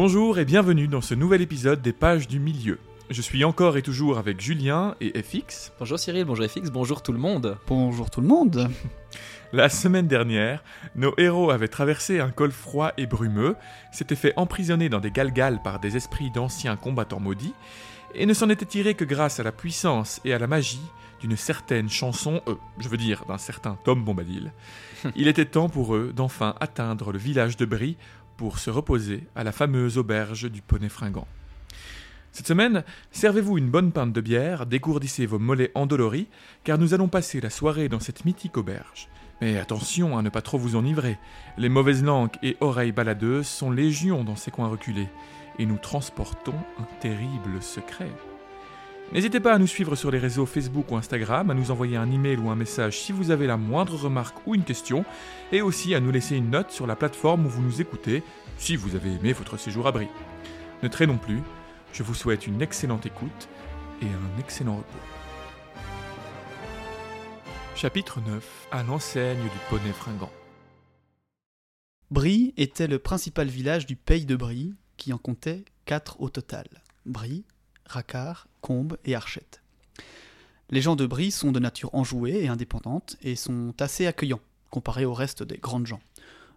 Bonjour 0.00 0.38
et 0.38 0.44
bienvenue 0.44 0.86
dans 0.86 1.00
ce 1.00 1.14
nouvel 1.14 1.42
épisode 1.42 1.82
des 1.82 1.92
Pages 1.92 2.28
du 2.28 2.38
Milieu. 2.38 2.78
Je 3.10 3.20
suis 3.20 3.42
encore 3.42 3.76
et 3.76 3.82
toujours 3.82 4.16
avec 4.16 4.40
Julien 4.40 4.94
et 5.00 5.20
FX. 5.20 5.72
Bonjour 5.80 5.98
Cyril, 5.98 6.24
bonjour 6.24 6.46
FX, 6.46 6.70
bonjour 6.70 7.02
tout 7.02 7.10
le 7.10 7.18
monde. 7.18 7.58
Bonjour 7.66 8.08
tout 8.08 8.20
le 8.20 8.28
monde. 8.28 8.70
La 9.52 9.68
semaine 9.68 10.06
dernière, 10.06 10.62
nos 10.94 11.14
héros 11.18 11.50
avaient 11.50 11.66
traversé 11.66 12.20
un 12.20 12.30
col 12.30 12.52
froid 12.52 12.92
et 12.96 13.06
brumeux, 13.06 13.56
s'étaient 13.90 14.14
fait 14.14 14.34
emprisonner 14.36 14.88
dans 14.88 15.00
des 15.00 15.10
galgales 15.10 15.60
par 15.64 15.80
des 15.80 15.96
esprits 15.96 16.30
d'anciens 16.30 16.76
combattants 16.76 17.18
maudits, 17.18 17.54
et 18.14 18.24
ne 18.24 18.34
s'en 18.34 18.50
étaient 18.50 18.66
tirés 18.66 18.94
que 18.94 19.04
grâce 19.04 19.40
à 19.40 19.42
la 19.42 19.50
puissance 19.50 20.20
et 20.24 20.32
à 20.32 20.38
la 20.38 20.46
magie 20.46 20.78
d'une 21.20 21.36
certaine 21.36 21.88
chanson, 21.88 22.40
euh, 22.46 22.54
je 22.78 22.88
veux 22.88 22.96
dire 22.96 23.24
d'un 23.26 23.38
certain 23.38 23.76
Tom 23.82 24.04
Bombadil. 24.04 24.52
Il 25.16 25.26
était 25.26 25.44
temps 25.44 25.68
pour 25.68 25.96
eux 25.96 26.12
d'enfin 26.14 26.54
atteindre 26.60 27.10
le 27.10 27.18
village 27.18 27.56
de 27.56 27.64
Brie 27.64 27.96
pour 28.38 28.58
se 28.58 28.70
reposer 28.70 29.24
à 29.36 29.44
la 29.44 29.52
fameuse 29.52 29.98
auberge 29.98 30.50
du 30.50 30.62
poney 30.62 30.88
fringant. 30.88 31.26
Cette 32.32 32.46
semaine, 32.46 32.84
servez-vous 33.10 33.58
une 33.58 33.68
bonne 33.68 33.90
pinte 33.90 34.12
de 34.12 34.20
bière, 34.20 34.64
dégourdissez 34.64 35.26
vos 35.26 35.40
mollets 35.40 35.72
endoloris, 35.74 36.28
car 36.62 36.78
nous 36.78 36.94
allons 36.94 37.08
passer 37.08 37.40
la 37.40 37.50
soirée 37.50 37.88
dans 37.88 38.00
cette 38.00 38.24
mythique 38.24 38.56
auberge. 38.56 39.08
Mais 39.40 39.58
attention 39.58 40.16
à 40.16 40.22
ne 40.22 40.30
pas 40.30 40.42
trop 40.42 40.56
vous 40.56 40.76
enivrer, 40.76 41.18
les 41.58 41.68
mauvaises 41.68 42.04
langues 42.04 42.36
et 42.42 42.56
oreilles 42.60 42.92
baladeuses 42.92 43.48
sont 43.48 43.72
légion 43.72 44.22
dans 44.24 44.36
ces 44.36 44.52
coins 44.52 44.68
reculés, 44.68 45.08
et 45.58 45.66
nous 45.66 45.78
transportons 45.78 46.54
un 46.78 46.86
terrible 47.00 47.60
secret. 47.60 48.10
N'hésitez 49.10 49.40
pas 49.40 49.54
à 49.54 49.58
nous 49.58 49.66
suivre 49.66 49.96
sur 49.96 50.10
les 50.10 50.18
réseaux 50.18 50.44
Facebook 50.44 50.90
ou 50.90 50.96
Instagram, 50.96 51.48
à 51.48 51.54
nous 51.54 51.70
envoyer 51.70 51.96
un 51.96 52.10
email 52.10 52.36
ou 52.36 52.50
un 52.50 52.56
message 52.56 53.00
si 53.00 53.12
vous 53.12 53.30
avez 53.30 53.46
la 53.46 53.56
moindre 53.56 53.96
remarque 53.96 54.46
ou 54.46 54.54
une 54.54 54.64
question, 54.64 55.06
et 55.50 55.62
aussi 55.62 55.94
à 55.94 56.00
nous 56.00 56.10
laisser 56.10 56.36
une 56.36 56.50
note 56.50 56.70
sur 56.70 56.86
la 56.86 56.94
plateforme 56.94 57.46
où 57.46 57.48
vous 57.48 57.62
nous 57.62 57.80
écoutez, 57.80 58.22
si 58.58 58.76
vous 58.76 58.96
avez 58.96 59.14
aimé 59.14 59.32
votre 59.32 59.56
séjour 59.56 59.86
à 59.86 59.92
Brie. 59.92 60.08
Ne 60.82 60.88
traînons 60.88 61.16
plus, 61.16 61.40
je 61.94 62.02
vous 62.02 62.12
souhaite 62.12 62.46
une 62.46 62.60
excellente 62.60 63.06
écoute 63.06 63.48
et 64.02 64.06
un 64.06 64.38
excellent 64.38 64.76
repos. 64.76 64.98
Chapitre 67.74 68.20
9 68.20 68.68
À 68.72 68.82
l'enseigne 68.82 69.42
du 69.42 69.58
poney 69.70 69.92
fringant. 69.92 70.32
Brie 72.10 72.52
était 72.58 72.88
le 72.88 72.98
principal 72.98 73.48
village 73.48 73.86
du 73.86 73.96
pays 73.96 74.26
de 74.26 74.36
Brie, 74.36 74.74
qui 74.98 75.14
en 75.14 75.18
comptait 75.18 75.64
quatre 75.86 76.20
au 76.20 76.28
total. 76.28 76.66
Brie, 77.06 77.46
Racard, 77.88 78.48
Combe 78.60 78.98
et 79.04 79.14
Archette. 79.14 79.62
Les 80.70 80.82
gens 80.82 80.96
de 80.96 81.06
Brie 81.06 81.30
sont 81.30 81.52
de 81.52 81.58
nature 81.58 81.94
enjouée 81.94 82.44
et 82.44 82.48
indépendante 82.48 83.16
et 83.22 83.36
sont 83.36 83.74
assez 83.80 84.06
accueillants 84.06 84.40
comparés 84.70 85.06
au 85.06 85.14
reste 85.14 85.42
des 85.42 85.56
grandes 85.56 85.86
gens. 85.86 86.00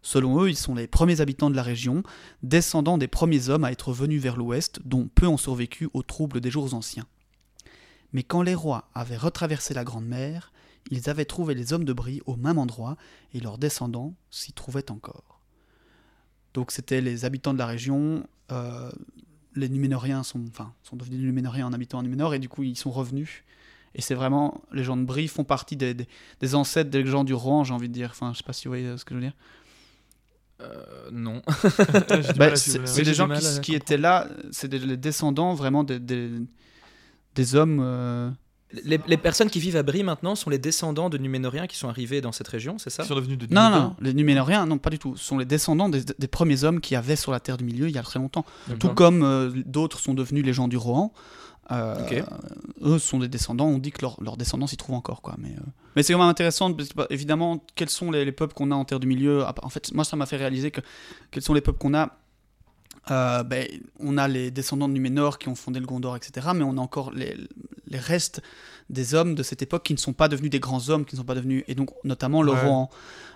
Selon 0.02 0.42
eux, 0.42 0.50
ils 0.50 0.58
sont 0.58 0.76
les 0.76 0.88
premiers 0.88 1.22
habitants 1.22 1.50
de 1.50 1.56
la 1.56 1.64
région, 1.64 2.04
descendants 2.44 2.98
des 2.98 3.08
premiers 3.08 3.50
hommes 3.50 3.64
à 3.64 3.72
être 3.72 3.94
venus 3.94 4.22
vers 4.22 4.36
l'ouest, 4.36 4.80
dont 4.84 5.08
peu 5.14 5.28
ont 5.28 5.38
survécu 5.38 5.90
aux 5.94 6.04
troubles 6.04 6.42
des 6.42 6.52
jours 6.52 6.74
anciens. 6.74 7.08
Mais 8.14 8.24
quand 8.24 8.42
les 8.42 8.56
rois 8.56 8.90
avaient 8.94 9.18
retraversé 9.18 9.74
la 9.74 9.84
Grande 9.84 10.08
Mer, 10.08 10.52
ils 10.90 11.09
avaient 11.09 11.26
trouvé 11.26 11.54
les 11.54 11.72
hommes 11.72 11.86
de 11.86 11.94
Brie 11.94 12.22
au 12.26 12.36
même 12.36 12.58
endroit 12.58 12.98
et 13.34 13.40
leurs 13.40 13.58
descendants 13.58 14.16
s'y 14.32 14.52
trouvaient 14.52 14.92
encore. 14.92 15.40
Donc 16.54 16.72
c'était 16.72 17.00
les 17.02 17.24
habitants 17.24 17.54
de 17.54 17.59
la 17.59 17.68
région, 17.68 18.28
euh, 18.52 18.92
les 19.55 19.69
Numénoriens 19.69 20.23
sont, 20.23 20.44
enfin, 20.49 20.73
sont 20.83 20.95
devenus 20.95 21.19
Numénoriens 21.19 21.67
en 21.67 21.73
habitant 21.73 21.99
en 21.99 22.03
Numénor 22.03 22.33
et 22.33 22.39
du 22.39 22.49
coup 22.49 22.63
ils 22.63 22.77
sont 22.77 22.91
revenus. 22.91 23.44
Et 23.94 24.01
c'est 24.01 24.16
vraiment, 24.16 24.62
les 24.72 24.84
gens 24.84 24.95
de 24.95 25.03
Brie 25.03 25.28
font 25.28 25.44
partie 25.44 25.75
des, 25.75 25.94
des, 25.94 26.07
des 26.39 26.56
ancêtres 26.56 26.89
des 26.89 27.06
gens 27.06 27.23
du 27.25 27.34
Rohan, 27.34 27.66
j'ai 27.66 27.73
envie 27.73 27.90
de 27.90 27.94
dire. 27.94 28.09
Enfin, 28.11 28.31
je 28.31 28.38
sais 28.38 28.44
pas 28.44 28.53
si 28.53 28.67
vous 28.67 28.72
voyez 28.72 28.97
ce 28.97 29.03
que 29.03 29.13
je 29.13 29.19
veux 29.19 29.25
dire. 29.25 29.35
Euh, 30.61 31.09
non. 31.11 31.41
Bah, 32.38 32.56
c'est 32.56 33.03
des 33.03 33.13
gens 33.13 33.28
qui, 33.61 33.75
étaient 33.75 33.97
là, 33.97 34.28
c'est 34.51 34.67
des, 34.69 34.79
les 34.79 34.95
descendants 34.97 35.53
vraiment 35.53 35.84
des, 35.84 36.00
des, 36.00 36.29
des 37.35 37.56
hommes. 37.56 37.79
euh, 37.81 38.29
les, 38.84 39.00
les 39.06 39.18
personnes 39.18 39.50
qui 39.50 39.59
vivent 39.59 39.76
à 39.76 39.84
Brie 39.84 40.04
maintenant 40.04 40.36
sont 40.36 40.50
les 40.50 40.58
descendants 40.59 41.09
de 41.09 41.18
Numénoriens 41.18 41.68
qui 41.68 41.78
sont 41.78 41.90
arrivés 41.90 42.22
dans 42.22 42.32
cette 42.32 42.48
région, 42.48 42.78
c'est 42.78 42.90
ça 42.90 43.04
Ils 43.04 43.08
sont 43.08 43.16
devenus 43.16 43.38
de 43.38 43.48
Non, 43.54 43.64
Numénor. 43.66 43.82
non, 43.90 43.96
les 44.02 44.14
Numénoriens, 44.14 44.66
non, 44.66 44.78
pas 44.78 44.90
du 44.90 45.00
tout. 45.00 45.16
Ce 45.18 45.24
sont 45.26 45.38
les 45.38 45.46
descendants 45.46 45.90
des, 45.90 46.02
des 46.18 46.28
premiers 46.28 46.64
hommes 46.64 46.80
qui 46.82 46.96
avaient 46.96 47.16
sur 47.16 47.32
la 47.32 47.40
Terre 47.40 47.58
du 47.58 47.64
Milieu 47.64 47.88
il 47.88 47.96
y 47.96 47.98
a 47.98 48.04
très 48.04 48.20
longtemps. 48.20 48.46
Tout 48.80 48.90
comme 48.90 49.24
euh, 49.24 49.52
d'autres 49.66 50.00
sont 50.00 50.14
devenus 50.14 50.46
les 50.46 50.54
gens 50.54 50.68
du 50.68 50.78
Rohan. 50.78 51.14
Euh. 51.72 52.24
Eux 52.82 53.00
sont 53.00 53.20
des 53.20 53.30
descendants, 53.30 53.68
on 53.68 53.78
dit 53.78 53.92
que 53.92 54.02
leur- 54.02 54.22
leurs 54.22 54.36
descendants 54.36 54.68
s'y 54.68 54.76
trouvent 54.78 54.96
encore. 54.96 55.22
Quoi, 55.22 55.36
mais 55.38 55.50
euh, 55.58 55.62
mais 55.96 56.03
c'est 56.03 56.12
quand 56.14 56.20
même 56.20 56.28
intéressant, 56.28 56.74
parce 56.74 56.90
que, 56.90 56.96
bah, 56.96 57.08
évidemment, 57.09 57.64
quels 57.76 57.90
sont 57.90 58.12
les, 58.12 58.26
les 58.26 58.32
peuples 58.32 58.53
qu'on 58.53 58.72
a 58.72 58.76
en 58.76 58.84
Terre 58.86 59.00
du 59.00 59.08
Milieu 59.08 59.46
En 59.64 59.70
fait, 59.70 59.94
moi, 59.94 60.03
ça 60.03 60.16
m'a 60.18 60.26
fait 60.26 60.38
réaliser 60.38 60.72
que 60.72 60.82
quels 61.32 61.44
sont 61.44 61.53
les 61.53 61.62
peuples 61.62 61.80
qu'on 61.80 61.94
a 61.94 62.18
Euh, 63.09 63.44
ben, 63.44 63.66
on 64.00 64.18
a 64.18 64.28
les 64.28 64.52
descendants 64.52 64.88
de 64.88 64.94
Numénor 64.94 65.40
qui 65.40 65.50
ont 65.50 65.56
fondé 65.56 65.80
le 65.80 65.86
Gondor, 65.88 66.16
etc. 66.16 66.50
Mais 66.53 66.64
on 66.64 66.78
a 66.78 66.82
encore 66.82 67.12
les, 67.12 67.36
les 67.91 68.00
restes 68.00 68.41
des 68.90 69.13
hommes 69.13 69.35
de 69.35 69.44
cette 69.44 69.62
époque 69.62 69.84
qui 69.84 69.94
ne 69.94 70.00
sont 70.00 70.13
pas 70.13 70.28
devenus 70.28 70.50
des 70.52 70.59
grands 70.59 70.90
hommes, 70.90 71.06
qui 71.06 71.16
ne 71.16 71.19
sont 71.22 71.25
pas 71.25 71.35
devenus, 71.35 71.63
et 71.68 71.75
donc 71.75 71.91
notamment 72.03 72.41
le 72.41 72.52
Ouais. 72.52 72.59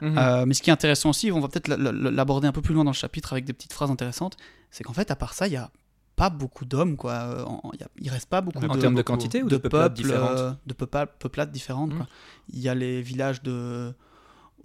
Mhm. 0.01 0.17
Euh, 0.17 0.45
mais 0.45 0.53
ce 0.53 0.61
qui 0.61 0.69
est 0.69 0.73
intéressant 0.73 1.09
aussi, 1.11 1.31
on 1.31 1.39
va 1.39 1.47
peut-être 1.47 1.67
l'aborder 1.69 2.47
un 2.47 2.51
peu 2.51 2.61
plus 2.61 2.73
loin 2.73 2.83
dans 2.83 2.91
le 2.91 2.95
chapitre 2.95 3.31
avec 3.33 3.45
des 3.45 3.53
petites 3.53 3.71
phrases 3.73 3.91
intéressantes, 3.91 4.35
c'est 4.71 4.83
qu'en 4.83 4.93
fait, 4.93 5.11
à 5.11 5.15
part 5.15 5.33
ça, 5.33 5.47
il 5.47 5.51
n'y 5.51 5.57
a 5.57 5.69
pas 6.17 6.29
beaucoup 6.29 6.65
d'hommes, 6.65 6.95
quoi. 6.97 7.11
Euh, 7.13 7.43
en- 7.43 7.71
il 7.99 8.05
y 8.05 8.09
reste 8.09 8.27
pas 8.29 8.41
beaucoup 8.41 8.65
en 8.65 8.75
de, 8.75 8.79
termes 8.81 8.95
de 8.95 9.01
quantité 9.01 9.43
ou 9.43 9.47
de 9.47 9.51
de, 9.55 9.57
peuplades 9.57 9.93
peuples, 9.93 10.01
différentes 10.07 10.39
euh, 10.39 10.51
de 10.65 10.73
peuplades 10.73 11.51
différentes. 11.51 11.91
Mhm. 11.91 11.97
quoi. 11.97 12.07
Il 12.53 12.59
y 12.59 12.69
a 12.69 12.75
les 12.75 13.01
villages 13.01 13.41
de. 13.43 13.93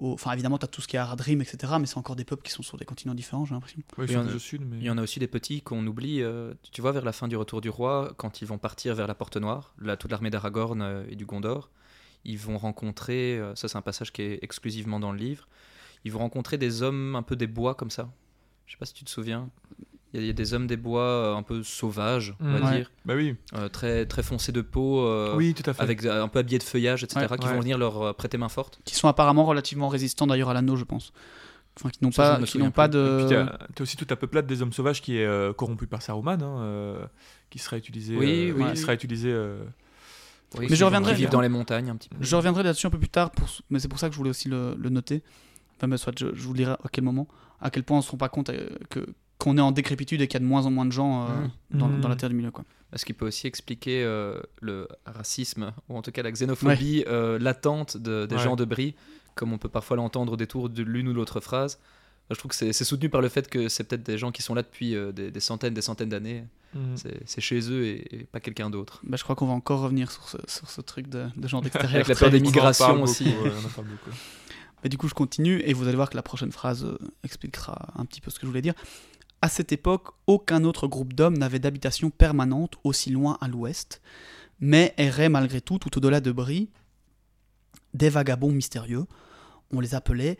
Au- 0.00 0.12
Enfin, 0.14 0.32
évidemment, 0.32 0.58
tu 0.58 0.64
as 0.64 0.68
tout 0.68 0.80
ce 0.80 0.88
qui 0.88 0.96
est 0.96 0.98
Aradrim, 0.98 1.40
etc. 1.40 1.74
Mais 1.78 1.86
c'est 1.86 1.98
encore 1.98 2.16
des 2.16 2.24
peuples 2.24 2.42
qui 2.42 2.50
sont 2.52 2.62
sur 2.62 2.76
des 2.78 2.84
continents 2.84 3.14
différents, 3.14 3.44
j'ai 3.44 3.54
l'impression. 3.54 3.80
Il 3.98 4.10
y 4.10 4.16
en 4.16 4.26
a- 4.26 4.38
sud, 4.38 4.62
mais. 4.68 4.78
Il 4.78 4.84
y 4.84 4.90
en 4.90 4.98
a 4.98 5.02
aussi 5.02 5.18
des 5.20 5.28
petits 5.28 5.60
qu'on 5.62 5.86
oublie. 5.86 6.22
euh, 6.22 6.54
tu 6.72 6.80
vois, 6.80 6.92
vers 6.92 7.04
la 7.04 7.12
fin 7.12 7.28
du 7.28 7.36
Retour 7.36 7.60
du 7.60 7.68
Roi, 7.68 8.12
quand 8.16 8.40
ils 8.42 8.46
vont 8.46 8.58
partir 8.58 8.94
vers 8.94 9.06
la 9.06 9.14
Porte 9.14 9.36
Noire, 9.36 9.74
là, 9.78 9.96
toute 9.96 10.10
l'armée 10.10 10.30
d'Aragorn 10.30 10.80
euh, 10.82 11.04
et 11.08 11.16
du 11.16 11.26
Gondor, 11.26 11.70
ils 12.24 12.38
vont 12.38 12.58
rencontrer, 12.58 13.38
euh, 13.38 13.54
ça 13.54 13.68
c'est 13.68 13.78
un 13.78 13.82
passage 13.82 14.12
qui 14.12 14.22
est 14.22 14.38
exclusivement 14.42 15.00
dans 15.00 15.12
le 15.12 15.18
livre, 15.18 15.48
ils 16.04 16.12
vont 16.12 16.18
rencontrer 16.20 16.58
des 16.58 16.82
hommes 16.82 17.14
un 17.16 17.22
peu 17.22 17.36
des 17.36 17.46
bois 17.46 17.74
comme 17.74 17.90
ça. 17.90 18.10
Je 18.66 18.72
sais 18.72 18.78
pas 18.78 18.86
si 18.86 18.94
tu 18.94 19.04
te 19.04 19.10
souviens. 19.10 19.48
Il 20.12 20.18
y 20.18 20.22
a- 20.22 20.24
il 20.24 20.26
y, 20.26 20.30
a 20.30 20.32
des 20.32 20.54
hommes 20.54 20.66
des 20.66 20.76
bois 20.76 21.02
euh, 21.02 21.34
un 21.36 21.42
peu 21.44 21.62
sauvages, 21.62 22.34
on 22.40 22.52
va 22.52 22.58
Mhm. 22.58 22.64
Ouais. 22.64 22.76
dire, 22.78 22.90
Bah 23.04 23.14
oui. 23.16 23.36
euh, 23.54 23.68
très, 23.68 24.06
très 24.06 24.22
foncés 24.24 24.50
de 24.52 24.60
peau, 24.60 25.06
euh, 25.06 25.36
oui, 25.36 25.54
tout 25.54 25.68
à 25.70 25.72
fait. 25.72 25.82
avec 25.82 26.04
un 26.04 26.26
peu 26.28 26.40
habillés 26.40 26.58
de 26.58 26.64
feuillage, 26.64 27.04
etc., 27.04 27.26
Ouais. 27.30 27.38
qui 27.38 27.46
Ouais. 27.46 27.52
vont 27.54 27.60
venir 27.60 27.78
leur 27.78 28.14
prêter 28.16 28.36
main 28.38 28.48
forte. 28.48 28.80
Qui 28.84 28.94
sont 28.96 29.06
apparemment 29.08 29.44
relativement 29.44 29.88
résistants 29.88 30.26
d'ailleurs 30.26 30.48
à 30.50 30.54
l'anneau, 30.54 30.74
je 30.76 30.84
pense. 30.84 31.12
Enfin, 31.78 31.90
qui 31.90 32.02
n'ont 32.02 32.10
pas, 32.10 32.40
qui 32.42 32.58
n'ont 32.58 32.72
pas 32.72 32.88
plus. 32.88 32.98
Et 32.98 33.16
puis 33.18 33.24
de. 33.26 33.28
t'as 33.28 33.58
t'as 33.74 33.82
aussi 33.84 33.96
toute 33.96 34.10
la 34.10 34.16
peuplade 34.16 34.46
des 34.46 34.60
hommes 34.60 34.72
sauvages 34.72 35.00
qui 35.00 35.16
est 35.18 35.24
euh, 35.24 35.52
corrompue 35.52 35.86
par 35.86 36.02
Saruman, 36.02 36.42
hein, 36.42 36.58
euh, 36.62 37.06
qui 37.48 37.60
sera 37.60 37.76
utilisé. 37.78 38.16
Oui, 38.16 38.50
euh, 38.50 38.54
oui, 38.56 38.64
qui 38.72 38.76
sera 38.78 38.92
utilisé. 38.92 39.30
euh, 39.32 39.62
Oui, 40.54 40.62
Mais 40.62 40.66
qui 40.66 40.74
je 40.76 40.84
reviendrai- 40.84 41.14
vivent 41.14 41.30
dans 41.30 41.40
les 41.40 41.48
montagnes 41.48 41.88
un 41.90 41.94
petit 41.96 42.08
peu. 42.08 42.16
Je 42.20 42.34
reviendrai 42.34 42.64
là-dessus 42.64 42.88
un 42.88 42.90
peu 42.90 42.98
plus 42.98 43.08
tard, 43.08 43.30
pour... 43.30 43.48
mais 43.70 43.78
c'est 43.78 43.86
pour 43.86 44.00
ça 44.00 44.08
que 44.08 44.14
je 44.14 44.18
voulais 44.18 44.30
aussi 44.30 44.48
le, 44.48 44.74
le 44.76 44.88
noter. 44.90 45.22
Enfin, 45.76 45.86
mais 45.86 45.96
soit 45.96 46.12
je, 46.18 46.34
je 46.34 46.42
vous 46.42 46.52
dirai 46.54 46.72
à 46.72 46.78
quel 46.90 47.04
moment, 47.04 47.28
à 47.60 47.70
quel 47.70 47.84
point 47.84 47.98
on 47.98 48.02
se 48.02 48.10
rend 48.10 48.16
pas 48.16 48.28
compte 48.28 48.50
que 48.90 49.06
qu'on 49.40 49.58
est 49.58 49.60
en 49.60 49.72
décrépitude 49.72 50.20
et 50.20 50.28
qu'il 50.28 50.34
y 50.34 50.42
a 50.42 50.44
de 50.44 50.48
moins 50.48 50.66
en 50.66 50.70
moins 50.70 50.86
de 50.86 50.92
gens 50.92 51.24
euh, 51.24 51.26
dans, 51.72 51.88
Mhm. 51.88 52.00
dans 52.00 52.08
la 52.08 52.14
Terre 52.16 52.28
du 52.28 52.36
Milieu. 52.36 52.50
Quoi. 52.52 52.64
Ce 52.94 53.04
qui 53.04 53.12
peut 53.12 53.26
aussi 53.26 53.46
expliquer 53.46 54.04
euh, 54.04 54.40
le 54.60 54.86
racisme, 55.06 55.72
ou 55.88 55.96
en 55.96 56.02
tout 56.02 56.12
cas 56.12 56.22
la 56.22 56.30
xénophobie 56.30 57.04
euh, 57.08 57.38
latente 57.38 57.96
de- 57.96 58.26
des 58.26 58.36
Ouais. 58.36 58.42
gens 58.42 58.54
de 58.56 58.64
Brie, 58.64 58.94
comme 59.34 59.52
on 59.52 59.58
peut 59.58 59.68
parfois 59.68 59.96
l'entendre 59.96 60.32
au 60.34 60.36
détour 60.36 60.68
de 60.68 60.82
l'une 60.82 61.08
ou 61.08 61.12
l'autre 61.14 61.40
phrase. 61.40 61.78
Je 62.30 62.36
trouve 62.36 62.50
que 62.50 62.56
c'est 62.56 62.72
c'est 62.72 62.84
soutenu 62.84 63.08
par 63.08 63.20
le 63.20 63.28
fait 63.28 63.48
que 63.48 63.68
c'est 63.68 63.82
peut-être 63.82 64.04
des 64.04 64.16
gens 64.16 64.30
qui 64.30 64.40
sont 64.42 64.54
là 64.54 64.62
depuis 64.62 64.94
euh, 64.94 65.10
des, 65.10 65.32
des 65.32 65.40
centaines, 65.40 65.74
des 65.74 65.82
centaines 65.82 66.10
d'années. 66.10 66.44
mhm. 66.74 66.96
C'est 66.96 67.20
c'est 67.26 67.40
chez 67.40 67.60
eux 67.72 67.84
et, 67.86 68.14
et 68.20 68.24
pas 68.24 68.38
quelqu'un 68.38 68.70
d'autre. 68.70 69.00
Bah, 69.04 69.16
je 69.16 69.24
crois 69.24 69.34
qu'on 69.34 69.46
va 69.46 69.52
encore 69.52 69.80
revenir 69.80 70.10
sur 70.12 70.28
ce, 70.28 70.36
sur 70.46 70.70
ce 70.70 70.80
truc 70.80 71.08
de, 71.08 71.26
de 71.36 71.48
gens 71.48 71.60
d'extérieur. 71.64 71.94
Avec 71.94 72.08
la 72.08 72.14
peur 72.14 72.30
des 72.30 72.38
vite. 72.38 72.46
On 72.46 72.50
en 72.50 72.52
migration 72.52 72.86
parle 72.86 73.00
aussi. 73.00 73.24
beaucoup, 73.24 73.44
ouais, 73.44 73.52
on 73.62 73.66
en 73.66 73.70
parle 73.70 73.86
beaucoup. 73.88 74.10
Mais 74.82 74.88
du 74.88 74.96
coup, 74.96 75.08
je 75.08 75.14
continue 75.14 75.60
et 75.66 75.74
vous 75.74 75.86
allez 75.88 75.96
voir 75.96 76.08
que 76.08 76.16
la 76.16 76.22
prochaine 76.22 76.52
phrase 76.52 76.84
euh, 76.84 76.96
expliquera 77.22 77.88
un 77.96 78.04
petit 78.06 78.20
peu 78.20 78.30
ce 78.30 78.36
que 78.36 78.42
je 78.42 78.46
voulais 78.46 78.62
dire. 78.62 78.74
À 79.42 79.48
cette 79.48 79.72
époque, 79.72 80.08
aucun 80.26 80.64
autre 80.64 80.86
groupe 80.86 81.14
d'hommes 81.14 81.38
n'avait 81.38 81.58
d'habitation 81.58 82.10
permanente 82.10 82.74
aussi 82.84 83.10
loin 83.10 83.38
à 83.40 83.48
l'ouest, 83.48 84.02
mais 84.60 84.92
erraient 84.98 85.30
malgré 85.30 85.62
tout 85.62 85.78
tout 85.78 85.96
au-delà 85.96 86.20
de 86.20 86.30
Brie 86.30 86.68
des 87.94 88.10
vagabonds 88.10 88.52
mystérieux. 88.52 89.06
On 89.72 89.80
les 89.80 89.94
appelait 89.94 90.38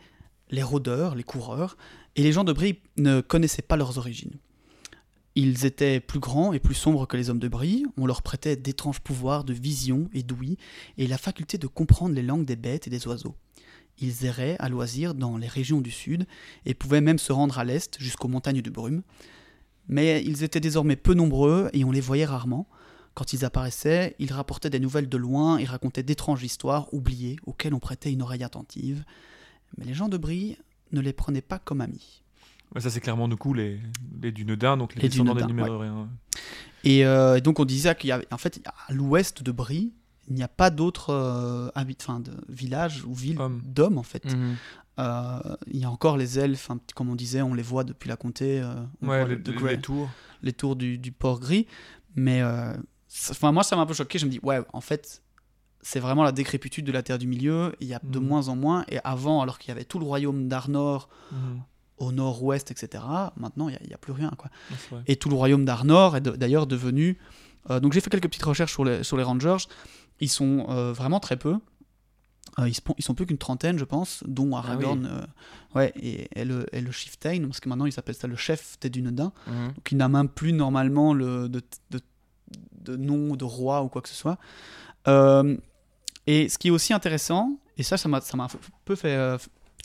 les 0.51 0.61
rôdeurs, 0.61 1.15
les 1.15 1.23
coureurs, 1.23 1.77
et 2.15 2.21
les 2.21 2.31
gens 2.31 2.43
de 2.43 2.53
Brie 2.53 2.79
ne 2.97 3.21
connaissaient 3.21 3.63
pas 3.63 3.75
leurs 3.75 3.97
origines. 3.97 4.37
Ils 5.35 5.65
étaient 5.65 5.99
plus 5.99 6.19
grands 6.19 6.53
et 6.53 6.59
plus 6.59 6.75
sombres 6.75 7.07
que 7.07 7.17
les 7.17 7.29
hommes 7.29 7.39
de 7.39 7.47
Brie, 7.47 7.85
on 7.97 8.05
leur 8.05 8.21
prêtait 8.21 8.57
d'étranges 8.57 8.99
pouvoirs 8.99 9.45
de 9.45 9.53
vision 9.53 10.09
et 10.13 10.23
d'ouïe, 10.23 10.57
et 10.97 11.07
la 11.07 11.17
faculté 11.17 11.57
de 11.57 11.67
comprendre 11.67 12.13
les 12.13 12.21
langues 12.21 12.45
des 12.45 12.57
bêtes 12.57 12.85
et 12.85 12.89
des 12.91 13.07
oiseaux. 13.07 13.35
Ils 14.01 14.25
erraient 14.25 14.57
à 14.59 14.67
loisir 14.67 15.13
dans 15.13 15.37
les 15.37 15.47
régions 15.47 15.79
du 15.79 15.91
sud 15.91 16.25
et 16.65 16.73
pouvaient 16.73 17.01
même 17.01 17.19
se 17.19 17.31
rendre 17.31 17.59
à 17.59 17.63
l'est 17.63 17.97
jusqu'aux 17.99 18.27
montagnes 18.27 18.61
de 18.61 18.69
brume. 18.69 19.03
Mais 19.87 20.23
ils 20.25 20.43
étaient 20.43 20.59
désormais 20.59 20.95
peu 20.95 21.13
nombreux 21.13 21.69
et 21.73 21.85
on 21.85 21.91
les 21.91 22.01
voyait 22.01 22.25
rarement. 22.25 22.67
Quand 23.13 23.33
ils 23.33 23.45
apparaissaient, 23.45 24.15
ils 24.19 24.31
rapportaient 24.31 24.69
des 24.69 24.79
nouvelles 24.79 25.09
de 25.09 25.17
loin 25.17 25.57
et 25.57 25.65
racontaient 25.65 26.03
d'étranges 26.03 26.43
histoires 26.43 26.93
oubliées 26.93 27.37
auxquelles 27.45 27.73
on 27.73 27.79
prêtait 27.79 28.11
une 28.11 28.21
oreille 28.21 28.43
attentive. 28.43 29.03
Mais 29.77 29.85
les 29.85 29.93
gens 29.93 30.09
de 30.09 30.17
Brie 30.17 30.57
ne 30.91 31.01
les 31.01 31.13
prenaient 31.13 31.41
pas 31.41 31.59
comme 31.59 31.81
amis. 31.81 32.23
Ouais, 32.73 32.81
ça, 32.81 32.89
c'est 32.89 33.01
clairement 33.01 33.27
du 33.27 33.35
coup 33.35 33.53
les, 33.53 33.79
les 34.21 34.31
Dunedins, 34.31 34.77
donc 34.77 34.95
les, 34.95 35.01
Les 35.01 35.09
descendants 35.09 35.35
des 35.35 35.45
Numéroréens. 35.45 36.09
Et 36.83 37.05
euh, 37.05 37.39
donc 37.39 37.59
on 37.59 37.65
disait 37.65 37.93
qu'il 37.95 38.09
y 38.09 38.11
avait, 38.13 38.27
en 38.31 38.37
fait, 38.37 38.61
à 38.65 38.93
l'ouest 38.93 39.43
de 39.43 39.51
Brie, 39.51 39.91
il 40.31 40.35
n'y 40.35 40.43
a 40.43 40.47
pas 40.47 40.69
d'autres 40.69 41.09
euh, 41.11 41.69
habit- 41.75 41.97
enfin, 42.01 42.19
de 42.21 42.31
villages 42.49 43.03
ou 43.05 43.13
villes 43.13 43.39
Hommes. 43.39 43.61
d'hommes 43.65 43.97
en 43.97 44.03
fait. 44.03 44.25
Mhm. 44.33 44.55
Euh, 44.99 45.39
il 45.67 45.77
y 45.79 45.83
a 45.85 45.89
encore 45.89 46.15
les 46.17 46.39
elfes, 46.39 46.69
comme 46.95 47.09
on 47.09 47.15
disait, 47.15 47.41
on 47.41 47.53
les 47.53 47.63
voit 47.63 47.83
depuis 47.83 48.07
la 48.09 48.15
comté, 48.17 48.61
euh, 48.61 48.73
on 49.01 49.07
Ouais, 49.09 49.19
voit 49.25 49.27
les, 49.35 49.37
Grey- 49.53 49.79
tours. 49.81 50.09
les 50.41 50.53
tours 50.53 50.75
du, 50.75 50.97
du 50.97 51.11
port 51.11 51.39
gris. 51.39 51.67
Mais 52.15 52.41
euh, 52.41 52.73
enfin, 53.29 53.51
moi, 53.51 53.63
ça 53.63 53.75
m'a 53.75 53.81
un 53.81 53.85
peu 53.85 53.93
choqué. 53.93 54.19
Je 54.19 54.25
me 54.25 54.31
dis, 54.31 54.39
ouais, 54.43 54.59
en 54.73 54.81
fait, 54.81 55.21
c'est 55.81 55.99
vraiment 55.99 56.23
la 56.23 56.31
décrépitude 56.31 56.85
de 56.85 56.91
la 56.91 57.03
Terre 57.03 57.17
du 57.17 57.25
Milieu. 57.27 57.73
Il 57.79 57.87
y 57.87 57.93
a 57.93 57.99
de 58.03 58.19
Mhm. 58.19 58.25
moins 58.27 58.47
en 58.49 58.55
moins. 58.55 58.85
Et 58.89 58.99
avant, 59.03 59.41
alors 59.41 59.59
qu'il 59.59 59.69
y 59.69 59.71
avait 59.71 59.85
tout 59.85 59.97
le 59.99 60.05
royaume 60.05 60.47
d'Arnor 60.47 61.09
Mhm. 61.31 61.61
au 61.97 62.11
nord-ouest, 62.11 62.69
etc., 62.71 63.03
maintenant, 63.37 63.69
il 63.69 63.77
n'y 63.87 63.93
a, 63.93 63.97
plus 63.97 64.11
rien. 64.13 64.31
Quoi. 64.37 64.49
Vrai. 64.91 65.03
Et 65.07 65.15
tout 65.15 65.29
le 65.29 65.35
royaume 65.35 65.65
d'Arnor 65.65 66.17
est 66.17 66.21
de- 66.21 66.31
d'ailleurs 66.35 66.67
devenu. 66.67 67.17
Euh, 67.69 67.79
donc 67.79 67.93
j'ai 67.93 68.01
fait 68.01 68.09
quelques 68.09 68.27
petites 68.27 68.43
recherches 68.43 68.73
sur 68.73 68.83
les, 68.83 69.03
sur 69.03 69.17
les 69.17 69.23
Rangers. 69.23 69.65
Ils 70.19 70.29
sont 70.29 70.65
euh, 70.69 70.93
vraiment 70.93 71.19
très 71.19 71.37
peu. 71.37 71.57
Euh, 72.59 72.67
ils, 72.67 72.73
sont, 72.73 72.81
ils 72.97 73.03
sont 73.03 73.13
plus 73.13 73.25
qu'une 73.25 73.37
trentaine, 73.37 73.77
je 73.77 73.85
pense, 73.85 74.23
dont 74.27 74.55
Aragorn 74.55 75.05
euh, 75.05 75.25
ouais, 75.73 75.93
et, 75.95 76.27
et 76.39 76.43
le, 76.43 76.65
et 76.75 76.81
le 76.81 76.91
Chieftain, 76.91 77.45
parce 77.45 77.61
que 77.61 77.69
maintenant 77.69 77.85
ils 77.85 77.97
appellent 77.97 78.15
ça 78.15 78.27
le 78.27 78.35
chef 78.35 78.77
des 78.81 78.89
Dunedins. 78.89 79.31
Mhm. 79.47 79.67
Donc 79.67 79.91
il 79.91 79.97
n'a 79.97 80.09
même 80.09 80.27
plus 80.27 80.51
normalement 80.51 81.13
le, 81.13 81.47
de, 81.47 81.61
de, 81.91 82.01
de 82.81 82.97
nom 82.97 83.35
de 83.35 83.45
roi 83.45 83.83
ou 83.83 83.87
quoi 83.87 84.01
que 84.01 84.09
ce 84.09 84.15
soit. 84.15 84.37
Euh, 85.07 85.55
et 86.27 86.49
ce 86.49 86.57
qui 86.57 86.67
est 86.67 86.71
aussi 86.71 86.93
intéressant, 86.93 87.57
et 87.77 87.83
ça, 87.83 87.95
ça 87.97 88.09
m'a 88.09 88.21
ça 88.21 88.35
m'a 88.35 88.45
un 88.45 88.49
peu 88.85 88.95
fait 88.95 89.37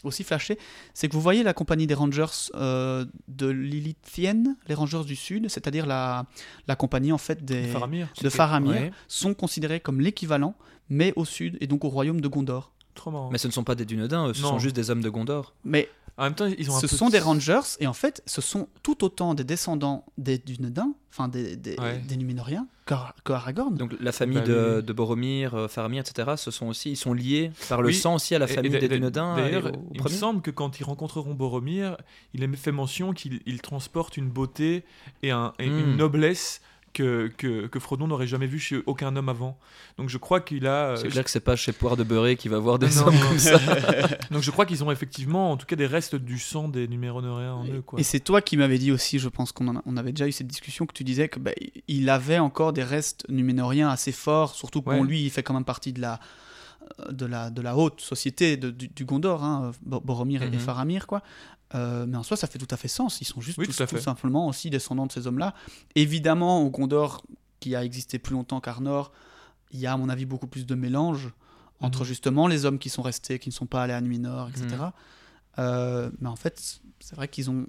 aussi 0.04 0.25
flasher, 0.25 0.58
c'est 0.94 1.08
que 1.08 1.12
vous 1.14 1.20
voyez 1.20 1.43
la 1.43 1.52
compagnie 1.54 1.87
des 1.87 1.94
Rangers 1.94 2.26
euh, 2.54 3.04
de 3.28 3.46
Lilithienne, 3.48 4.56
les 4.69 4.75
Rangers 4.75 5.04
du 5.04 5.16
Sud, 5.16 5.48
c'est-à-dire 5.48 5.87
la, 5.87 6.26
la 6.66 6.76
compagnie 6.76 7.12
en 7.12 7.19
fait 7.19 7.44
des, 7.44 7.64
Faramir, 7.64 8.08
de 8.22 8.28
Faramir, 8.28 8.72
ouais. 8.72 8.90
sont 9.08 9.34
considérés 9.34 9.81
comme 9.81 10.00
l'équivalent, 10.00 10.54
mais 10.88 11.12
au 11.16 11.25
sud 11.25 11.56
et 11.60 11.66
donc 11.66 11.84
au 11.84 11.88
royaume 11.88 12.20
de 12.20 12.28
Gondor. 12.28 12.72
trop 12.94 13.10
marrant. 13.10 13.31
Mais 13.31 13.38
ce 13.38 13.46
ne 13.48 13.52
sont 13.52 13.64
pas 13.64 13.75
des 13.75 13.84
Dunedins, 13.84 14.32
ce 14.34 14.43
Non. 14.43 14.50
sont 14.50 14.58
juste 14.58 14.76
des 14.76 14.90
hommes 14.90 15.02
de 15.02 15.08
Gondor. 15.10 15.54
Mais 15.64 15.88
En 16.19 16.25
même 16.25 16.34
temps, 16.34 16.46
ils 16.46 16.70
ont 16.70 16.76
un 16.76 16.81
ce 16.81 16.87
peu 16.87 16.96
sont 16.96 17.06
de- 17.06 17.12
des 17.12 17.19
Rangers, 17.19 17.60
et 17.81 17.87
en 17.87 17.92
fait, 17.92 18.22
ce 18.26 18.40
sont 18.40 18.69
tout 18.82 19.04
autant 19.04 19.34
des 19.34 19.44
descendants 19.44 20.04
des 20.16 20.38
Dunedins, 20.38 20.92
enfin 21.10 21.28
des, 21.28 21.56
des, 21.56 21.76
Ouais. 21.78 21.99
des 21.99 22.16
Numénoriens, 22.16 22.66
Donc 22.86 23.94
la 24.00 24.12
famille 24.12 24.38
Bah, 24.38 24.44
de, 24.46 24.74
oui. 24.78 24.82
de 24.84 24.92
Boromir, 24.92 25.54
euh, 25.54 25.68
Faramir, 25.68 26.00
etc., 26.06 26.32
ce 26.36 26.50
sont 26.50 26.66
aussi, 26.68 26.92
ils 26.92 26.96
sont 26.96 27.12
liés 27.12 27.50
par 27.68 27.82
le 27.82 27.88
Oui. 27.88 27.94
sang 27.94 28.14
aussi 28.14 28.34
à 28.34 28.38
la 28.38 28.46
famille 28.46 28.70
des 28.70 28.88
Dunedins. 28.88 29.36
D'ailleurs, 29.36 29.66
au- 29.66 29.70
au 29.70 29.86
il 29.94 30.02
me 30.02 30.08
semble 30.08 30.40
que 30.40 30.50
quand 30.52 30.78
ils 30.78 30.84
rencontreront 30.84 31.34
Boromir, 31.34 31.96
il 32.34 32.44
a 32.44 32.48
fait 32.56 32.72
mention 32.72 33.12
qu'il 33.12 33.40
il 33.46 33.60
transporte 33.60 34.16
une 34.16 34.28
beauté 34.28 34.84
et, 35.22 35.30
un- 35.32 35.52
et 35.58 35.68
Hmm. 35.68 35.78
une 35.80 35.96
noblesse 35.96 36.60
que, 36.96 37.31
que, 37.37 37.66
que 37.66 37.78
Frodon 37.78 38.06
n'aurait 38.08 38.26
jamais 38.26 38.46
vu 38.46 38.58
chez 38.58 38.82
aucun 38.87 39.14
homme 39.16 39.28
avant. 39.28 39.58
Donc 39.98 40.08
je 40.08 40.16
crois 40.19 40.40
qu'il 40.40 40.66
a. 40.66 40.88
euh, 40.90 40.96
C'est 40.96 41.08
clair 41.08 41.25
que 41.25 41.31
c'est 41.31 41.40
pas 41.40 41.54
chez 41.56 41.72
Poire 41.72 41.96
de 41.96 42.04
Beurré 42.04 42.37
qui 42.37 42.48
va 42.48 42.58
voir 42.58 42.78
des 42.78 42.88
Non, 42.96 43.08
hommes 43.08 43.14
non. 43.14 43.28
comme 43.28 43.38
ça. 43.38 43.58
Donc 44.31 44.43
je 44.43 44.50
crois 44.50 44.64
qu'ils 44.66 44.82
ont 44.82 44.90
effectivement, 44.90 45.50
en 45.52 45.56
tout 45.56 45.66
cas, 45.66 45.76
des 45.76 45.87
restes 45.87 46.16
du 46.16 46.38
sang 46.38 46.69
des 46.69 46.88
Numéronéens 46.88 47.52
en 47.54 47.66
eux. 47.66 47.82
Quoi. 47.82 48.00
Et 48.00 48.02
c'est 48.02 48.20
toi 48.20 48.40
qui 48.40 48.56
m'avais 48.56 48.78
dit 48.78 48.93
aussi, 48.93 49.19
je 49.19 49.28
pense 49.28 49.52
qu'on 49.52 49.69
en 49.69 49.76
a- 49.76 49.82
on 49.87 49.96
avait 49.96 50.12
déjà 50.12 50.26
eu 50.26 50.32
cette 50.32 50.46
discussion, 50.46 50.87
que 50.87 50.94
tu 50.94 51.04
disais 51.04 51.28
que 51.28 51.38
bah, 51.38 51.52
il 51.88 52.08
avait 52.08 52.38
encore 52.38 52.72
des 52.72 52.82
restes 52.84 53.25
numénoriens 53.28 53.88
assez 53.90 54.12
forts, 54.12 54.54
surtout 54.54 54.81
que 54.81 54.90
bon, 54.90 55.02
lui, 55.04 55.22
il 55.25 55.31
fait 55.31 55.42
quand 55.42 55.54
même 55.54 55.64
partie 55.64 55.92
de 55.92 56.00
la, 56.00 56.19
de 57.10 57.26
la, 57.26 57.50
de 57.50 57.60
la 57.62 57.76
haute 57.76 58.00
société 58.00 58.56
de- 58.56 58.70
du, 58.70 58.88
du 58.88 59.04
Gondor, 59.04 59.42
hein, 59.44 59.72
Bo- 59.82 60.00
Boromir 60.00 60.42
et- 60.42 60.46
et 60.46 60.50
Mhm. 60.50 60.58
Faramir, 60.58 61.06
quoi. 61.06 61.20
Euh, 61.74 62.06
mais 62.06 62.16
en 62.16 62.22
soi, 62.22 62.36
ça 62.36 62.46
fait 62.46 62.58
tout 62.58 62.68
à 62.70 62.76
fait 62.76 62.88
sens. 62.88 63.20
Ils 63.20 63.24
sont 63.24 63.40
juste 63.40 63.58
Oui, 63.58 63.66
tout 63.66 63.72
simplement 63.98 64.46
aussi 64.46 64.70
descendants 64.70 65.06
de 65.06 65.12
ces 65.12 65.26
hommes-là. 65.26 65.54
Évidemment, 65.94 66.62
au 66.62 66.70
Gondor, 66.70 67.24
qui 67.60 67.74
a 67.74 67.84
existé 67.84 68.18
plus 68.18 68.34
longtemps 68.34 68.60
qu'Arnor, 68.60 69.12
il 69.72 69.80
y 69.80 69.86
a, 69.86 69.92
à 69.92 69.96
mon 69.96 70.08
avis, 70.08 70.26
beaucoup 70.26 70.46
plus 70.46 70.64
de 70.66 70.74
mélange 70.74 71.32
entre 71.80 72.00
Mhm. 72.00 72.06
justement 72.06 72.46
les 72.46 72.64
hommes 72.64 72.78
qui 72.78 72.88
sont 72.88 73.02
restés, 73.02 73.38
qui 73.38 73.48
ne 73.48 73.54
sont 73.54 73.66
pas 73.66 73.82
allés 73.82 73.92
à 73.94 74.00
Numénor, 74.00 74.48
etc. 74.48 74.66
Mhm. 74.68 74.92
Euh, 75.58 76.10
mais 76.20 76.28
en 76.28 76.36
fait, 76.36 76.80
c'est 77.00 77.16
vrai 77.16 77.28
qu'ils 77.28 77.50
ont, 77.50 77.66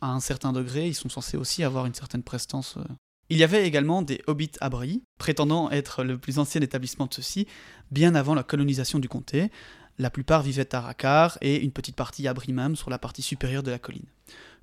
à 0.00 0.08
un 0.10 0.20
certain 0.20 0.52
degré, 0.52 0.88
ils 0.88 0.94
sont 0.94 1.08
censés 1.08 1.36
aussi 1.36 1.62
avoir 1.64 1.86
une 1.86 1.94
certaine 1.94 2.22
prestance. 2.22 2.76
euh. 2.78 2.84
Il 3.30 3.38
y 3.38 3.42
avait 3.42 3.66
également 3.66 4.02
des 4.02 4.22
hobbits 4.26 4.50
à 4.60 4.68
Brie, 4.68 5.02
prétendant 5.18 5.70
être 5.70 6.04
le 6.04 6.18
plus 6.18 6.38
ancien 6.38 6.60
établissement 6.60 7.06
de 7.06 7.14
ceux-ci, 7.14 7.46
bien 7.90 8.14
avant 8.14 8.34
la 8.34 8.42
colonisation 8.42 8.98
du 8.98 9.08
comté. 9.08 9.50
La 9.98 10.10
plupart 10.10 10.42
vivaient 10.42 10.74
à 10.74 10.80
Racar 10.80 11.38
et 11.40 11.62
une 11.62 11.70
petite 11.70 11.96
partie 11.96 12.26
à 12.26 12.34
Brie 12.34 12.52
même, 12.52 12.74
sur 12.74 12.90
la 12.90 12.98
partie 12.98 13.22
supérieure 13.22 13.62
de 13.62 13.70
la 13.70 13.78
colline. 13.78 14.06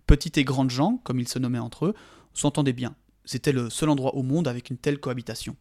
Petites 0.05 0.37
et 0.37 0.43
grandes 0.43 0.71
gens, 0.71 0.99
comme 1.03 1.19
ils 1.19 1.27
se 1.27 1.39
nommaient 1.39 1.59
entre 1.59 1.85
eux, 1.85 1.95
s'entendaient 2.33 2.73
bien. 2.73 2.95
C'était 3.23 3.53
le 3.53 3.69
seul 3.69 3.89
endroit 3.89 4.15
au 4.15 4.23
monde 4.23 4.47
avec 4.47 4.69
une 4.69 4.77
telle 4.77 4.99
cohabitation. 4.99 5.55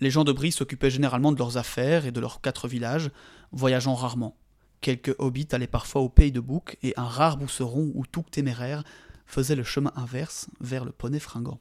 Les 0.00 0.10
gens 0.10 0.22
de 0.22 0.32
Brie 0.32 0.52
s'occupaient 0.52 0.90
généralement 0.90 1.32
de 1.32 1.38
leurs 1.38 1.56
affaires 1.56 2.06
et 2.06 2.12
de 2.12 2.20
leurs 2.20 2.40
quatre 2.40 2.68
villages, 2.68 3.10
voyageant 3.50 3.94
rarement. 3.94 4.36
Quelques 4.80 5.16
hobbits 5.18 5.48
allaient 5.50 5.66
parfois 5.66 6.02
au 6.02 6.08
pays 6.08 6.30
de 6.30 6.38
Bouc 6.38 6.78
et 6.82 6.94
un 6.96 7.04
rare 7.04 7.36
bousseron 7.36 7.90
ou 7.94 8.06
tout 8.06 8.24
téméraire 8.30 8.84
faisait 9.26 9.56
le 9.56 9.64
chemin 9.64 9.92
inverse 9.96 10.46
vers 10.60 10.84
le 10.84 10.92
poney 10.92 11.18
fringant. 11.18 11.58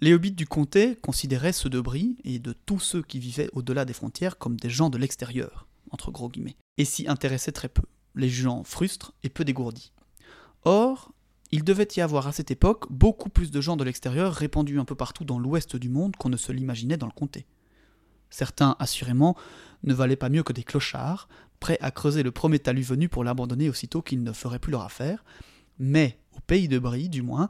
Les 0.00 0.12
hobbits 0.12 0.32
du 0.32 0.46
comté 0.46 0.96
considéraient 0.96 1.52
ceux 1.52 1.70
de 1.70 1.80
Brie 1.80 2.16
et 2.24 2.40
de 2.40 2.52
tous 2.52 2.80
ceux 2.80 3.02
qui 3.02 3.20
vivaient 3.20 3.50
au-delà 3.52 3.84
des 3.84 3.92
frontières 3.92 4.36
comme 4.36 4.58
des 4.58 4.68
gens 4.68 4.90
de 4.90 4.98
l'extérieur, 4.98 5.65
entre 5.90 6.10
gros 6.10 6.28
guillemets, 6.28 6.56
et 6.78 6.84
s'y 6.84 7.08
intéressaient 7.08 7.52
très 7.52 7.68
peu, 7.68 7.82
les 8.14 8.28
jugeant 8.28 8.64
frustres 8.64 9.12
et 9.22 9.28
peu 9.28 9.44
dégourdis. 9.44 9.92
Or, 10.64 11.12
il 11.52 11.64
devait 11.64 11.88
y 11.96 12.00
avoir 12.00 12.26
à 12.26 12.32
cette 12.32 12.50
époque 12.50 12.90
beaucoup 12.90 13.28
plus 13.28 13.50
de 13.50 13.60
gens 13.60 13.76
de 13.76 13.84
l'extérieur 13.84 14.32
répandus 14.32 14.80
un 14.80 14.84
peu 14.84 14.94
partout 14.94 15.24
dans 15.24 15.38
l'ouest 15.38 15.76
du 15.76 15.88
monde 15.88 16.16
qu'on 16.16 16.28
ne 16.28 16.36
se 16.36 16.52
l'imaginait 16.52 16.96
dans 16.96 17.06
le 17.06 17.12
comté. 17.12 17.46
Certains, 18.30 18.74
assurément, 18.80 19.36
ne 19.84 19.94
valaient 19.94 20.16
pas 20.16 20.28
mieux 20.28 20.42
que 20.42 20.52
des 20.52 20.64
clochards, 20.64 21.28
prêts 21.60 21.78
à 21.80 21.90
creuser 21.90 22.22
le 22.22 22.32
premier 22.32 22.58
talus 22.58 22.82
venu 22.82 23.08
pour 23.08 23.24
l'abandonner 23.24 23.68
aussitôt 23.68 24.02
qu'ils 24.02 24.22
ne 24.22 24.32
feraient 24.32 24.58
plus 24.58 24.72
leur 24.72 24.82
affaire, 24.82 25.24
mais, 25.78 26.18
au 26.36 26.40
pays 26.40 26.68
de 26.68 26.78
Brie 26.78 27.08
du 27.08 27.22
moins, 27.22 27.48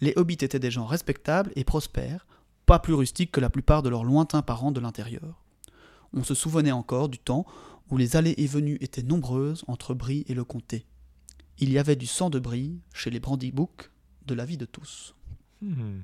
les 0.00 0.12
hobbits 0.16 0.38
étaient 0.40 0.58
des 0.58 0.70
gens 0.70 0.86
respectables 0.86 1.52
et 1.56 1.64
prospères, 1.64 2.26
pas 2.66 2.78
plus 2.78 2.94
rustiques 2.94 3.32
que 3.32 3.40
la 3.40 3.50
plupart 3.50 3.82
de 3.82 3.88
leurs 3.88 4.04
lointains 4.04 4.42
parents 4.42 4.72
de 4.72 4.80
l'intérieur. 4.80 5.42
On 6.12 6.24
se 6.24 6.34
souvenait 6.34 6.72
encore 6.72 7.08
du 7.08 7.18
temps 7.18 7.46
où 7.90 7.96
les 7.96 8.16
allées 8.16 8.34
et 8.36 8.46
venues 8.46 8.78
étaient 8.80 9.02
nombreuses 9.02 9.64
entre 9.66 9.94
Brie 9.94 10.24
et 10.28 10.34
le 10.34 10.44
comté. 10.44 10.86
Il 11.58 11.70
y 11.70 11.78
avait 11.78 11.96
du 11.96 12.06
sang 12.06 12.30
de 12.30 12.38
Brie 12.38 12.80
chez 12.92 13.10
les 13.10 13.20
Brandybook, 13.20 13.90
de 14.26 14.34
la 14.34 14.44
vie 14.44 14.58
de 14.58 14.64
tous. 14.64 15.14
Hmm. 15.60 16.00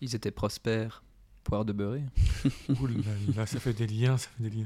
Ils 0.00 0.14
étaient 0.14 0.30
prospères. 0.30 1.02
Poire 1.44 1.64
de 1.64 1.72
Beurré. 1.72 2.02
Ouh 2.68 2.86
là 2.86 2.94
là, 3.34 3.46
ça 3.46 3.58
fait 3.58 3.72
des 3.72 3.86
liens, 3.86 4.18
ça 4.18 4.28
fait 4.36 4.48
des 4.48 4.56
liens. 4.56 4.64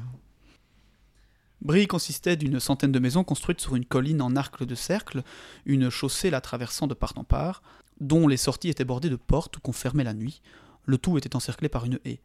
Brie 1.60 1.86
consistait 1.86 2.36
d'une 2.36 2.58
centaine 2.58 2.90
de 2.90 2.98
maisons 2.98 3.22
construites 3.22 3.60
sur 3.60 3.76
une 3.76 3.84
colline 3.84 4.20
en 4.20 4.34
arc 4.34 4.64
de 4.64 4.74
cercle, 4.74 5.22
une 5.64 5.90
chaussée 5.90 6.28
la 6.30 6.40
traversant 6.40 6.88
de 6.88 6.94
part 6.94 7.12
en 7.16 7.22
part, 7.22 7.62
dont 8.00 8.26
les 8.26 8.36
sorties 8.36 8.68
étaient 8.68 8.84
bordées 8.84 9.10
de 9.10 9.16
portes 9.16 9.58
qu'on 9.58 9.72
fermait 9.72 10.02
la 10.02 10.14
nuit. 10.14 10.42
Le 10.84 10.98
tout 10.98 11.18
était 11.18 11.36
encerclé 11.36 11.68
par 11.68 11.84
une 11.84 12.00
haie. 12.04 12.20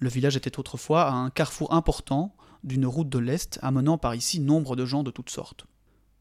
Le 0.00 0.08
village 0.08 0.36
était 0.36 0.58
autrefois 0.58 1.10
un 1.10 1.30
carrefour 1.30 1.72
important 1.74 2.34
d'une 2.62 2.86
route 2.86 3.08
de 3.08 3.18
l'Est 3.18 3.58
amenant 3.62 3.98
par 3.98 4.14
ici 4.14 4.40
nombre 4.40 4.76
de 4.76 4.84
gens 4.84 5.02
de 5.02 5.10
toutes 5.10 5.30
sortes. 5.30 5.66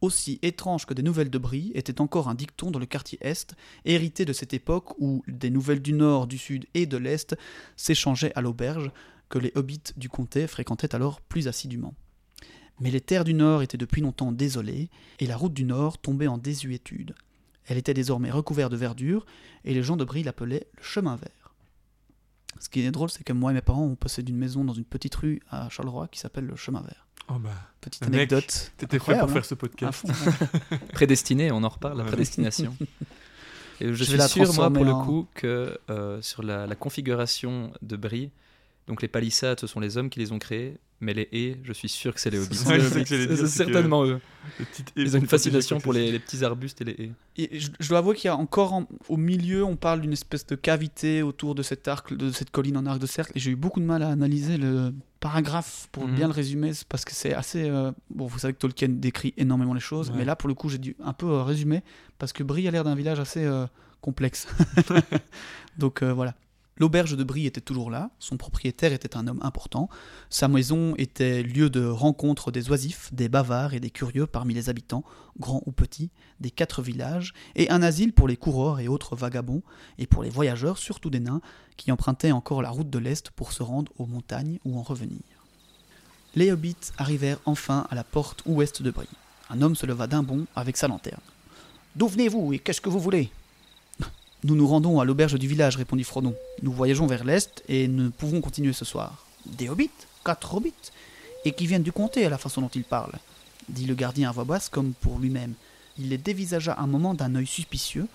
Aussi 0.02 0.40
étrange 0.42 0.86
que 0.86 0.94
des 0.94 1.02
nouvelles 1.02 1.30
de 1.30 1.38
Brie 1.38 1.72
était 1.74 2.02
encore 2.02 2.28
un 2.28 2.36
dicton 2.36 2.70
dans 2.70 2.80
le 2.80 2.86
quartier 2.86 3.18
Est, 3.22 3.56
hérité 3.86 4.26
de 4.26 4.34
cette 4.34 4.54
époque 4.54 4.94
où 5.00 5.24
des 5.28 5.50
nouvelles 5.50 5.82
du 5.82 5.94
Nord, 5.94 6.28
du 6.28 6.38
Sud 6.38 6.66
et 6.76 6.86
de 6.86 6.98
l'Est 6.98 7.36
s'échangeaient 7.76 8.34
à 8.36 8.42
l'auberge, 8.42 8.92
que 9.30 9.40
les 9.40 9.52
hobbits 9.56 9.94
du 9.98 10.08
comté 10.08 10.48
fréquentaient 10.48 10.96
alors 10.96 11.20
plus 11.22 11.48
assidûment. 11.48 11.96
Mais 12.80 12.92
les 12.92 13.02
terres 13.02 13.24
du 13.24 13.34
Nord 13.34 13.64
étaient 13.64 13.78
depuis 13.78 14.02
longtemps 14.02 14.32
désolées, 14.32 14.90
et 15.20 15.28
la 15.28 15.36
route 15.36 15.54
du 15.54 15.66
Nord 15.66 15.98
tombait 15.98 16.28
en 16.28 16.38
désuétude. 16.38 17.16
Elle 17.66 17.78
était 17.78 17.96
désormais 17.96 18.32
recouverte 18.32 18.72
de 18.72 18.78
verdure, 18.78 19.26
et 19.66 19.74
les 19.74 19.84
gens 19.84 19.98
de 19.98 20.06
Brie 20.06 20.24
l'appelaient 20.24 20.68
le 20.78 20.84
chemin 20.84 21.16
vert. 21.16 21.37
Ce 22.60 22.70
qui 22.70 22.82
est 22.82 22.92
drôle, 22.92 23.10
c'est 23.10 23.24
que 23.24 23.34
moi 23.34 23.52
et 23.52 23.54
mes 23.54 23.62
parents, 23.62 23.84
on 23.84 23.96
possède 23.96 24.28
une 24.30 24.38
maison 24.38 24.64
dans 24.64 24.74
une 24.74 24.86
petite 24.86 25.16
rue 25.16 25.42
à 25.50 25.70
Charleroi 25.70 26.08
qui 26.08 26.20
s'appelle 26.20 26.46
le 26.46 26.56
chemin 26.56 26.82
vert. 26.82 27.08
Oh 27.30 27.40
bah, 27.40 27.50
Petite 27.82 28.04
anecdote. 28.04 28.72
t'étais 28.78 29.00
fait 29.00 29.00
pour 29.00 29.10
Incroyable, 29.10 29.34
faire 29.34 29.46
ce 29.46 29.56
podcast. 29.56 30.00
fond, 30.08 30.08
ouais. 30.72 30.78
Prédestiné, 30.94 31.52
on 31.52 31.64
en 31.64 31.70
reparle, 31.70 31.98
la 31.98 32.06
prédestination. 32.06 32.76
Et 33.80 33.88
je, 33.90 33.94
Je 33.94 34.16
vais 34.16 34.28
suis 34.28 34.46
sûr, 34.46 34.54
moi, 34.56 34.72
pour 34.72 34.86
le 34.86 34.94
coup, 34.94 35.28
que 35.36 35.78
euh, 35.90 36.22
sur 36.22 36.42
la, 36.42 36.66
la 36.66 36.76
configuration 36.76 37.72
de 37.82 37.96
Brie, 37.96 38.32
donc 38.88 39.02
les 39.02 39.08
palissades, 39.08 39.60
ce 39.60 39.68
sont 39.68 39.80
les 39.80 39.98
hommes 39.98 40.10
qui 40.10 40.20
les 40.20 40.32
ont 40.32 40.40
créées, 40.40 40.78
mais 41.02 41.14
les 41.14 41.28
haies, 41.32 41.58
je 41.64 41.74
suis 41.74 41.90
sûr 41.90 42.14
que 42.14 42.20
c'est 42.22 42.30
les 42.30 42.40
hobbits. 42.40 42.56
C'est 43.06 43.06
C'est 43.06 43.48
certainement 43.48 44.04
eux. 44.06 44.20
Les 44.60 44.66
petites 44.66 44.88
haies 44.96 45.02
Ils 45.02 45.16
ont 45.16 45.20
une 45.20 45.28
fascination 45.28 45.80
pour 45.80 45.94
les- 45.94 46.18
petits 46.20 46.44
arbustes 46.44 46.82
et 46.82 46.86
les 46.86 46.92
haies. 46.94 47.12
Et 47.38 47.60
je, 47.60 47.70
je 47.80 47.90
dois 47.90 48.00
avouer 48.00 48.16
qu'il 48.16 48.26
y 48.26 48.32
a 48.32 48.36
encore 48.38 48.74
en- 48.74 48.88
au 49.10 49.18
milieu, 49.18 49.64
on 49.64 49.76
parle 49.76 50.02
d'une 50.02 50.14
espèce 50.14 50.46
de 50.48 50.56
cavité 50.56 51.22
autour 51.22 51.54
de 51.54 51.62
cet 51.64 51.88
arc, 51.88 52.14
de 52.16 52.32
cette 52.32 52.50
colline 52.50 52.78
en 52.78 52.86
arc 52.86 53.00
de 53.00 53.06
cercle, 53.08 53.34
et 53.36 53.40
j'ai 53.40 53.52
eu 53.52 53.56
beaucoup 53.56 53.80
de 53.80 53.86
mal 53.86 54.02
à 54.02 54.08
analyser 54.10 54.58
le 54.58 54.94
paragraphe 55.20 55.90
pour 55.92 56.08
Mhm. 56.08 56.16
bien 56.16 56.28
le 56.28 56.34
résumer, 56.34 56.72
parce 56.90 57.04
que 57.06 57.12
c'est 57.14 57.34
assez. 57.34 57.70
euh, 57.70 57.92
Bon, 58.10 58.26
vous 58.26 58.40
savez 58.40 58.54
que 58.54 58.60
Tolkien 58.60 58.88
décrit 58.90 59.34
énormément 59.38 59.74
les 59.74 59.80
choses, 59.82 60.10
Ouais. 60.12 60.16
mais 60.20 60.26
là, 60.26 60.36
pour 60.36 60.48
le 60.48 60.56
coup, 60.56 60.70
j'ai 60.70 60.78
dû 60.78 60.96
un 61.04 61.14
peu 61.14 61.28
euh, 61.28 61.44
résumer 61.44 61.84
parce 62.18 62.32
que 62.34 62.42
Brie 62.44 62.68
a 62.68 62.72
l'air 62.72 62.84
d'un 62.86 62.96
village 62.96 63.20
assez 63.20 63.44
euh, 63.44 63.66
complexe. 64.02 64.48
Donc 65.78 66.02
euh, 66.02 66.14
voilà. 66.14 66.34
L'auberge 66.80 67.18
de 67.18 67.24
Brie 67.24 67.48
était 67.48 67.62
toujours 67.62 67.90
là, 67.90 68.12
son 68.20 68.38
propriétaire 68.38 68.94
était 68.94 69.18
un 69.18 69.28
homme 69.28 69.40
important, 69.42 69.90
sa 70.30 70.48
maison 70.48 70.94
était 70.98 71.42
lieu 71.42 71.72
de 71.72 71.84
rencontre 71.86 72.52
des 72.52 72.70
oisifs, 72.70 73.12
des 73.14 73.30
bavards 73.30 73.74
et 73.74 73.80
des 73.80 73.90
curieux 73.90 74.28
parmi 74.28 74.54
les 74.54 74.70
habitants, 74.70 75.04
grands 75.40 75.64
ou 75.66 75.72
petits, 75.72 76.12
des 76.40 76.52
quatre 76.52 76.84
villages, 76.84 77.34
et 77.56 77.72
un 77.72 77.82
asile 77.82 78.14
pour 78.14 78.28
les 78.28 78.38
coureurs 78.38 78.80
et 78.80 78.88
autres 78.88 79.16
vagabonds, 79.16 79.64
et 79.98 80.06
pour 80.06 80.22
les 80.22 80.30
voyageurs, 80.30 80.78
surtout 80.78 81.10
des 81.10 81.20
nains, 81.20 81.42
qui 81.78 81.92
empruntaient 81.92 82.32
encore 82.32 82.62
la 82.62 82.70
route 82.70 82.90
de 82.90 83.00
l'Est 83.00 83.32
pour 83.32 83.54
se 83.54 83.64
rendre 83.64 83.92
aux 83.98 84.06
montagnes 84.06 84.60
ou 84.64 84.78
en 84.78 84.84
revenir. 84.84 85.22
Les 86.36 86.52
hobbits 86.52 86.92
arrivèrent 87.00 87.40
enfin 87.46 87.88
à 87.90 87.96
la 87.96 88.04
porte 88.04 88.44
ouest 88.46 88.84
de 88.84 88.92
Brie. 88.92 89.10
Un 89.50 89.64
homme 89.64 89.76
se 89.76 89.88
leva 89.88 90.06
d'un 90.06 90.22
bond 90.22 90.46
avec 90.56 90.78
sa 90.78 90.88
lanterne. 90.88 91.22
D'où 91.96 92.08
venez-vous 92.08 92.54
et 92.54 92.60
qu'est-ce 92.60 92.82
que 92.82 92.90
vous 92.90 93.00
voulez? 93.00 93.32
Nous 94.48 94.56
nous 94.56 94.66
rendons 94.66 95.02
à 95.02 95.04
l'auberge 95.04 95.38
du 95.38 95.46
village, 95.46 95.76
répondit 95.76 96.06
Frodon. 96.06 96.34
Nous 96.62 96.72
voyageons 96.72 97.06
vers 97.06 97.26
l'est 97.26 97.62
et 97.68 97.90
ne 97.90 98.08
pouvons 98.08 98.40
continuer 98.40 98.72
ce 98.72 98.86
soir. 98.86 99.26
Des 99.46 99.68
hobbits? 99.68 99.92
Quatre 100.24 100.56
hobbits? 100.56 100.72
Et 101.44 101.52
qui 101.52 101.68
viennent 101.68 101.84
du 101.84 101.92
comté 101.92 102.26
à 102.26 102.30
la 102.30 102.38
façon 102.38 102.62
dont 102.62 102.70
ils 102.74 102.86
parlent 102.86 103.20
dit 103.68 103.86
le 103.86 103.94
gardien 103.94 104.30
à 104.30 104.32
voix 104.32 104.46
basse 104.46 104.70
comme 104.70 104.94
pour 104.94 105.20
lui-même. 105.20 105.54
Il 106.00 106.08
les 106.08 106.18
dévisagea 106.18 106.78
un 106.80 106.88
moment 106.88 107.14
d'un 107.14 107.36
œil 107.36 107.46
suspicieux, 107.46 108.08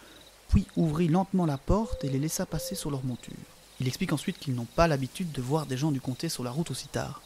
puis 0.49 0.67
ouvrit 0.77 1.09
lentement 1.09 1.45
la 1.45 1.59
porte 1.59 2.03
et 2.05 2.09
les 2.09 2.19
laissa 2.19 2.47
passer 2.47 2.75
sur 2.75 2.91
leur 2.91 3.05
monture. 3.05 3.35
Il 3.79 3.87
explique 3.87 4.15
ensuite 4.15 4.39
qu'ils 4.39 4.55
n'ont 4.55 4.65
pas 4.65 4.89
l'habitude 4.89 5.33
de 5.33 5.43
voir 5.43 5.67
des 5.67 5.77
gens 5.77 5.91
du 5.93 6.01
comté 6.01 6.31
sur 6.31 6.45
la 6.45 6.51
route 6.51 6.71
aussi 6.71 6.89
tard. 6.89 7.21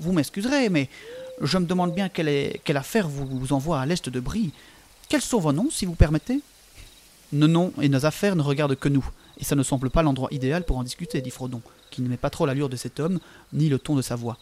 Vous 0.00 0.10
m'excuserez, 0.12 0.68
mais 0.70 0.88
je 1.40 1.56
me 1.58 1.66
demande 1.66 1.94
bien 1.94 2.08
quelle, 2.08 2.26
est- 2.26 2.60
quelle 2.64 2.76
affaire 2.78 3.06
vous, 3.08 3.24
vous 3.24 3.52
envoie 3.52 3.80
à 3.80 3.86
l'est 3.86 4.08
de 4.08 4.18
Brie. 4.18 4.50
Quels 5.08 5.22
sont 5.22 5.38
vos 5.38 5.52
noms, 5.52 5.70
si 5.70 5.86
vous 5.86 5.94
permettez? 5.94 6.40
Nos 7.32 7.48
noms 7.48 7.72
et 7.80 7.88
nos 7.88 8.06
affaires 8.06 8.36
ne 8.36 8.42
regardent 8.42 8.76
que 8.76 8.88
nous, 8.88 9.04
et 9.38 9.44
ça 9.44 9.56
ne 9.56 9.62
semble 9.62 9.90
pas 9.90 10.02
l'endroit 10.02 10.28
idéal 10.30 10.64
pour 10.64 10.78
en 10.78 10.84
discuter, 10.84 11.20
dit 11.20 11.30
Frodon, 11.30 11.62
qui 11.90 12.02
n'aimait 12.02 12.16
pas 12.16 12.30
trop 12.30 12.46
l'allure 12.46 12.68
de 12.68 12.76
cet 12.76 13.00
homme, 13.00 13.18
ni 13.52 13.68
le 13.68 13.78
ton 13.78 13.96
de 13.96 14.02
sa 14.02 14.14
voix. 14.14 14.38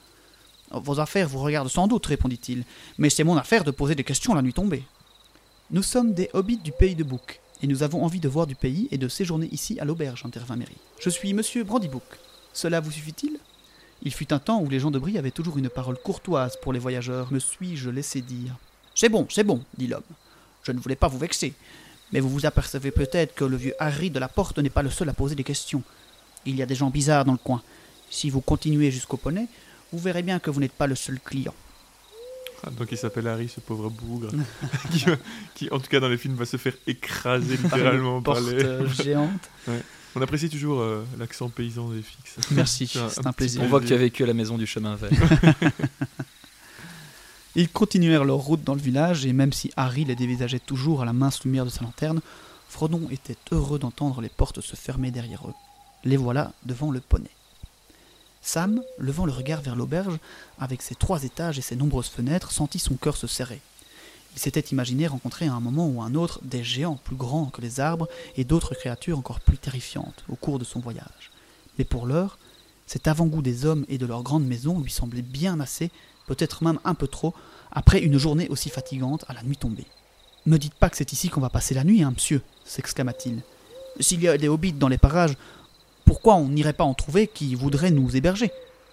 Vos 0.71 1.01
affaires 1.01 1.29
vous 1.29 1.39
regardent 1.39 1.69
sans 1.69 1.87
doute, 1.87 2.07
répondit-il, 2.07 2.65
mais 2.99 3.11
c'est 3.11 3.25
mon 3.25 3.37
affaire 3.37 3.65
de 3.65 3.71
poser 3.71 3.95
des 3.95 4.05
questions 4.05 4.35
la 4.35 4.43
nuit 4.43 4.55
tombée. 4.55 4.85
Nous 5.71 5.83
sommes 5.83 6.13
des 6.13 6.29
hobbits 6.35 6.59
du 6.59 6.73
pays 6.73 6.95
de 6.95 7.05
Bouc, 7.05 7.41
et 7.63 7.67
nous 7.67 7.83
avons 7.83 8.05
envie 8.05 8.21
de 8.21 8.29
voir 8.29 8.47
du 8.47 8.55
pays 8.55 8.89
et 8.91 8.99
de 8.99 9.09
séjourner 9.09 9.49
ici 9.53 9.79
à 9.81 9.85
l'auberge, 9.85 10.25
intervint 10.27 10.57
Mary. 10.57 10.77
Je 11.01 11.11
suis 11.11 11.33
monsieur 11.33 11.65
Brandybook. 11.65 12.03
Cela 12.53 12.81
vous 12.81 12.91
suffit-il? 12.91 13.39
Il 14.03 14.13
fut 14.13 14.33
un 14.33 14.39
temps 14.39 14.61
où 14.61 14.69
les 14.69 14.81
gens 14.81 14.91
de 14.91 14.99
Brie 14.99 15.17
avaient 15.17 15.31
toujours 15.31 15.59
une 15.59 15.69
parole 15.69 15.97
courtoise 15.97 16.59
pour 16.61 16.73
les 16.73 16.81
voyageurs, 16.81 17.33
me 17.33 17.39
suis-je 17.39 17.89
laissé 17.89 18.21
dire. 18.21 18.57
C'est 18.95 19.09
bon, 19.09 19.27
c'est 19.31 19.45
bon, 19.45 19.63
dit 19.79 19.87
l'homme. 19.87 20.03
Je 20.65 20.73
ne 20.73 20.81
voulais 20.81 20.97
pas 20.97 21.09
vous 21.09 21.19
vexer, 21.19 21.55
mais 22.13 22.21
vous 22.21 22.29
vous 22.29 22.47
apercevez 22.47 22.91
peut-être 22.91 23.35
que 23.35 23.45
le 23.45 23.57
vieux 23.57 23.75
Harry 23.79 24.11
de 24.11 24.19
la 24.19 24.29
porte 24.29 24.59
n'est 24.59 24.71
pas 24.71 24.83
le 24.83 24.91
seul 24.91 25.09
à 25.09 25.13
poser 25.15 25.35
des 25.35 25.45
questions. 25.45 25.83
Il 26.45 26.57
y 26.57 26.63
a 26.63 26.67
des 26.67 26.75
gens 26.75 26.91
bizarres 26.91 27.25
dans 27.25 27.33
le 27.33 27.39
coin. 27.39 27.63
Si 28.11 28.29
vous 28.31 28.41
continuez 28.41 28.91
jusqu'au 28.91 29.17
poney, 29.17 29.47
vous 29.93 29.99
verrez 29.99 30.23
bien 30.23 30.39
que 30.39 30.51
vous 30.51 30.61
n'êtes 30.61 30.73
pas 30.73 30.87
le 30.87 30.95
seul 30.95 31.19
client. 31.21 31.55
Ah, 32.65 32.71
donc 32.71 32.89
il 32.93 32.99
s'appelle 32.99 33.27
Harry, 33.27 33.49
ce 33.49 33.59
pauvre 33.61 33.91
bougre, 33.91 34.31
qui, 35.55 35.69
en 35.71 35.81
tout 35.81 35.89
cas 35.89 35.99
dans 35.99 36.09
les 36.09 36.17
films 36.19 36.35
va 36.37 36.45
se 36.45 36.57
faire 36.57 36.75
écraser 36.87 37.57
littéralement 37.57 38.23
par 38.23 38.35
Porte 38.35 38.47
les... 38.53 38.63
euh, 38.63 38.87
géante. 38.89 39.31
On 40.15 40.21
apprécie 40.21 40.51
toujours 40.51 40.81
euh, 40.81 41.05
l'accent 41.19 41.49
paysan 41.49 41.89
des 41.89 42.03
fixes. 42.03 42.37
Merci, 42.51 42.87
C'est 42.87 43.27
un- 43.27 43.33
plaisir. 43.33 43.63
On 43.63 43.67
voit 43.67 43.81
que 43.81 43.87
tu 43.87 43.95
as 43.95 43.97
vécu 43.97 44.23
à 44.23 44.27
la 44.27 44.35
maison 44.35 44.59
du 44.59 44.67
chemin 44.67 44.95
vert. 44.95 45.11
Ils 47.55 47.69
continuèrent 47.69 48.25
leur 48.25 48.39
route 48.39 48.65
dans 48.65 48.75
le 48.75 48.81
village, 48.81 49.27
et 49.27 49.33
même 49.33 49.53
si 49.53 49.71
Harry 49.77 50.05
les 50.05 50.17
dévisageait 50.17 50.59
toujours 50.59 51.03
à 51.03 51.05
la 51.05 51.13
mince 51.13 51.45
lumière 51.45 51.67
de 51.67 51.71
sa 51.71 51.83
lanterne, 51.83 52.23
Frodon 52.69 53.09
était 53.11 53.37
heureux 53.51 53.79
d'entendre 53.79 54.23
les 54.23 54.31
portes 54.31 54.63
se 54.63 54.75
fermer 54.77 55.11
derrière 55.11 55.47
eux. 55.47 55.55
Les 56.05 56.17
voilà 56.17 56.53
devant 56.65 56.91
le 56.91 57.01
poney. 57.01 57.31
Sam, 58.41 58.83
levant 58.99 59.27
le 59.27 59.33
regard 59.33 59.61
vers 59.61 59.77
l'auberge, 59.77 60.19
avec 60.59 60.81
ses 60.81 60.95
trois 60.95 61.25
étages 61.25 61.59
et 61.59 61.63
ses 61.63 61.77
nombreuses 61.77 62.09
fenêtres, 62.09 62.51
sentit 62.51 62.79
son 62.79 62.95
cœur 62.95 63.17
se 63.17 63.27
serrer. 63.27 63.61
Il 64.35 64.41
s'était 64.41 64.61
imaginé 64.61 65.07
rencontrer 65.07 65.47
à 65.47 65.53
un 65.53 65.61
moment 65.61 65.87
ou 65.87 66.01
à 66.01 66.07
un 66.07 66.15
autre 66.15 66.41
des 66.43 66.65
géants 66.65 66.99
plus 67.05 67.17
grands 67.17 67.47
que 67.47 67.61
les 67.61 67.81
arbres 67.81 68.09
et 68.37 68.45
d'autres 68.45 68.75
créatures 68.75 69.19
encore 69.19 69.41
plus 69.41 69.59
terrifiantes 69.59 70.25
au 70.31 70.37
cours 70.37 70.59
de 70.59 70.65
son 70.65 70.81
voyage. 70.81 71.31
Mais 71.79 71.85
pour 71.85 72.07
l'heure, 72.07 72.39
cet 72.87 73.07
avant-goût 73.07 73.43
des 73.43 73.67
hommes 73.67 73.85
et 73.89 73.99
de 73.99 74.07
leur 74.07 74.23
grande 74.23 74.47
maison 74.47 74.81
lui 74.81 74.91
semblait 74.91 75.23
bien 75.23 75.61
assez, 75.61 75.91
peut-être 76.27 76.65
même 76.65 76.79
un 76.85 76.95
peu 76.95 77.07
trop, 77.07 77.35
après 77.71 78.01
une 78.01 78.19
journée 78.19 78.49
aussi 78.49 78.69
fatigante 78.69 79.25
à 79.29 79.35
la 79.35 79.43
nuit 79.43 79.57
tombée. 79.57 79.87
Ne 80.47 80.57
dites 80.57 80.75
pas 80.75 80.91
que 80.91 80.97
c'est 80.97 81.13
ici 81.13 81.29
qu'on 81.29 81.41
va 81.41 81.51
passer 81.51 81.75
la 81.75 81.85
nuit, 81.85 82.03
hein, 82.03 82.13
monsieur 82.13 82.43
s'exclama-t-il. 82.65 83.43
S'il 84.01 84.23
y 84.23 84.29
a 84.29 84.39
des 84.39 84.49
hobbits 84.49 84.73
dans 84.73 84.89
les 84.89 84.99
parages, 84.99 85.37
pourquoi 86.05 86.35
on 86.35 86.49
n'irait 86.49 86.73
pas 86.73 86.85
en 86.85 86.95
trouver 86.95 87.27
qui 87.27 87.55
voudraient 87.55 87.91
nous 87.91 88.17
héberger? 88.17 88.51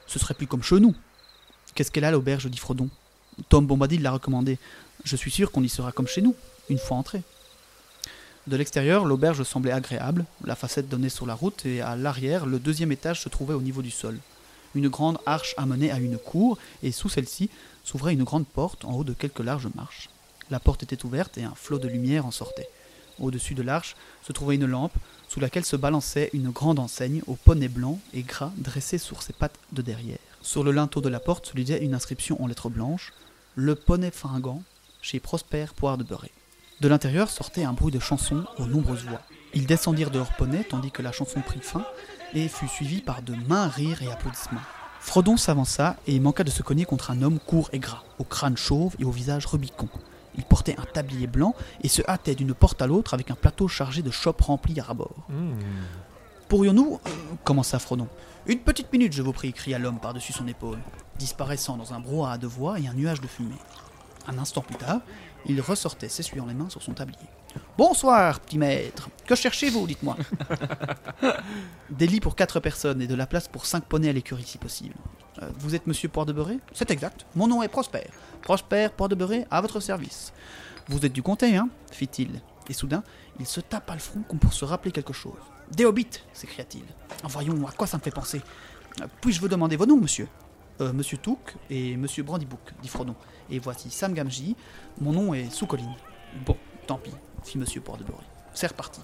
Ce 0.08 0.20
serait 0.20 0.34
plus 0.34 0.48
comme 0.48 0.64
chez 0.64 0.80
nous. 0.80 0.96
Qu'est-ce 1.76 1.92
qu'elle 1.92 2.06
a 2.06 2.12
l'auberge 2.12 2.50
dit 2.50 2.58
Frodon? 2.58 2.90
Tom 3.48 3.66
Bombadil 3.66 4.02
l'a 4.02 4.12
recommandé. 4.12 4.58
Je 5.04 5.16
suis 5.16 5.32
sûr 5.32 5.52
qu'on 5.52 5.64
y 5.64 5.70
sera 5.70 5.92
comme 5.92 6.08
chez 6.08 6.22
nous, 6.22 6.36
une 6.70 6.78
fois 6.78 6.98
entré. 6.98 7.22
De 8.48 8.58
l'extérieur, 8.58 9.06
l'auberge 9.06 9.44
semblait 9.44 9.72
agréable. 9.72 10.26
La 10.44 10.56
facette 10.56 10.90
donnait 10.90 11.10
sur 11.10 11.26
la 11.26 11.36
route 11.36 11.66
et 11.66 11.82
à 11.82 11.96
l'arrière, 11.96 12.46
le 12.46 12.60
deuxième 12.60 12.92
étage 12.92 13.22
se 13.22 13.30
trouvait 13.30 13.54
au 13.54 13.62
niveau 13.62 13.82
du 13.82 13.92
sol. 13.92 14.18
Une 14.76 14.90
grande 14.90 15.18
arche 15.26 15.56
amenait 15.58 15.92
à 15.92 16.00
une 16.00 16.18
cour 16.18 16.58
et 16.84 16.92
sous 16.92 17.10
celle-ci 17.10 17.50
s'ouvrait 17.84 18.14
une 18.14 18.24
grande 18.24 18.48
porte 18.48 18.86
en 18.86 18.94
haut 18.94 19.04
de 19.04 19.14
quelques 19.14 19.40
larges 19.40 19.70
marches. 19.76 20.10
La 20.52 20.60
porte 20.60 20.84
était 20.84 21.06
ouverte 21.06 21.38
et 21.38 21.44
un 21.44 21.56
flot 21.56 21.80
de 21.80 21.88
lumière 21.88 22.26
en 22.26 22.32
sortait. 22.32 22.70
Au-dessus 23.20 23.54
de 23.54 23.62
l'arche 23.62 23.96
se 24.24 24.32
trouvait 24.32 24.56
une 24.56 24.66
lampe 24.66 24.94
sous 25.28 25.40
laquelle 25.40 25.66
se 25.66 25.76
balançait 25.76 26.30
une 26.34 26.50
grande 26.50 26.80
enseigne 26.80 27.22
au 27.28 27.36
poney 27.36 27.68
blanc 27.68 28.00
et 28.14 28.22
gras 28.22 28.52
dressé 28.58 28.98
sur 28.98 29.22
ses 29.22 29.34
pattes 29.34 29.60
de 29.72 29.82
derrière. 29.82 30.18
Sur 30.42 30.64
le 30.64 30.72
linteau 30.72 31.02
de 31.02 31.10
la 31.10 31.20
porte 31.20 31.48
se 31.48 31.56
lisait 31.56 31.84
une 31.84 31.94
inscription 31.94 32.42
en 32.42 32.48
lettres 32.48 32.70
blanches 32.70 33.14
Le 33.56 33.76
poney 33.76 34.12
fringant 34.12 34.64
chez 35.02 35.20
Prosper 35.20 35.66
Poire 35.76 35.98
de 35.98 36.04
Beurré. 36.04 36.32
De 36.82 36.88
l'intérieur 36.88 37.30
sortait 37.30 37.64
un 37.64 37.74
bruit 37.74 37.92
de 37.92 38.00
chansons 38.00 38.46
aux 38.58 38.66
nombreuses 38.66 39.04
voix. 39.04 39.22
Ils 39.54 39.66
descendirent 39.66 40.12
de 40.12 40.18
leur 40.18 40.34
poney 40.36 40.64
tandis 40.64 40.92
que 40.92 41.02
la 41.02 41.12
chanson 41.12 41.42
prit 41.42 41.60
fin 41.60 41.86
et 42.34 42.48
fut 42.48 42.68
suivie 42.68 43.02
par 43.02 43.22
de 43.22 43.36
mains 43.48 43.68
rires 43.68 44.02
et 44.02 44.12
applaudissements. 44.12 44.62
Frodon 45.00 45.38
s'avança 45.38 45.96
et 46.08 46.20
manqua 46.20 46.44
de 46.44 46.50
se 46.50 46.62
cogner 46.62 46.86
contre 46.86 47.12
un 47.12 47.22
homme 47.22 47.40
court 47.40 47.70
et 47.74 47.80
gras, 47.80 48.04
au 48.20 48.24
crâne 48.24 48.58
chauve 48.58 48.96
et 49.00 49.06
au 49.06 49.12
visage 49.12 49.46
rubicond. 49.46 49.90
Il 50.38 50.44
portait 50.44 50.76
un 50.78 50.84
tablier 50.84 51.28
blanc 51.28 51.56
et 51.82 51.88
se 51.88 52.02
hâtait 52.08 52.36
d'une 52.36 52.54
porte 52.54 52.82
à 52.82 52.88
l'autre 52.88 53.14
avec 53.14 53.32
un 53.32 53.36
plateau 53.36 53.68
chargé 53.68 54.02
de 54.02 54.12
chopes 54.12 54.42
remplis 54.42 54.80
à 54.80 54.84
rabord. 54.84 55.16
Mmh. 55.30 55.54
Pourrions-nous 56.48 57.00
euh, 57.06 57.10
commença 57.44 57.80
Frodon. 57.80 58.08
Une 58.46 58.60
petite 58.60 58.92
minute, 58.92 59.14
je 59.14 59.22
vous 59.22 59.34
prie, 59.34 59.54
cria 59.54 59.78
l'homme 59.78 60.00
par-dessus 60.00 60.34
son 60.34 60.48
épaule, 60.48 60.80
disparaissant 61.18 61.78
dans 61.78 61.94
un 61.94 62.00
brouhaha 62.00 62.38
de 62.38 62.48
voix 62.48 62.80
et 62.80 62.88
un 62.88 62.94
nuage 62.94 63.22
de 63.22 63.28
fumée. 63.28 63.56
Un 64.28 64.38
instant 64.38 64.62
plus 64.62 64.76
tard, 64.76 65.02
il 65.46 65.62
ressortait, 65.62 66.10
s'essuyant 66.10 66.46
les 66.46 66.54
mains 66.54 66.70
sur 66.70 66.82
son 66.82 66.94
tablier. 66.94 67.20
Bonsoir, 67.78 68.40
petit 68.42 68.58
maître. 68.58 69.10
Que 69.26 69.36
cherchez-vous, 69.36 69.88
dites-moi? 69.88 70.18
Des 71.90 72.08
lits 72.08 72.20
pour 72.20 72.36
quatre 72.36 72.60
personnes 72.60 73.02
et 73.02 73.08
de 73.08 73.16
la 73.16 73.26
place 73.26 73.48
pour 73.48 73.66
cinq 73.66 73.86
poneys 73.86 74.10
à 74.10 74.14
l'écurie, 74.14 74.44
si 74.46 74.58
possible. 74.58 74.96
Euh, 75.42 75.50
vous 75.60 75.76
êtes 75.76 75.88
monsieur 75.88 76.10
Poire 76.10 76.26
de 76.26 76.34
Beurré 76.34 76.60
C'est 76.74 76.92
exact. 76.92 77.26
Mon 77.36 77.48
nom 77.48 77.64
est 77.64 77.68
Prosper. 77.70 78.04
Prosper 78.42 78.90
Poire 78.96 79.10
de 79.10 79.16
Beurré, 79.16 79.46
à 79.50 79.62
votre 79.62 79.80
service. 79.80 80.34
Vous 80.88 81.06
êtes 81.06 81.14
du 81.14 81.24
comté, 81.24 81.56
hein? 81.56 81.70
fit-il. 81.92 82.42
Et 82.70 82.74
soudain, 82.74 83.04
il 83.40 83.46
se 83.48 83.62
tapa 83.62 83.94
le 83.94 84.00
front 84.00 84.22
comme 84.28 84.40
pour 84.40 84.54
se 84.54 84.66
rappeler 84.66 84.92
quelque 84.92 85.14
chose. 85.14 85.40
Des 85.72 85.86
hobbits 85.86 86.08
s'écria-t-il. 86.34 86.84
Ah, 87.24 87.28
Voyons, 87.30 87.66
à 87.68 87.72
quoi 87.72 87.88
ça 87.88 87.98
me 87.98 88.02
fait 88.04 88.12
penser? 88.12 88.42
Euh, 89.02 89.06
Puis-je 89.22 89.40
vous 89.40 89.48
demander 89.48 89.76
vos 89.76 89.86
noms, 89.86 89.98
monsieur? 90.00 90.28
Euh, 90.82 90.94
Monsieur 90.94 91.18
Touk 91.18 91.56
et 91.70 91.98
Monsieur 91.98 92.24
Brandybook, 92.24 92.60
dit 92.82 92.88
Frodon. 92.88 93.16
Et 93.50 93.60
voici 93.60 93.90
Sam 93.90 94.14
Gamgee. 94.14 94.56
Mon 95.02 95.12
nom 95.14 95.34
est 95.34 95.50
Sous-Colline. 95.50 95.94
Bon, 96.46 96.56
tant 96.88 96.98
pis, 96.98 97.12
fit 97.46 97.58
de 97.58 97.66
Beurré. 98.04 98.24
C'est 98.54 98.68
reparti. 98.68 99.02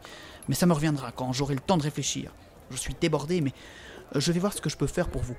Mais 0.47 0.55
ça 0.55 0.65
me 0.65 0.73
reviendra 0.73 1.11
quand 1.11 1.33
j'aurai 1.33 1.55
le 1.55 1.61
temps 1.61 1.77
de 1.77 1.83
réfléchir. 1.83 2.31
Je 2.71 2.77
suis 2.77 2.95
débordé, 2.99 3.41
mais 3.41 3.53
euh, 4.15 4.19
je 4.19 4.31
vais 4.31 4.39
voir 4.39 4.53
ce 4.53 4.61
que 4.61 4.69
je 4.69 4.77
peux 4.77 4.87
faire 4.87 5.07
pour 5.09 5.21
vous. 5.21 5.35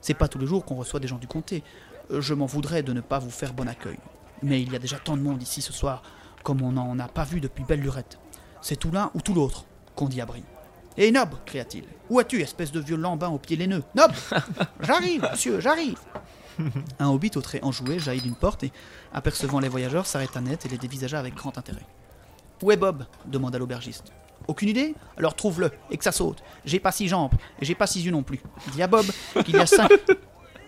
C'est 0.00 0.14
pas 0.14 0.28
tous 0.28 0.38
les 0.38 0.46
jours 0.46 0.64
qu'on 0.64 0.76
reçoit 0.76 1.00
des 1.00 1.08
gens 1.08 1.18
du 1.18 1.26
comté. 1.26 1.62
Euh, 2.10 2.20
Je 2.20 2.34
m'en 2.34 2.46
voudrais 2.46 2.82
de 2.82 2.92
ne 2.92 3.00
pas 3.00 3.18
vous 3.18 3.30
faire 3.30 3.52
bon 3.52 3.68
accueil. 3.68 3.98
Mais 4.42 4.62
il 4.62 4.72
y 4.72 4.76
a 4.76 4.78
déjà 4.78 4.98
tant 4.98 5.16
de 5.16 5.22
monde 5.22 5.42
ici 5.42 5.60
ce 5.62 5.72
soir, 5.72 6.02
comme 6.44 6.62
on 6.62 6.72
n'en 6.72 6.98
a 6.98 7.08
pas 7.08 7.24
vu 7.24 7.40
depuis 7.40 7.64
belle 7.64 7.80
lurette. 7.80 8.18
C'est 8.62 8.76
tout 8.76 8.90
l'un 8.90 9.10
ou 9.14 9.20
tout 9.20 9.34
l'autre, 9.34 9.64
qu'on 9.94 10.08
dit 10.08 10.20
à 10.20 10.26
Brie. 10.26 10.44
Hé 10.96 11.10
Nob 11.12 11.30
cria-t-il. 11.44 11.84
Où 12.10 12.18
as-tu, 12.18 12.40
espèce 12.40 12.72
de 12.72 12.80
vieux 12.80 12.96
lambin 12.96 13.28
aux 13.28 13.38
pieds 13.38 13.56
laineux? 13.56 13.82
Nob 13.94 14.12
J'arrive, 14.80 15.28
monsieur, 15.30 15.60
j'arrive 15.60 15.98
Un 16.98 17.08
hobbit 17.08 17.30
au 17.36 17.40
trait 17.40 17.60
enjoué 17.62 17.98
jaillit 17.98 18.22
d'une 18.22 18.34
porte 18.34 18.64
et, 18.64 18.72
apercevant 19.12 19.60
les 19.60 19.68
voyageurs, 19.68 20.06
s'arrêta 20.06 20.40
net 20.40 20.66
et 20.66 20.68
les 20.68 20.78
dévisagea 20.78 21.18
avec 21.18 21.34
grand 21.34 21.56
intérêt. 21.56 21.86
Où 22.62 22.72
est 22.72 22.76
Bob 22.76 23.04
demanda 23.26 23.58
l'aubergiste. 23.58 24.12
Aucune 24.46 24.68
idée? 24.68 24.94
Alors 25.16 25.34
trouve-le 25.34 25.70
et 25.90 25.96
que 25.96 26.04
ça 26.04 26.12
saute. 26.12 26.42
J'ai 26.64 26.80
pas 26.80 26.92
six 26.92 27.08
jambes 27.08 27.34
et 27.60 27.64
j'ai 27.64 27.74
pas 27.74 27.86
six 27.86 28.04
yeux 28.04 28.12
non 28.12 28.22
plus. 28.22 28.40
Dis 28.72 28.82
à 28.82 28.86
Bob 28.86 29.06
qu'il 29.44 29.56
y 29.56 29.60
a 29.60 29.66
cinq. 29.66 29.90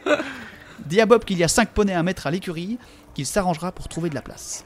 Dis 0.86 1.00
à 1.00 1.06
Bob 1.06 1.24
qu'il 1.24 1.38
y 1.38 1.44
a 1.44 1.48
5 1.48 1.70
poneys 1.70 1.94
à 1.94 2.02
mettre 2.02 2.26
à 2.26 2.30
l'écurie, 2.30 2.78
qu'il 3.14 3.26
s'arrangera 3.26 3.70
pour 3.72 3.88
trouver 3.88 4.10
de 4.10 4.14
la 4.14 4.22
place. 4.22 4.64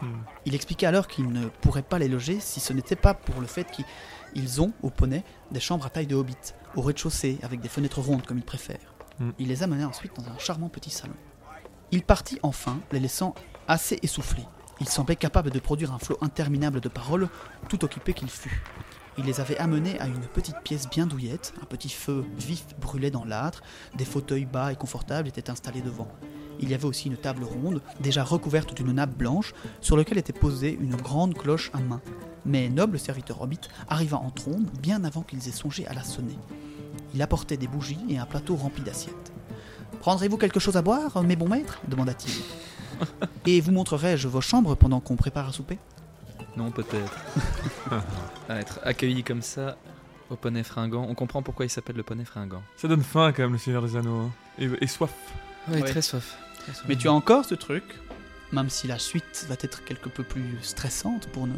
Hmm. 0.00 0.18
Il 0.44 0.54
expliqua 0.54 0.88
alors 0.88 1.08
qu'il 1.08 1.28
ne 1.28 1.46
pourrait 1.48 1.82
pas 1.82 1.98
les 1.98 2.08
loger 2.08 2.38
si 2.40 2.60
ce 2.60 2.72
n'était 2.72 2.96
pas 2.96 3.14
pour 3.14 3.40
le 3.40 3.46
fait 3.46 3.66
qu'ils 3.70 4.60
ont, 4.60 4.72
aux 4.82 4.90
poneys, 4.90 5.24
des 5.50 5.60
chambres 5.60 5.86
à 5.86 5.90
taille 5.90 6.06
de 6.06 6.14
hobbit, 6.14 6.36
au 6.76 6.82
rez-de-chaussée, 6.82 7.38
avec 7.42 7.60
des 7.60 7.68
fenêtres 7.68 8.00
rondes 8.00 8.24
comme 8.26 8.38
ils 8.38 8.44
préfèrent. 8.44 8.94
Hmm. 9.18 9.30
Il 9.38 9.48
les 9.48 9.62
amena 9.62 9.88
ensuite 9.88 10.12
dans 10.16 10.28
un 10.28 10.38
charmant 10.38 10.68
petit 10.68 10.90
salon. 10.90 11.14
Il 11.90 12.02
partit 12.02 12.38
enfin, 12.42 12.80
les 12.92 13.00
laissant 13.00 13.34
assez 13.66 13.98
essoufflés. 14.02 14.46
Il 14.80 14.88
semblait 14.88 15.16
capable 15.16 15.50
de 15.50 15.58
produire 15.60 15.92
un 15.92 15.98
flot 15.98 16.18
interminable 16.20 16.80
de 16.80 16.88
paroles, 16.88 17.28
tout 17.68 17.84
occupé 17.84 18.12
qu'il 18.12 18.30
fût. 18.30 18.62
Il 19.16 19.24
les 19.24 19.40
avait 19.40 19.58
amenés 19.58 20.00
à 20.00 20.06
une 20.06 20.26
petite 20.26 20.58
pièce 20.64 20.88
bien 20.88 21.06
douillette, 21.06 21.54
un 21.62 21.66
petit 21.66 21.88
feu 21.88 22.24
vif 22.36 22.64
brûlait 22.80 23.12
dans 23.12 23.24
l'âtre, 23.24 23.62
des 23.94 24.04
fauteuils 24.04 24.44
bas 24.44 24.72
et 24.72 24.76
confortables 24.76 25.28
étaient 25.28 25.50
installés 25.50 25.82
devant. 25.82 26.08
Il 26.58 26.68
y 26.68 26.74
avait 26.74 26.84
aussi 26.84 27.08
une 27.08 27.16
table 27.16 27.44
ronde, 27.44 27.80
déjà 28.00 28.24
recouverte 28.24 28.74
d'une 28.74 28.92
nappe 28.92 29.16
blanche, 29.16 29.54
sur 29.80 29.96
laquelle 29.96 30.18
était 30.18 30.32
posée 30.32 30.76
une 30.80 30.96
grande 30.96 31.34
cloche 31.34 31.70
à 31.74 31.78
main. 31.78 32.00
Mais 32.44 32.68
noble 32.68 32.98
serviteur 32.98 33.40
hobbit 33.40 33.60
arriva 33.88 34.16
en 34.16 34.30
trombe 34.30 34.66
bien 34.80 35.04
avant 35.04 35.22
qu'ils 35.22 35.48
aient 35.48 35.52
songé 35.52 35.86
à 35.86 35.94
la 35.94 36.02
sonner. 36.02 36.38
Il 37.14 37.22
apportait 37.22 37.56
des 37.56 37.68
bougies 37.68 37.98
et 38.08 38.18
un 38.18 38.26
plateau 38.26 38.56
rempli 38.56 38.82
d'assiettes. 38.82 39.32
Prendrez-vous 40.00 40.36
quelque 40.36 40.60
chose 40.60 40.76
à 40.76 40.82
boire, 40.82 41.22
mes 41.22 41.36
bons 41.36 41.48
maîtres? 41.48 41.80
demanda-t-il. 41.88 42.42
Et 43.46 43.60
vous 43.60 43.72
montrerai-je 43.72 44.28
vos 44.28 44.40
chambres 44.40 44.74
pendant 44.74 45.00
qu'on 45.00 45.16
prépare 45.16 45.48
à 45.48 45.52
souper? 45.52 45.78
Non, 46.56 46.70
peut-être. 46.70 47.18
À 48.48 48.56
être 48.56 48.80
accueilli 48.82 49.22
comme 49.24 49.42
ça 49.42 49.76
au 50.30 50.36
poney 50.36 50.62
fringant, 50.62 51.06
on 51.08 51.14
comprend 51.14 51.42
pourquoi 51.42 51.66
il 51.66 51.70
s'appelle 51.70 51.96
le 51.96 52.02
poney 52.02 52.24
fringant. 52.24 52.62
Ça 52.76 52.88
donne 52.88 53.02
faim 53.02 53.32
quand 53.34 53.42
même, 53.42 53.52
le 53.52 53.58
Seigneur 53.58 53.82
des 53.82 53.96
Anneaux. 53.96 54.20
hein. 54.20 54.30
Et, 54.58 54.68
et 54.80 54.86
soif. 54.86 55.12
Ouais. 55.68 55.82
très 55.82 56.02
soif. 56.02 56.36
Très 56.60 56.72
soif. 56.72 56.84
Mais 56.88 56.96
tu 56.96 57.08
as 57.08 57.12
encore 57.12 57.44
ce 57.44 57.54
truc, 57.54 57.84
même 58.52 58.68
si 58.70 58.86
la 58.86 58.98
suite 58.98 59.46
va 59.48 59.54
être 59.60 59.84
quelque 59.84 60.08
peu 60.08 60.22
plus 60.22 60.58
stressante 60.62 61.26
pour 61.28 61.46
nos, 61.46 61.54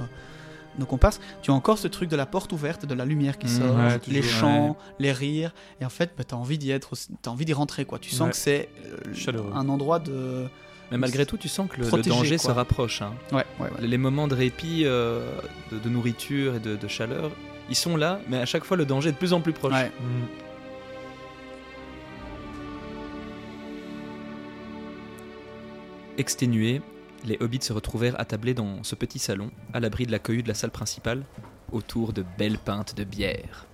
nos 0.79 0.87
comparses, 0.87 1.21
tu 1.43 1.51
as 1.51 1.55
encore 1.55 1.79
ce 1.79 1.89
truc 1.89 2.09
de 2.11 2.17
la 2.17 2.27
porte 2.27 2.53
ouverte, 2.53 2.87
de 2.87 2.95
la 2.95 3.05
lumière 3.05 3.39
qui 3.39 3.47
Mmh, 3.47 3.51
sort, 3.61 3.77
ouais, 3.77 4.01
les 4.09 4.23
chants, 4.23 4.77
les 4.99 5.13
rires, 5.13 5.55
et 5.81 5.85
en 5.85 5.91
fait, 5.91 6.13
bah, 6.19 6.25
tu 6.25 6.35
as 6.35 6.39
envie 6.39 6.59
d'y 6.59 6.71
être, 6.71 6.93
t'as 7.23 7.31
envie 7.31 7.45
d'y 7.45 7.53
rentrer, 7.55 7.85
quoi. 7.85 7.99
Tu 7.99 8.11
sens 8.11 8.27
Ouais. 8.27 8.31
que 8.31 8.37
c'est 8.37 8.69
euh, 9.29 9.53
un 9.55 9.69
endroit 9.69 9.99
de. 10.01 10.49
Mais 10.91 10.99
malgré 10.99 11.27
tout, 11.27 11.37
tu 11.37 11.49
sens 11.49 11.69
que 11.69 11.81
le, 11.81 11.91
danger 12.03 12.37
quoi. 12.37 12.45
se 12.47 12.51
rapproche. 12.51 13.03
hein. 13.03 13.13
Ouais, 13.33 13.45
ouais, 13.59 13.69
ouais. 13.71 13.87
Les 13.87 13.99
moments 13.99 14.29
de 14.29 14.35
répit, 14.35 14.83
euh, 14.85 15.29
de, 15.73 15.79
de 15.79 15.89
nourriture 15.89 16.55
et 16.57 16.61
de, 16.61 16.77
de 16.77 16.89
chaleur, 16.89 17.33
ils 17.69 17.75
sont 17.77 17.97
là, 17.97 18.21
mais 18.29 18.39
à 18.39 18.47
chaque 18.47 18.65
fois, 18.65 18.77
le 18.77 18.85
danger 18.85 19.09
est 19.09 19.13
de 19.13 19.17
plus 19.19 19.33
en 19.33 19.41
plus 19.41 19.53
proche. 19.53 19.73
Ouais. 19.75 19.91
Hmm. 20.01 20.25
Exténués, 26.19 26.81
les 27.25 27.37
hobbits 27.41 27.63
se 27.63 27.73
retrouvèrent 27.73 28.19
attablés 28.21 28.55
dans 28.55 28.83
ce 28.83 28.95
petit 28.95 29.19
salon, 29.19 29.51
à 29.73 29.81
l'abri 29.81 30.07
de 30.07 30.13
la 30.13 30.19
cohue 30.19 30.43
de 30.43 30.49
la 30.49 30.55
salle 30.55 30.71
principale, 30.71 31.23
autour 31.73 32.13
de 32.13 32.25
belles 32.39 32.59
pintes 32.59 32.95
de 32.97 33.05
bière. 33.05 33.67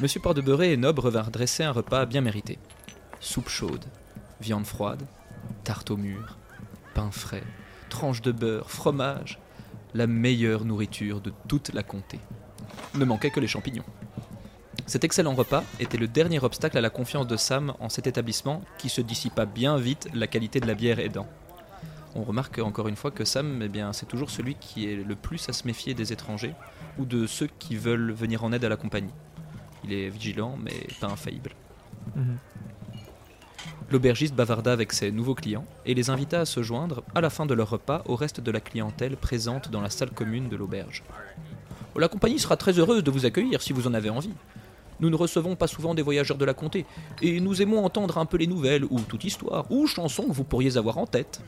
Monsieur 0.00 0.20
Port-de-Beurré 0.20 0.72
et 0.72 0.76
Nob 0.76 0.98
revinrent 0.98 1.30
dresser 1.30 1.64
un 1.64 1.72
repas 1.72 2.04
bien 2.06 2.20
mérité. 2.20 2.58
Soupe 3.18 3.48
chaude, 3.48 3.84
viande 4.40 4.66
froide, 4.66 5.02
tarte 5.64 5.90
au 5.90 5.96
mûr, 5.96 6.36
pain 6.94 7.10
frais, 7.10 7.42
tranches 7.88 8.22
de 8.22 8.32
beurre, 8.32 8.70
fromage, 8.70 9.38
la 9.94 10.06
meilleure 10.06 10.64
nourriture 10.64 11.20
de 11.20 11.32
toute 11.48 11.72
la 11.72 11.82
comté. 11.82 12.18
Ne 12.94 13.04
manquait 13.04 13.30
que 13.30 13.40
les 13.40 13.46
champignons. 13.46 13.84
Cet 14.86 15.02
excellent 15.02 15.34
repas 15.34 15.64
était 15.80 15.98
le 15.98 16.06
dernier 16.06 16.38
obstacle 16.42 16.78
à 16.78 16.80
la 16.80 16.90
confiance 16.90 17.26
de 17.26 17.36
Sam 17.36 17.74
en 17.80 17.88
cet 17.88 18.06
établissement 18.06 18.62
qui 18.78 18.88
se 18.88 19.00
dissipa 19.00 19.44
bien 19.44 19.78
vite, 19.78 20.08
la 20.14 20.26
qualité 20.26 20.60
de 20.60 20.66
la 20.66 20.74
bière 20.74 21.00
aidant. 21.00 21.26
On 22.14 22.22
remarque 22.22 22.58
encore 22.60 22.88
une 22.88 22.96
fois 22.96 23.10
que 23.10 23.24
Sam, 23.24 23.60
eh 23.62 23.68
bien, 23.68 23.92
c'est 23.92 24.06
toujours 24.06 24.30
celui 24.30 24.54
qui 24.54 24.90
est 24.90 24.96
le 24.96 25.16
plus 25.16 25.48
à 25.48 25.52
se 25.52 25.66
méfier 25.66 25.92
des 25.92 26.12
étrangers 26.12 26.54
ou 26.98 27.04
de 27.04 27.26
ceux 27.26 27.48
qui 27.58 27.76
veulent 27.76 28.12
venir 28.12 28.44
en 28.44 28.52
aide 28.52 28.64
à 28.64 28.68
la 28.68 28.76
compagnie. 28.76 29.12
Il 29.84 29.92
est 29.92 30.08
vigilant, 30.08 30.56
mais 30.62 30.86
pas 31.00 31.08
infaillible. 31.08 31.50
Mhm. 32.14 32.38
L'aubergiste 33.88 34.34
bavarda 34.34 34.72
avec 34.72 34.92
ses 34.92 35.12
nouveaux 35.12 35.36
clients 35.36 35.64
et 35.84 35.94
les 35.94 36.10
invita 36.10 36.40
à 36.40 36.44
se 36.44 36.60
joindre, 36.60 37.04
à 37.14 37.20
la 37.20 37.30
fin 37.30 37.46
de 37.46 37.54
leur 37.54 37.70
repas, 37.70 38.02
au 38.06 38.16
reste 38.16 38.40
de 38.40 38.50
la 38.50 38.60
clientèle 38.60 39.16
présente 39.16 39.70
dans 39.70 39.80
la 39.80 39.90
salle 39.90 40.10
commune 40.10 40.48
de 40.48 40.56
l'auberge. 40.56 41.04
La 41.94 42.08
compagnie 42.08 42.40
sera 42.40 42.56
très 42.56 42.78
heureuse 42.78 43.04
de 43.04 43.10
vous 43.12 43.26
accueillir 43.26 43.62
si 43.62 43.72
vous 43.72 43.86
en 43.86 43.94
avez 43.94 44.10
envie. 44.10 44.34
Nous 44.98 45.08
ne 45.08 45.14
recevons 45.14 45.54
pas 45.54 45.68
souvent 45.68 45.94
des 45.94 46.02
voyageurs 46.02 46.36
de 46.36 46.44
la 46.44 46.52
comté, 46.52 46.84
et 47.22 47.38
nous 47.38 47.62
aimons 47.62 47.84
entendre 47.84 48.18
un 48.18 48.26
peu 48.26 48.38
les 48.38 48.48
nouvelles, 48.48 48.84
ou 48.90 49.00
toute 49.00 49.22
histoire, 49.22 49.70
ou 49.70 49.86
chanson 49.86 50.24
que 50.24 50.32
vous 50.32 50.44
pourriez 50.44 50.76
avoir 50.76 50.98
en 50.98 51.06
tête. 51.06 51.40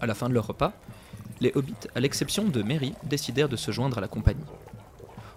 À 0.00 0.06
la 0.06 0.14
fin 0.14 0.28
de 0.28 0.34
leur 0.34 0.46
repas, 0.46 0.72
les 1.40 1.52
hobbits, 1.54 1.74
à 1.94 2.00
l'exception 2.00 2.44
de 2.44 2.62
Mary, 2.62 2.94
décidèrent 3.02 3.48
de 3.48 3.56
se 3.56 3.72
joindre 3.72 3.98
à 3.98 4.00
la 4.00 4.08
compagnie. 4.08 4.44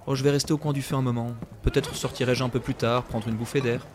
Oh, 0.08 0.16
je 0.16 0.24
vais 0.24 0.32
rester 0.32 0.54
au 0.54 0.58
coin 0.58 0.72
du 0.72 0.82
feu 0.82 0.96
un 0.96 1.02
moment. 1.02 1.34
Peut-être 1.62 1.96
sortirai-je 1.96 2.44
un 2.44 2.50
peu 2.50 2.60
plus 2.60 2.76
tard, 2.76 3.04
prendre 3.04 3.28
une 3.28 3.36
bouffée 3.36 3.62
d'air. 3.62 3.86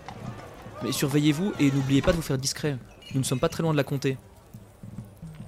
Mais 0.83 0.93
surveillez-vous 0.93 1.55
et 1.59 1.73
n'oubliez 1.73 2.03
pas 2.03 2.13
de 2.13 2.17
vous 2.17 2.23
faire 2.23 2.39
discret. 2.39 2.79
Nous 3.13 3.21
ne 3.21 3.25
sommes 3.25 3.41
pas 3.41 3.49
très 3.49 3.65
loin 3.65 3.73
de 3.73 3.77
la 3.77 3.85
comté. 3.85 4.17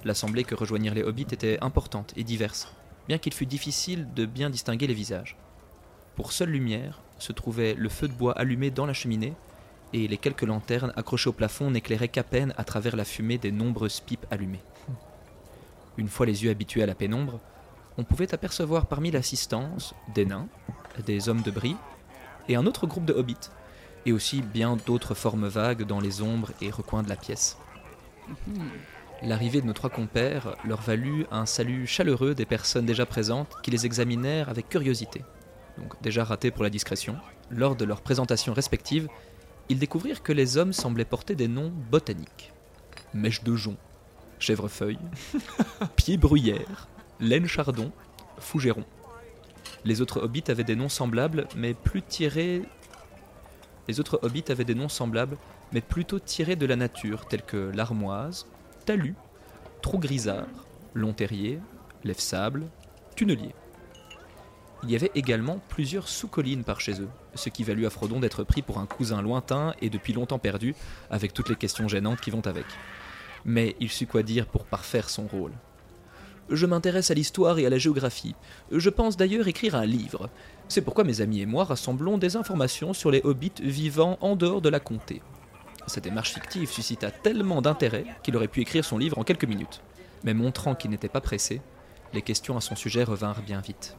L'assemblée 0.03 0.43
que 0.43 0.55
rejoignirent 0.55 0.93
les 0.93 1.03
hobbits 1.03 1.27
était 1.31 1.57
importante 1.61 2.11
et 2.17 2.23
diverse, 2.23 2.73
bien 3.07 3.17
qu'il 3.17 3.33
fût 3.33 3.45
difficile 3.45 4.07
de 4.13 4.25
bien 4.25 4.49
distinguer 4.49 4.87
les 4.87 4.93
visages. 4.93 5.37
Pour 6.15 6.33
seule 6.33 6.49
lumière 6.49 7.01
se 7.17 7.31
trouvait 7.31 7.75
le 7.75 7.87
feu 7.87 8.07
de 8.07 8.13
bois 8.13 8.33
allumé 8.33 8.71
dans 8.71 8.85
la 8.85 8.93
cheminée, 8.93 9.33
et 9.93 10.07
les 10.07 10.17
quelques 10.17 10.41
lanternes 10.41 10.91
accrochées 10.95 11.29
au 11.29 11.33
plafond 11.33 11.71
n'éclairaient 11.71 12.07
qu'à 12.07 12.23
peine 12.23 12.53
à 12.57 12.63
travers 12.63 12.95
la 12.95 13.05
fumée 13.05 13.37
des 13.37 13.51
nombreuses 13.51 13.99
pipes 14.01 14.25
allumées. 14.31 14.63
Une 15.97 16.09
fois 16.09 16.25
les 16.25 16.43
yeux 16.43 16.51
habitués 16.51 16.83
à 16.83 16.87
la 16.87 16.95
pénombre, 16.95 17.39
on 17.97 18.03
pouvait 18.03 18.33
apercevoir 18.33 18.87
parmi 18.87 19.11
l'assistance 19.11 19.93
des 20.13 20.25
nains, 20.25 20.47
des 21.05 21.29
hommes 21.29 21.41
de 21.41 21.51
bris, 21.51 21.75
et 22.49 22.55
un 22.55 22.65
autre 22.65 22.87
groupe 22.87 23.05
de 23.05 23.13
hobbits, 23.13 23.49
et 24.05 24.11
aussi 24.11 24.41
bien 24.41 24.77
d'autres 24.85 25.13
formes 25.13 25.47
vagues 25.47 25.83
dans 25.83 25.99
les 25.99 26.21
ombres 26.21 26.51
et 26.61 26.69
recoins 26.69 27.03
de 27.03 27.09
la 27.09 27.15
pièce. 27.15 27.57
L'arrivée 29.23 29.61
de 29.61 29.67
nos 29.67 29.73
trois 29.73 29.89
compères 29.89 30.55
leur 30.65 30.81
valut 30.81 31.25
un 31.31 31.45
salut 31.45 31.85
chaleureux 31.85 32.33
des 32.33 32.45
personnes 32.45 32.85
déjà 32.85 33.05
présentes 33.05 33.53
qui 33.61 33.69
les 33.69 33.85
examinèrent 33.85 34.49
avec 34.49 34.67
curiosité. 34.69 35.23
Donc 35.77 36.01
déjà 36.01 36.23
ratés 36.23 36.51
pour 36.51 36.63
la 36.63 36.69
discrétion, 36.69 37.15
lors 37.49 37.75
de 37.75 37.85
leur 37.85 38.01
présentation 38.01 38.53
respective, 38.53 39.07
ils 39.69 39.79
découvrirent 39.79 40.23
que 40.23 40.33
les 40.33 40.57
hommes 40.57 40.73
semblaient 40.73 41.05
porter 41.05 41.35
des 41.35 41.47
noms 41.47 41.71
botaniques. 41.91 42.51
Mèche 43.13 43.43
de 43.43 43.55
jonc, 43.55 43.77
chèvrefeuille, 44.39 44.99
pied 45.95 46.17
bruyère, 46.17 46.87
laine 47.19 47.47
chardon, 47.47 47.91
fougéron. 48.39 48.85
Les 49.85 50.01
autres 50.01 50.21
hobbits 50.21 50.43
avaient 50.49 50.63
des 50.63 50.75
noms 50.75 50.89
semblables, 50.89 51.47
mais 51.55 51.73
plus 51.73 52.01
tirés. 52.01 52.63
Les 53.87 53.99
autres 53.99 54.19
hobbits 54.23 54.45
avaient 54.49 54.65
des 54.65 54.75
noms 54.75 54.89
semblables, 54.89 55.37
mais 55.71 55.81
plutôt 55.81 56.19
tirés 56.19 56.55
de 56.55 56.65
la 56.65 56.75
nature, 56.75 57.27
tels 57.27 57.43
que 57.43 57.71
l'armoise, 57.73 58.45
talus, 58.85 59.15
trou 59.81 59.97
grisard, 59.97 60.47
long 60.93 61.13
terrier, 61.13 61.59
lève-sable, 62.03 62.67
tunnelier. 63.15 63.53
Il 64.83 64.89
y 64.89 64.95
avait 64.95 65.11
également 65.13 65.59
plusieurs 65.69 66.07
sous-collines 66.07 66.63
par 66.63 66.81
chez 66.81 67.01
eux, 67.01 67.09
ce 67.35 67.49
qui 67.49 67.63
valut 67.63 67.85
à 67.85 67.91
Frodon 67.91 68.19
d'être 68.19 68.43
pris 68.43 68.63
pour 68.63 68.79
un 68.79 68.87
cousin 68.87 69.21
lointain 69.21 69.75
et 69.81 69.89
depuis 69.89 70.13
longtemps 70.13 70.39
perdu, 70.39 70.75
avec 71.11 71.33
toutes 71.33 71.49
les 71.49 71.55
questions 71.55 71.87
gênantes 71.87 72.19
qui 72.19 72.31
vont 72.31 72.45
avec. 72.47 72.65
Mais 73.45 73.75
il 73.79 73.89
sut 73.89 74.07
quoi 74.07 74.23
dire 74.23 74.47
pour 74.47 74.65
parfaire 74.65 75.09
son 75.09 75.27
rôle. 75.27 75.53
Je 76.51 76.65
m'intéresse 76.65 77.09
à 77.11 77.13
l'histoire 77.13 77.59
et 77.59 77.65
à 77.65 77.69
la 77.69 77.77
géographie. 77.77 78.35
Je 78.71 78.89
pense 78.89 79.15
d'ailleurs 79.15 79.47
écrire 79.47 79.73
un 79.73 79.85
livre. 79.85 80.29
C'est 80.67 80.81
pourquoi 80.81 81.05
mes 81.05 81.21
amis 81.21 81.39
et 81.39 81.45
moi 81.45 81.63
rassemblons 81.63 82.17
des 82.17 82.35
informations 82.35 82.93
sur 82.93 83.09
les 83.09 83.21
hobbits 83.23 83.53
vivant 83.63 84.17
en 84.19 84.35
dehors 84.35 84.61
de 84.61 84.67
la 84.67 84.81
comté. 84.81 85.21
Cette 85.87 86.03
démarche 86.03 86.33
fictive 86.33 86.69
suscita 86.69 87.09
tellement 87.09 87.61
d'intérêt 87.61 88.05
qu'il 88.21 88.35
aurait 88.35 88.49
pu 88.49 88.59
écrire 88.59 88.83
son 88.83 88.97
livre 88.97 89.17
en 89.17 89.23
quelques 89.23 89.45
minutes. 89.45 89.81
Mais 90.25 90.33
montrant 90.33 90.75
qu'il 90.75 90.91
n'était 90.91 91.07
pas 91.07 91.21
pressé, 91.21 91.61
les 92.13 92.21
questions 92.21 92.57
à 92.57 92.61
son 92.61 92.75
sujet 92.75 93.05
revinrent 93.05 93.41
bien 93.41 93.61
vite. 93.61 93.95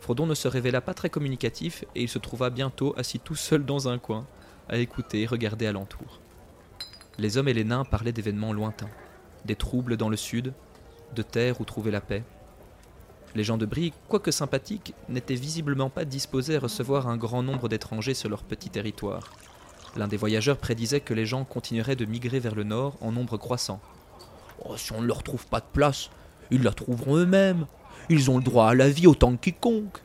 Frodon 0.00 0.26
ne 0.26 0.34
se 0.34 0.48
révéla 0.48 0.82
pas 0.82 0.92
très 0.92 1.08
communicatif 1.08 1.86
et 1.94 2.02
il 2.02 2.08
se 2.08 2.18
trouva 2.18 2.50
bientôt 2.50 2.94
assis 2.98 3.18
tout 3.18 3.34
seul 3.34 3.64
dans 3.64 3.88
un 3.88 3.98
coin, 3.98 4.26
à 4.68 4.76
écouter 4.76 5.22
et 5.22 5.26
regarder 5.26 5.66
alentour. 5.66 6.20
Les 7.16 7.38
hommes 7.38 7.48
et 7.48 7.54
les 7.54 7.64
nains 7.64 7.84
parlaient 7.84 8.12
d'événements 8.12 8.52
lointains, 8.52 8.90
des 9.46 9.56
troubles 9.56 9.96
dans 9.96 10.10
le 10.10 10.16
sud, 10.16 10.52
de 11.14 11.22
terres 11.22 11.60
où 11.60 11.64
trouver 11.64 11.90
la 11.90 12.00
paix. 12.00 12.24
Les 13.34 13.44
gens 13.44 13.56
de 13.56 13.64
Brie, 13.66 13.92
quoique 14.08 14.30
sympathiques, 14.30 14.94
n'étaient 15.08 15.34
visiblement 15.34 15.88
pas 15.88 16.04
disposés 16.04 16.56
à 16.56 16.60
recevoir 16.60 17.08
un 17.08 17.16
grand 17.16 17.42
nombre 17.42 17.68
d'étrangers 17.68 18.14
sur 18.14 18.28
leur 18.28 18.42
petit 18.42 18.68
territoire. 18.68 19.32
L'un 19.96 20.08
des 20.08 20.16
voyageurs 20.16 20.58
prédisait 20.58 21.00
que 21.00 21.14
les 21.14 21.26
gens 21.26 21.44
continueraient 21.44 21.96
de 21.96 22.04
migrer 22.04 22.40
vers 22.40 22.54
le 22.54 22.64
nord 22.64 22.96
en 23.00 23.12
nombre 23.12 23.36
croissant. 23.36 23.80
Oh, 24.64 24.76
si 24.76 24.92
on 24.92 25.00
ne 25.00 25.06
leur 25.06 25.22
trouve 25.22 25.46
pas 25.46 25.60
de 25.60 25.66
place, 25.72 26.10
ils 26.50 26.62
la 26.62 26.72
trouveront 26.72 27.16
eux-mêmes. 27.16 27.66
Ils 28.10 28.30
ont 28.30 28.36
le 28.36 28.44
droit 28.44 28.68
à 28.68 28.74
la 28.74 28.90
vie 28.90 29.06
autant 29.06 29.36
que 29.36 29.50
quiconque. 29.50 29.98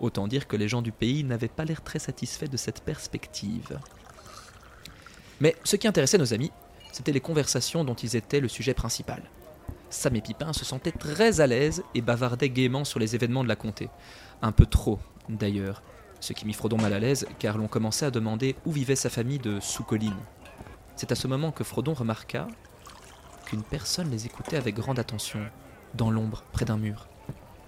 Autant 0.00 0.26
dire 0.26 0.46
que 0.46 0.56
les 0.56 0.68
gens 0.68 0.82
du 0.82 0.92
pays 0.92 1.24
n'avaient 1.24 1.48
pas 1.48 1.64
l'air 1.64 1.82
très 1.82 1.98
satisfaits 1.98 2.46
de 2.46 2.56
cette 2.56 2.82
perspective. 2.82 3.78
Mais 5.40 5.56
ce 5.64 5.76
qui 5.76 5.88
intéressait 5.88 6.18
nos 6.18 6.34
amis, 6.34 6.52
c'était 6.92 7.12
les 7.12 7.20
conversations 7.20 7.84
dont 7.84 7.94
ils 7.94 8.16
étaient 8.16 8.40
le 8.40 8.48
sujet 8.48 8.74
principal. 8.74 9.22
Sam 9.92 10.16
et 10.16 10.22
Pipin 10.22 10.52
se 10.52 10.64
sentaient 10.64 10.90
très 10.90 11.40
à 11.40 11.46
l'aise 11.46 11.84
et 11.94 12.00
bavardaient 12.00 12.48
gaiement 12.48 12.84
sur 12.84 12.98
les 12.98 13.14
événements 13.14 13.44
de 13.44 13.48
la 13.48 13.56
comté. 13.56 13.90
Un 14.40 14.50
peu 14.50 14.64
trop, 14.64 14.98
d'ailleurs, 15.28 15.82
ce 16.18 16.32
qui 16.32 16.46
mit 16.46 16.54
Frodon 16.54 16.78
mal 16.78 16.94
à 16.94 16.98
l'aise, 16.98 17.26
car 17.38 17.58
l'on 17.58 17.68
commençait 17.68 18.06
à 18.06 18.10
demander 18.10 18.56
où 18.64 18.72
vivait 18.72 18.96
sa 18.96 19.10
famille 19.10 19.38
de 19.38 19.60
sous-colline. 19.60 20.16
C'est 20.96 21.12
à 21.12 21.14
ce 21.14 21.28
moment 21.28 21.52
que 21.52 21.62
Frodon 21.62 21.92
remarqua 21.92 22.48
qu'une 23.44 23.62
personne 23.62 24.10
les 24.10 24.24
écoutait 24.24 24.56
avec 24.56 24.76
grande 24.76 24.98
attention, 24.98 25.40
dans 25.94 26.10
l'ombre, 26.10 26.42
près 26.52 26.64
d'un 26.64 26.78
mur. 26.78 27.08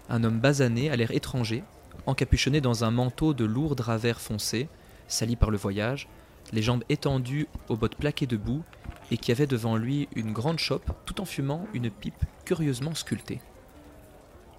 Un 0.09 0.25
homme 0.25 0.41
basané, 0.41 0.91
à 0.91 0.97
l'air 0.97 1.11
étranger, 1.11 1.63
encapuchonné 2.07 2.61
dans 2.61 2.85
un 2.85 2.91
manteau 2.91 3.35
de 3.35 3.45
lourd 3.45 3.77
drap 3.77 3.99
vert 3.99 4.21
foncé, 4.21 4.69
sali 5.09 5.37
par 5.37 5.51
le 5.51 5.59
voyage, 5.59 6.09
les 6.53 6.63
jambes 6.63 6.85
étendues 6.89 7.49
aux 7.69 7.77
bottes 7.77 7.97
plaquées 7.97 8.27
de 8.27 8.37
boue, 8.37 8.63
et 9.15 9.17
qui 9.17 9.31
avait 9.31 9.47
devant 9.47 9.77
lui 9.77 10.09
une 10.17 10.33
grande 10.33 10.59
chope 10.59 10.91
tout 11.07 11.21
en 11.21 11.25
fumant 11.25 11.69
une 11.73 11.89
pipe 11.89 12.25
curieusement 12.45 12.97
sculptée. 12.97 13.41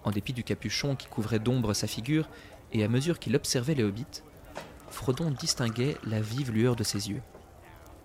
En 0.05 0.11
dépit 0.11 0.31
du 0.31 0.45
capuchon 0.45 0.95
qui 0.95 1.07
couvrait 1.07 1.39
d'ombre 1.39 1.73
sa 1.73 1.87
figure, 1.87 2.29
et 2.71 2.81
à 2.81 2.87
mesure 2.87 3.19
qu'il 3.19 3.35
observait 3.35 3.75
les 3.75 3.83
hobbits, 3.83 4.23
Frodon 4.89 5.29
distinguait 5.29 5.97
la 6.05 6.21
vive 6.21 6.53
lueur 6.53 6.77
de 6.77 6.85
ses 6.85 7.09
yeux. 7.09 7.21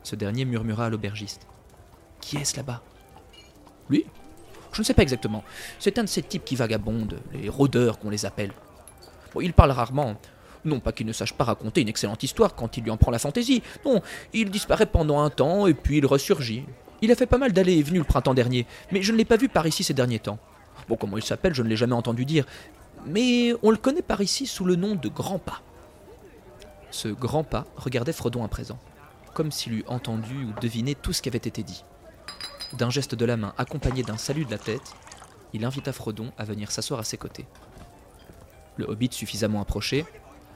Ce 0.02 0.16
dernier 0.16 0.44
murmura 0.44 0.86
à 0.86 0.90
l'aubergiste. 0.90 1.46
Qui 2.20 2.38
est-ce 2.38 2.56
là-bas 2.56 2.82
Lui 3.88 4.04
Je 4.72 4.80
ne 4.80 4.84
sais 4.84 4.94
pas 4.94 5.02
exactement. 5.02 5.44
C'est 5.78 6.00
un 6.00 6.02
de 6.02 6.08
ces 6.08 6.24
types 6.24 6.44
qui 6.44 6.56
vagabondent, 6.56 7.20
les 7.32 7.48
rôdeurs 7.48 8.00
qu'on 8.00 8.10
les 8.10 8.26
appelle. 8.26 8.50
Bon, 9.32 9.40
il 9.40 9.52
parle 9.52 9.70
rarement. 9.70 10.20
Non 10.64 10.80
pas 10.80 10.92
qu'il 10.92 11.06
ne 11.06 11.12
sache 11.12 11.32
pas 11.32 11.44
raconter 11.44 11.80
une 11.80 11.88
excellente 11.88 12.22
histoire 12.22 12.54
quand 12.54 12.76
il 12.76 12.84
lui 12.84 12.90
en 12.90 12.96
prend 12.96 13.10
la 13.10 13.18
fantaisie. 13.18 13.62
Non, 13.84 14.02
il 14.32 14.50
disparaît 14.50 14.86
pendant 14.86 15.20
un 15.20 15.30
temps 15.30 15.66
et 15.66 15.74
puis 15.74 15.98
il 15.98 16.06
ressurgit. 16.06 16.64
Il 17.02 17.10
a 17.10 17.16
fait 17.16 17.26
pas 17.26 17.38
mal 17.38 17.52
d'allées 17.52 17.78
et 17.78 17.82
venues 17.82 17.98
le 17.98 18.04
printemps 18.04 18.34
dernier, 18.34 18.66
mais 18.92 19.02
je 19.02 19.12
ne 19.12 19.16
l'ai 19.16 19.24
pas 19.24 19.38
vu 19.38 19.48
par 19.48 19.66
ici 19.66 19.82
ces 19.82 19.94
derniers 19.94 20.18
temps. 20.18 20.38
Bon, 20.88 20.96
comment 20.96 21.16
il 21.16 21.22
s'appelle, 21.22 21.54
je 21.54 21.62
ne 21.62 21.68
l'ai 21.68 21.76
jamais 21.76 21.94
entendu 21.94 22.24
dire. 22.24 22.44
Mais 23.06 23.54
on 23.62 23.70
le 23.70 23.78
connaît 23.78 24.02
par 24.02 24.20
ici 24.20 24.46
sous 24.46 24.64
le 24.64 24.76
nom 24.76 24.94
de 24.94 25.08
Grand 25.08 25.38
Pas. 25.38 25.62
Ce 26.90 27.08
Grand 27.08 27.44
Pas 27.44 27.64
regardait 27.76 28.12
Frodon 28.12 28.44
à 28.44 28.48
présent, 28.48 28.78
comme 29.32 29.50
s'il 29.50 29.74
eût 29.74 29.84
entendu 29.86 30.44
ou 30.44 30.60
deviné 30.60 30.94
tout 30.94 31.12
ce 31.12 31.22
qui 31.22 31.28
avait 31.28 31.38
été 31.38 31.62
dit. 31.62 31.84
D'un 32.74 32.90
geste 32.90 33.14
de 33.14 33.24
la 33.24 33.36
main 33.36 33.54
accompagné 33.56 34.02
d'un 34.02 34.18
salut 34.18 34.44
de 34.44 34.50
la 34.50 34.58
tête, 34.58 34.94
il 35.52 35.64
invita 35.64 35.92
Frodon 35.92 36.32
à 36.36 36.44
venir 36.44 36.70
s'asseoir 36.70 37.00
à 37.00 37.04
ses 37.04 37.16
côtés. 37.16 37.46
Le 38.76 38.84
hobbit 38.84 39.10
suffisamment 39.12 39.60
approché, 39.60 40.04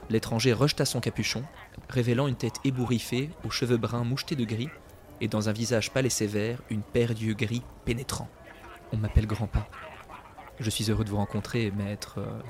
l'étranger 0.09 0.53
rejeta 0.53 0.85
son 0.85 0.99
capuchon, 0.99 1.43
révélant 1.89 2.27
une 2.27 2.35
tête 2.35 2.59
ébouriffée, 2.63 3.29
aux 3.43 3.49
cheveux 3.49 3.77
bruns 3.77 4.03
mouchetés 4.03 4.35
de 4.35 4.45
gris, 4.45 4.69
et 5.21 5.27
dans 5.27 5.49
un 5.49 5.53
visage 5.53 5.91
pâle 5.91 6.05
et 6.05 6.09
sévère, 6.09 6.61
une 6.69 6.81
paire 6.81 7.13
d'yeux 7.13 7.33
gris 7.33 7.63
pénétrants. 7.85 8.29
On 8.91 8.97
m'appelle 8.97 9.27
Grand 9.27 9.47
Pas. 9.47 9.67
Je 10.59 10.69
suis 10.69 10.89
heureux 10.89 11.03
de 11.03 11.09
vous 11.09 11.17
rencontrer, 11.17 11.71
maître. 11.71 12.15
euh, 12.19 12.41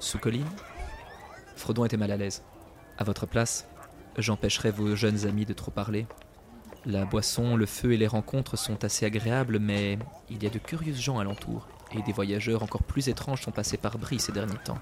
sous 0.00 0.18
colline 0.18 0.48
Frodon 1.56 1.84
était 1.84 1.96
mal 1.96 2.10
à 2.10 2.16
l'aise. 2.16 2.42
À 2.98 3.04
votre 3.04 3.26
place, 3.26 3.68
j'empêcherai 4.18 4.70
vos 4.70 4.96
jeunes 4.96 5.26
amis 5.26 5.46
de 5.46 5.52
trop 5.52 5.70
parler. 5.70 6.06
La 6.84 7.04
boisson, 7.04 7.56
le 7.56 7.66
feu 7.66 7.92
et 7.92 7.96
les 7.96 8.06
rencontres 8.06 8.56
sont 8.56 8.84
assez 8.84 9.06
agréables, 9.06 9.58
mais 9.58 9.98
il 10.28 10.42
y 10.42 10.46
a 10.46 10.50
de 10.50 10.58
curieuses 10.58 11.00
gens 11.00 11.18
alentour, 11.18 11.68
et 11.92 12.02
des 12.02 12.12
voyageurs 12.12 12.62
encore 12.62 12.82
plus 12.82 13.08
étranges 13.08 13.42
sont 13.42 13.52
passés 13.52 13.78
par 13.78 13.98
Brie 13.98 14.20
ces 14.20 14.32
derniers 14.32 14.58
temps. 14.64 14.78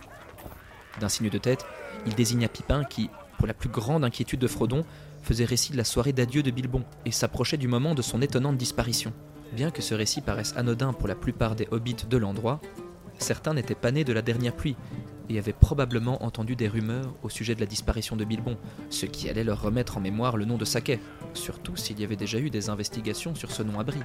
D'un 1.01 1.09
signe 1.09 1.31
de 1.31 1.39
tête, 1.39 1.65
il 2.07 2.15
désigna 2.15 2.49
Pipin 2.49 2.85
qui, 2.85 3.11
pour 3.39 3.47
la 3.47 3.55
plus 3.55 3.69
grande 3.69 4.05
inquiétude 4.05 4.41
de 4.41 4.47
Frodon, 4.47 4.85
faisait 5.23 5.45
récit 5.45 5.73
de 5.73 5.77
la 5.77 5.85
soirée 5.85 6.13
d'adieu 6.13 6.43
de 6.43 6.51
Bilbon 6.51 6.85
et 7.07 7.13
s'approchait 7.13 7.57
du 7.57 7.69
moment 7.69 7.95
de 7.95 8.03
son 8.03 8.21
étonnante 8.23 8.57
disparition. 8.57 9.13
Bien 9.53 9.71
que 9.71 9.83
ce 9.83 9.95
récit 9.95 10.21
paraisse 10.21 10.55
anodin 10.57 10.93
pour 10.93 11.09
la 11.09 11.15
plupart 11.15 11.55
des 11.55 11.69
hobbits 11.71 12.07
de 12.09 12.17
l'endroit, 12.17 12.61
certains 13.19 13.55
n'étaient 13.55 13.75
pas 13.75 13.91
nés 13.91 14.05
de 14.05 14.13
la 14.13 14.23
dernière 14.23 14.55
pluie 14.55 14.77
et 15.29 15.39
avaient 15.39 15.53
probablement 15.53 16.25
entendu 16.25 16.57
des 16.57 16.69
rumeurs 16.69 17.15
au 17.23 17.29
sujet 17.29 17.55
de 17.55 17.61
la 17.61 17.67
disparition 17.67 18.17
de 18.17 18.25
Bilbon, 18.25 18.57
ce 18.91 19.07
qui 19.07 19.29
allait 19.29 19.45
leur 19.45 19.61
remettre 19.61 19.97
en 19.97 20.01
mémoire 20.01 20.37
le 20.37 20.45
nom 20.45 20.57
de 20.57 20.65
Saquet, 20.65 21.01
surtout 21.35 21.77
s'il 21.77 22.01
y 22.01 22.05
avait 22.05 22.17
déjà 22.17 22.39
eu 22.39 22.51
des 22.51 22.71
investigations 22.71 23.35
sur 23.35 23.51
ce 23.51 23.63
nom 23.63 23.79
à 23.79 23.85
Brie. 23.85 24.03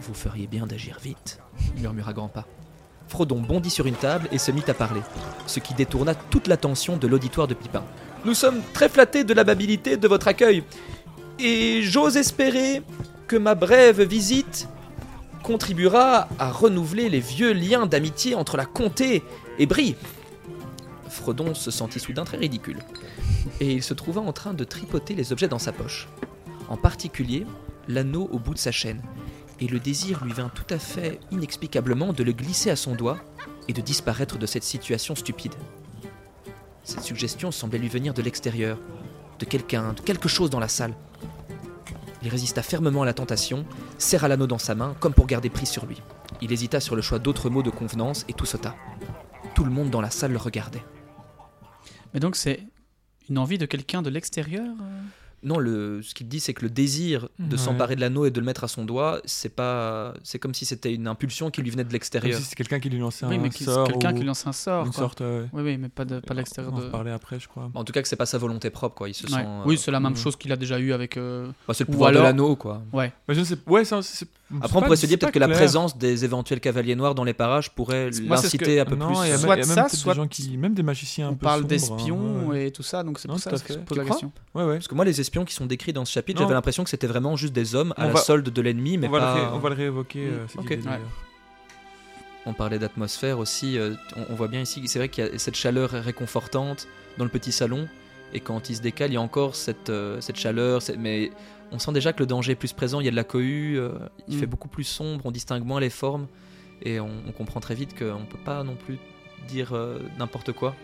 Vous 0.00 0.14
feriez 0.14 0.46
bien 0.46 0.66
d'agir 0.66 0.98
vite, 1.02 1.40
murmura 1.76 2.12
Grandpas. 2.12 2.46
Frodon 3.08 3.40
bondit 3.40 3.70
sur 3.70 3.86
une 3.86 3.94
table 3.94 4.28
et 4.32 4.38
se 4.38 4.50
mit 4.50 4.64
à 4.68 4.74
parler, 4.74 5.00
ce 5.46 5.60
qui 5.60 5.74
détourna 5.74 6.14
toute 6.14 6.46
l'attention 6.46 6.96
de 6.96 7.06
l'auditoire 7.06 7.48
de 7.48 7.54
Pipin. 7.54 7.82
Nous 8.24 8.34
sommes 8.34 8.60
très 8.74 8.88
flattés 8.88 9.24
de 9.24 9.32
l'amabilité 9.32 9.96
de 9.96 10.08
votre 10.08 10.28
accueil, 10.28 10.62
et 11.38 11.82
j'ose 11.82 12.16
espérer 12.16 12.82
que 13.26 13.36
ma 13.36 13.54
brève 13.54 14.02
visite 14.02 14.68
contribuera 15.42 16.28
à 16.38 16.50
renouveler 16.50 17.08
les 17.08 17.20
vieux 17.20 17.52
liens 17.52 17.86
d'amitié 17.86 18.34
entre 18.34 18.56
la 18.56 18.66
comté 18.66 19.22
et 19.58 19.66
Brie. 19.66 19.96
Frodon 21.08 21.54
se 21.54 21.70
sentit 21.70 22.00
soudain 22.00 22.24
très 22.24 22.36
ridicule, 22.36 22.78
et 23.60 23.72
il 23.72 23.82
se 23.82 23.94
trouva 23.94 24.20
en 24.20 24.32
train 24.32 24.52
de 24.52 24.64
tripoter 24.64 25.14
les 25.14 25.32
objets 25.32 25.48
dans 25.48 25.58
sa 25.58 25.72
poche, 25.72 26.08
en 26.68 26.76
particulier 26.76 27.46
l'anneau 27.88 28.28
au 28.30 28.38
bout 28.38 28.52
de 28.52 28.58
sa 28.58 28.72
chaîne, 28.72 29.00
et 29.60 29.66
le 29.66 29.80
désir 29.80 30.24
lui 30.24 30.32
vint 30.32 30.50
tout 30.50 30.66
à 30.70 30.78
fait 30.78 31.20
inexplicablement 31.30 32.12
de 32.12 32.22
le 32.22 32.32
glisser 32.32 32.70
à 32.70 32.76
son 32.76 32.94
doigt 32.94 33.18
et 33.68 33.72
de 33.72 33.80
disparaître 33.80 34.38
de 34.38 34.46
cette 34.46 34.64
situation 34.64 35.14
stupide. 35.14 35.54
Cette 36.84 37.02
suggestion 37.02 37.50
semblait 37.50 37.78
lui 37.78 37.88
venir 37.88 38.14
de 38.14 38.22
l'extérieur, 38.22 38.78
de 39.38 39.44
quelqu'un, 39.44 39.92
de 39.92 40.00
quelque 40.00 40.28
chose 40.28 40.50
dans 40.50 40.60
la 40.60 40.68
salle. 40.68 40.94
Il 42.22 42.28
résista 42.28 42.62
fermement 42.62 43.02
à 43.02 43.06
la 43.06 43.14
tentation, 43.14 43.64
serra 43.98 44.28
l'anneau 44.28 44.46
dans 44.46 44.58
sa 44.58 44.74
main 44.74 44.96
comme 45.00 45.14
pour 45.14 45.26
garder 45.26 45.50
prise 45.50 45.68
sur 45.68 45.86
lui. 45.86 46.00
Il 46.40 46.52
hésita 46.52 46.80
sur 46.80 46.96
le 46.96 47.02
choix 47.02 47.18
d'autres 47.18 47.50
mots 47.50 47.62
de 47.62 47.70
convenance 47.70 48.24
et 48.28 48.32
tout 48.32 48.46
sauta. 48.46 48.74
Tout 49.54 49.64
le 49.64 49.70
monde 49.70 49.90
dans 49.90 50.00
la 50.00 50.10
salle 50.10 50.32
le 50.32 50.38
regardait. 50.38 50.82
Mais 52.14 52.20
donc 52.20 52.36
c'est 52.36 52.62
une 53.28 53.38
envie 53.38 53.58
de 53.58 53.66
quelqu'un 53.66 54.02
de 54.02 54.10
l'extérieur 54.10 54.74
euh? 54.80 55.02
Non, 55.44 55.58
le, 55.58 56.02
ce 56.02 56.14
qu'il 56.14 56.26
dit, 56.26 56.40
c'est 56.40 56.52
que 56.52 56.62
le 56.62 56.70
désir 56.70 57.28
de 57.38 57.52
Ouais. 57.52 57.56
s'emparer 57.62 57.94
de 57.94 58.00
l'anneau 58.00 58.24
et 58.26 58.30
de 58.32 58.40
le 58.40 58.44
mettre 58.44 58.64
à 58.64 58.68
son 58.68 58.84
doigt, 58.84 59.20
c'est 59.24 59.54
pas, 59.54 60.12
c'est 60.24 60.38
comme 60.40 60.52
si 60.52 60.64
c'était 60.64 60.92
une 60.92 61.06
impulsion 61.06 61.50
qui 61.50 61.62
lui 61.62 61.70
venait 61.70 61.84
de 61.84 61.88
Comme 61.88 61.92
l'extérieur. 61.94 62.36
si 62.38 62.42
c'était 62.44 62.56
quelqu'un 62.56 62.80
qui 62.80 62.90
lui 62.90 62.98
lançait 62.98 63.24
Oui, 63.26 63.36
un 63.36 63.38
mais 63.38 63.48
qui- 63.50 63.58
c'est 63.64 63.70
sort 63.70 63.86
quelqu'un 63.86 64.12
ou 64.14 64.18
qui 64.18 64.24
lance 64.24 64.46
un 64.48 64.52
sort. 64.52 64.84
une 64.86 64.90
quoi. 64.92 64.98
sorte. 65.00 65.20
euh, 65.20 65.46
Oui, 65.52 65.62
oui, 65.62 65.76
mais 65.78 65.88
pas 65.88 66.04
de, 66.04 66.18
pas 66.18 66.34
de 66.34 66.38
l'extérieur 66.40 66.72
On 66.72 66.76
en 66.76 66.80
de. 66.80 66.84
reparlait 66.86 67.12
après, 67.12 67.38
je 67.38 67.46
crois. 67.46 67.70
En 67.74 67.84
tout 67.84 67.92
cas, 67.92 68.02
que 68.02 68.08
c'est 68.08 68.16
pas 68.16 68.26
sa 68.26 68.38
volonté 68.38 68.70
propre, 68.70 68.96
quoi. 68.96 69.08
Il 69.08 69.14
se 69.14 69.24
Ouais. 69.26 69.30
sent. 69.32 69.46
euh, 69.46 69.62
Oui, 69.64 69.78
c'est 69.78 69.90
la 69.92 70.00
même 70.00 70.12
mm. 70.12 70.16
chose 70.16 70.34
qu'il 70.34 70.50
a 70.52 70.56
déjà 70.56 70.78
eu 70.80 70.92
avec. 70.92 71.16
euh, 71.16 71.46
bah, 71.68 71.74
c'est 71.74 71.84
le 71.84 71.90
ou 71.90 71.92
pouvoir 71.92 72.08
alors- 72.10 72.22
de 72.22 72.26
l'anneau, 72.26 72.56
quoi. 72.56 72.82
Ouais. 72.92 73.12
Mais 73.28 73.34
je 73.34 73.40
ne 73.40 73.44
sais. 73.44 73.56
Ouais, 73.66 73.84
ça, 73.84 74.02
c'est- 74.02 74.16
c'est 74.16 74.28
Après, 74.56 74.68
pas- 74.72 74.78
on 74.78 74.82
pourrait 74.82 74.96
se 74.96 75.04
dire 75.04 75.18
peut-être 75.18 75.32
que 75.32 75.38
la 75.38 75.48
présence 75.48 75.98
des 75.98 76.24
éventuels 76.24 76.60
cavaliers 76.60 76.96
noirs 76.96 77.14
dans 77.14 77.24
les 77.24 77.34
parages 77.34 77.70
pourrait 77.70 78.08
l'inciter 78.10 78.76
que- 78.76 78.80
un 78.80 78.84
peu 78.86 78.96
non, 78.96 79.08
plus. 79.08 79.16
il 79.16 79.18
y 79.18 79.22
a 79.24 79.28
même, 79.32 79.38
Soit 79.40 79.56
il 79.56 79.60
y 79.60 79.62
a 79.62 79.66
même 79.66 79.74
ça, 79.74 79.88
soit- 79.90 80.14
des 80.14 80.20
gens 80.20 80.26
qui, 80.26 80.56
même 80.56 80.72
des 80.72 80.82
magiciens 80.82 81.26
un 81.28 81.30
On 81.32 81.34
peu 81.34 81.44
parle 81.44 81.58
sombres, 81.60 81.68
d'espions 81.68 82.18
hein, 82.18 82.46
ouais. 82.46 82.66
et 82.68 82.70
tout 82.70 82.82
ça, 82.82 83.02
donc 83.02 83.18
c'est 83.18 83.28
Non, 83.28 83.34
pour 83.34 83.42
ça 83.42 83.50
que 83.50 83.56
je 83.74 83.78
pose 83.80 83.98
la 83.98 84.04
question. 84.04 84.32
Ouais, 84.54 84.64
ouais. 84.64 84.74
Parce 84.76 84.88
que 84.88 84.94
moi, 84.94 85.04
les 85.04 85.20
espions 85.20 85.44
qui 85.44 85.52
sont 85.52 85.66
décrits 85.66 85.92
dans 85.92 86.06
ce 86.06 86.12
chapitre, 86.12 86.40
Non. 86.40 86.46
j'avais 86.46 86.54
l'impression 86.54 86.82
que 86.82 86.88
c'était 86.90 87.06
vraiment 87.06 87.36
juste 87.36 87.52
des 87.52 87.74
hommes 87.74 87.92
à 87.98 88.04
On 88.04 88.06
la 88.08 88.12
va- 88.14 88.20
solde 88.20 88.48
de 88.48 88.62
l'ennemi, 88.62 88.96
mais 88.96 89.08
on, 89.08 89.10
va 89.10 89.18
pas. 89.20 89.34
le 89.34 89.40
ré- 89.42 89.48
on 89.52 89.58
va 89.58 89.68
le 89.68 89.74
réévoquer. 89.74 90.26
euh, 90.26 90.44
Mm, 90.44 90.48
cette 90.48 90.64
idée, 90.64 90.76
d'ailleurs. 90.78 91.00
On 92.46 92.54
parlait 92.54 92.78
d'atmosphère 92.78 93.38
aussi. 93.38 93.78
euh, 93.78 93.94
on, 94.16 94.32
on 94.32 94.34
voit 94.34 94.48
bien 94.48 94.62
ici, 94.62 94.80
c'est 94.86 94.98
vrai 94.98 95.08
qu'il 95.10 95.24
y 95.24 95.28
a 95.28 95.38
cette 95.38 95.56
chaleur 95.56 95.90
réconfortante 95.90 96.88
dans 97.18 97.24
le 97.24 97.30
petit 97.30 97.52
salon. 97.52 97.86
Et 98.32 98.40
quand 98.40 98.68
il 98.70 98.76
se 98.76 98.80
décale, 98.82 99.10
il 99.10 99.14
y 99.14 99.16
a 99.16 99.20
encore 99.20 99.54
cette, 99.56 99.90
euh, 99.90 100.20
cette 100.20 100.36
chaleur. 100.36 100.80
cette- 100.82 100.98
mais 100.98 101.30
on 101.72 101.78
sent 101.78 101.92
déjà 101.92 102.12
que 102.12 102.20
le 102.20 102.26
danger 102.26 102.52
est 102.52 102.56
plus 102.56 102.72
présent. 102.72 103.00
Il 103.00 103.04
y 103.04 103.08
a 103.08 103.10
de 103.10 103.16
la 103.16 103.24
cohue. 103.24 103.78
euh, 103.78 103.90
il 104.28 104.36
Mm. 104.36 104.40
fait 104.40 104.46
beaucoup 104.46 104.68
plus 104.68 104.84
sombre. 104.84 105.24
On 105.26 105.30
distingue 105.30 105.64
moins 105.64 105.80
les 105.80 105.90
formes. 105.90 106.26
Et 106.82 107.00
on, 107.00 107.10
on 107.26 107.32
comprend 107.32 107.60
très 107.60 107.74
vite 107.74 107.98
qu'on 107.98 108.20
ne 108.20 108.24
peut 108.26 108.38
pas 108.44 108.62
non 108.62 108.76
plus 108.76 108.98
dire 109.48 109.72
euh, 109.74 109.98
n'importe 110.18 110.52
quoi. 110.52 110.74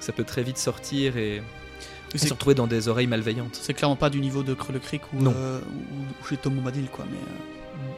Ça 0.00 0.12
peut 0.12 0.24
très 0.24 0.42
vite 0.42 0.58
sortir 0.58 1.16
et, 1.16 1.42
se 2.14 2.28
retrouver 2.32 2.54
dans 2.54 2.66
des 2.68 2.86
oreilles 2.88 3.06
malveillantes. 3.08 3.56
C'est 3.60 3.74
clairement 3.74 3.96
pas 3.96 4.10
du 4.10 4.20
niveau 4.20 4.42
de 4.44 4.54
Creux 4.54 4.72
le 4.72 4.78
Cric 4.78 5.02
ou, 5.12 5.20
Non. 5.20 5.34
euh, 5.36 5.60
ou, 5.60 6.22
ou 6.22 6.26
chez 6.28 6.36
Tom 6.36 6.54
Bombadil, 6.54 6.86
quoi. 6.92 7.04
Mais 7.10 7.16
euh, 7.16 7.90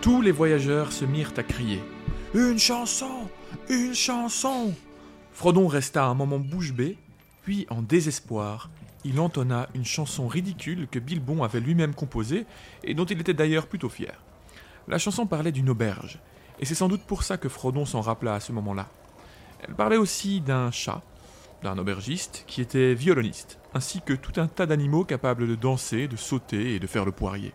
Tous 0.00 0.22
les 0.22 0.30
voyageurs 0.32 0.92
se 0.92 1.04
mirent 1.04 1.32
à 1.36 1.42
crier 1.42 1.82
Une 2.34 2.58
chanson 2.58 3.28
Une 3.68 3.94
chanson 3.94 4.72
Frodon 5.32 5.66
resta 5.68 6.04
un 6.04 6.14
moment 6.14 6.38
bouche 6.38 6.72
bée, 6.72 6.96
puis, 7.44 7.66
en 7.70 7.80
désespoir, 7.82 8.68
il 9.04 9.20
entonna 9.20 9.68
une 9.74 9.84
chanson 9.84 10.28
ridicule 10.28 10.88
que 10.90 10.98
Bilbon 10.98 11.42
avait 11.42 11.60
lui-même 11.60 11.94
composée 11.94 12.46
et 12.84 12.94
dont 12.94 13.04
il 13.04 13.20
était 13.20 13.34
d'ailleurs 13.34 13.66
plutôt 13.66 13.88
fier. 13.88 14.20
La 14.88 14.98
chanson 14.98 15.26
parlait 15.26 15.52
d'une 15.52 15.70
auberge, 15.70 16.18
et 16.58 16.64
c'est 16.64 16.74
sans 16.74 16.88
doute 16.88 17.02
pour 17.02 17.22
ça 17.22 17.36
que 17.36 17.48
Frodon 17.48 17.86
s'en 17.86 18.00
rappela 18.00 18.34
à 18.34 18.40
ce 18.40 18.52
moment-là. 18.52 18.88
Elle 19.66 19.74
parlait 19.74 19.96
aussi 19.96 20.40
d'un 20.40 20.70
chat, 20.70 21.02
d'un 21.62 21.78
aubergiste 21.78 22.44
qui 22.46 22.60
était 22.60 22.94
violoniste, 22.94 23.58
ainsi 23.74 24.00
que 24.00 24.14
tout 24.14 24.40
un 24.40 24.46
tas 24.46 24.66
d'animaux 24.66 25.04
capables 25.04 25.46
de 25.46 25.54
danser, 25.54 26.08
de 26.08 26.16
sauter 26.16 26.74
et 26.74 26.78
de 26.78 26.86
faire 26.86 27.04
le 27.04 27.12
poirier. 27.12 27.52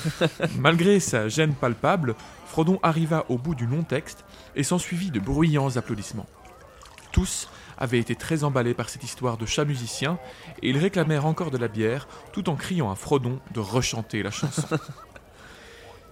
Malgré 0.58 1.00
sa 1.00 1.28
gêne 1.28 1.54
palpable, 1.54 2.14
Frodon 2.46 2.78
arriva 2.82 3.24
au 3.28 3.38
bout 3.38 3.54
du 3.54 3.66
long 3.66 3.82
texte 3.82 4.24
et 4.56 4.62
s'ensuivit 4.62 5.10
de 5.10 5.20
bruyants 5.20 5.76
applaudissements. 5.76 6.26
Tous 7.12 7.48
avaient 7.82 7.98
été 7.98 8.14
très 8.14 8.44
emballés 8.44 8.74
par 8.74 8.88
cette 8.88 9.02
histoire 9.02 9.36
de 9.36 9.44
chat 9.44 9.64
musicien 9.64 10.18
et 10.62 10.70
ils 10.70 10.78
réclamèrent 10.78 11.26
encore 11.26 11.50
de 11.50 11.58
la 11.58 11.66
bière 11.66 12.06
tout 12.32 12.48
en 12.48 12.54
criant 12.54 12.92
à 12.92 12.94
Frodon 12.94 13.40
de 13.52 13.58
rechanter 13.58 14.22
la 14.22 14.30
chanson. 14.30 14.68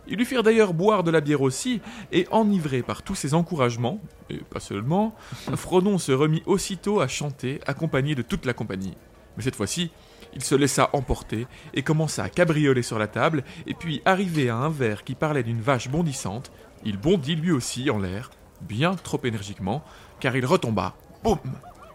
Ils 0.09 0.17
lui 0.17 0.25
firent 0.25 0.43
d'ailleurs 0.43 0.75
boire 0.75 1.05
de 1.05 1.13
la 1.13 1.21
bière 1.21 1.43
aussi, 1.43 1.81
et 2.11 2.27
enivré 2.33 2.83
par 2.83 3.03
tous 3.03 3.15
ces 3.15 3.33
encouragements, 3.33 4.01
et 4.29 4.39
pas 4.39 4.59
seulement, 4.59 5.15
Frodon 5.55 5.99
se 5.99 6.11
remit 6.11 6.43
aussitôt 6.47 7.01
à 7.01 7.07
chanter, 7.07 7.61
accompagné 7.65 8.17
de 8.17 8.23
toute 8.23 8.45
la 8.45 8.53
compagnie. 8.53 8.97
Mais 9.37 9.45
cette 9.45 9.55
fois-ci, 9.55 9.93
il 10.35 10.43
se 10.43 10.57
laissa 10.57 10.91
emporter 10.95 11.47
et 11.75 11.83
commença 11.83 12.25
à 12.25 12.29
cabrioler 12.29 12.83
sur 12.83 12.99
la 12.99 13.07
table, 13.07 13.45
et 13.69 13.75
puis, 13.75 14.03
arrivé 14.05 14.49
à 14.49 14.57
un 14.57 14.71
verre 14.71 15.05
qui 15.05 15.15
parlait 15.15 15.45
d'une 15.45 15.61
vache 15.61 15.89
bondissante, 15.89 16.51
il 16.85 16.97
bondit 16.97 17.37
lui 17.37 17.53
aussi 17.53 17.89
en 17.89 18.01
l'air, 18.01 18.31
bien 18.63 18.97
trop 18.97 19.21
énergiquement, 19.23 19.85
car 20.19 20.35
il 20.35 20.45
retomba, 20.45 20.97
boum, 21.23 21.39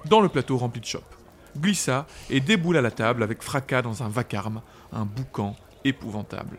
dans 0.05 0.21
le 0.21 0.29
plateau 0.29 0.57
rempli 0.57 0.81
de 0.81 0.85
chopes, 0.85 1.15
glissa 1.57 2.05
et 2.29 2.39
déboula 2.39 2.81
la 2.81 2.91
table 2.91 3.23
avec 3.23 3.41
fracas 3.41 3.81
dans 3.81 4.03
un 4.03 4.09
vacarme, 4.09 4.61
un 4.91 5.05
boucan 5.05 5.55
épouvantable. 5.83 6.57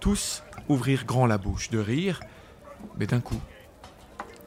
Tous 0.00 0.42
ouvrirent 0.68 1.04
grand 1.04 1.26
la 1.26 1.38
bouche 1.38 1.70
de 1.70 1.78
rire, 1.78 2.20
mais 2.98 3.06
d'un 3.06 3.20
coup, 3.20 3.40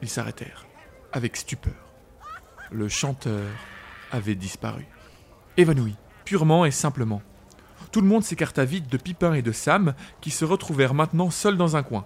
ils 0.02 0.08
s'arrêtèrent, 0.08 0.66
avec 1.12 1.36
stupeur. 1.36 1.74
Le 2.70 2.88
chanteur 2.88 3.50
avait 4.10 4.34
disparu. 4.34 4.86
Évanoui, 5.56 5.94
purement 6.24 6.64
et 6.64 6.70
simplement. 6.70 7.22
Tout 7.92 8.00
le 8.00 8.08
monde 8.08 8.24
s'écarta 8.24 8.64
vite 8.64 8.90
de 8.90 8.96
Pipin 8.96 9.34
et 9.34 9.42
de 9.42 9.52
Sam, 9.52 9.94
qui 10.20 10.30
se 10.30 10.44
retrouvèrent 10.44 10.94
maintenant 10.94 11.30
seuls 11.30 11.56
dans 11.56 11.76
un 11.76 11.82
coin. 11.82 12.04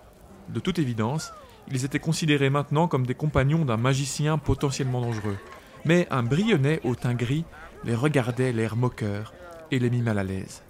De 0.49 0.61
toute 0.61 0.79
évidence, 0.79 1.33
ils 1.71 1.85
étaient 1.85 1.99
considérés 1.99 2.51
maintenant 2.51 2.89
comme 2.89 3.07
des 3.07 3.15
compagnons 3.15 3.65
d'un 3.65 3.77
magicien 3.77 4.39
potentiellement 4.39 5.01
dangereux. 5.01 5.37
Mais 5.85 6.07
un 6.11 6.23
brillonnet 6.23 6.81
au 6.85 6.95
teint 6.95 7.15
gris 7.15 7.45
les 7.85 7.95
regardait 7.95 8.53
l'air 8.53 8.77
moqueur 8.77 9.33
et 9.71 9.79
les 9.79 9.91
mit 9.91 10.03
mal 10.03 10.19
à 10.19 10.25
l'aise. 10.25 10.63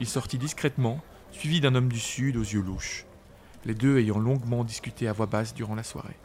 Il 0.00 0.06
sortit 0.06 0.38
discrètement, 0.38 1.00
suivi 1.32 1.60
d'un 1.60 1.74
homme 1.74 1.88
du 1.88 1.98
Sud 1.98 2.36
aux 2.36 2.42
yeux 2.42 2.62
louches, 2.62 3.04
les 3.64 3.74
deux 3.74 3.98
ayant 3.98 4.18
longuement 4.18 4.64
discuté 4.64 5.08
à 5.08 5.12
voix 5.12 5.26
basse 5.26 5.54
durant 5.54 5.74
la 5.74 5.82
soirée. 5.82 6.16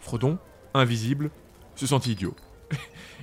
Frodon, 0.00 0.38
invisible, 0.74 1.30
se 1.74 1.86
sentit 1.86 2.12
idiot. 2.12 2.34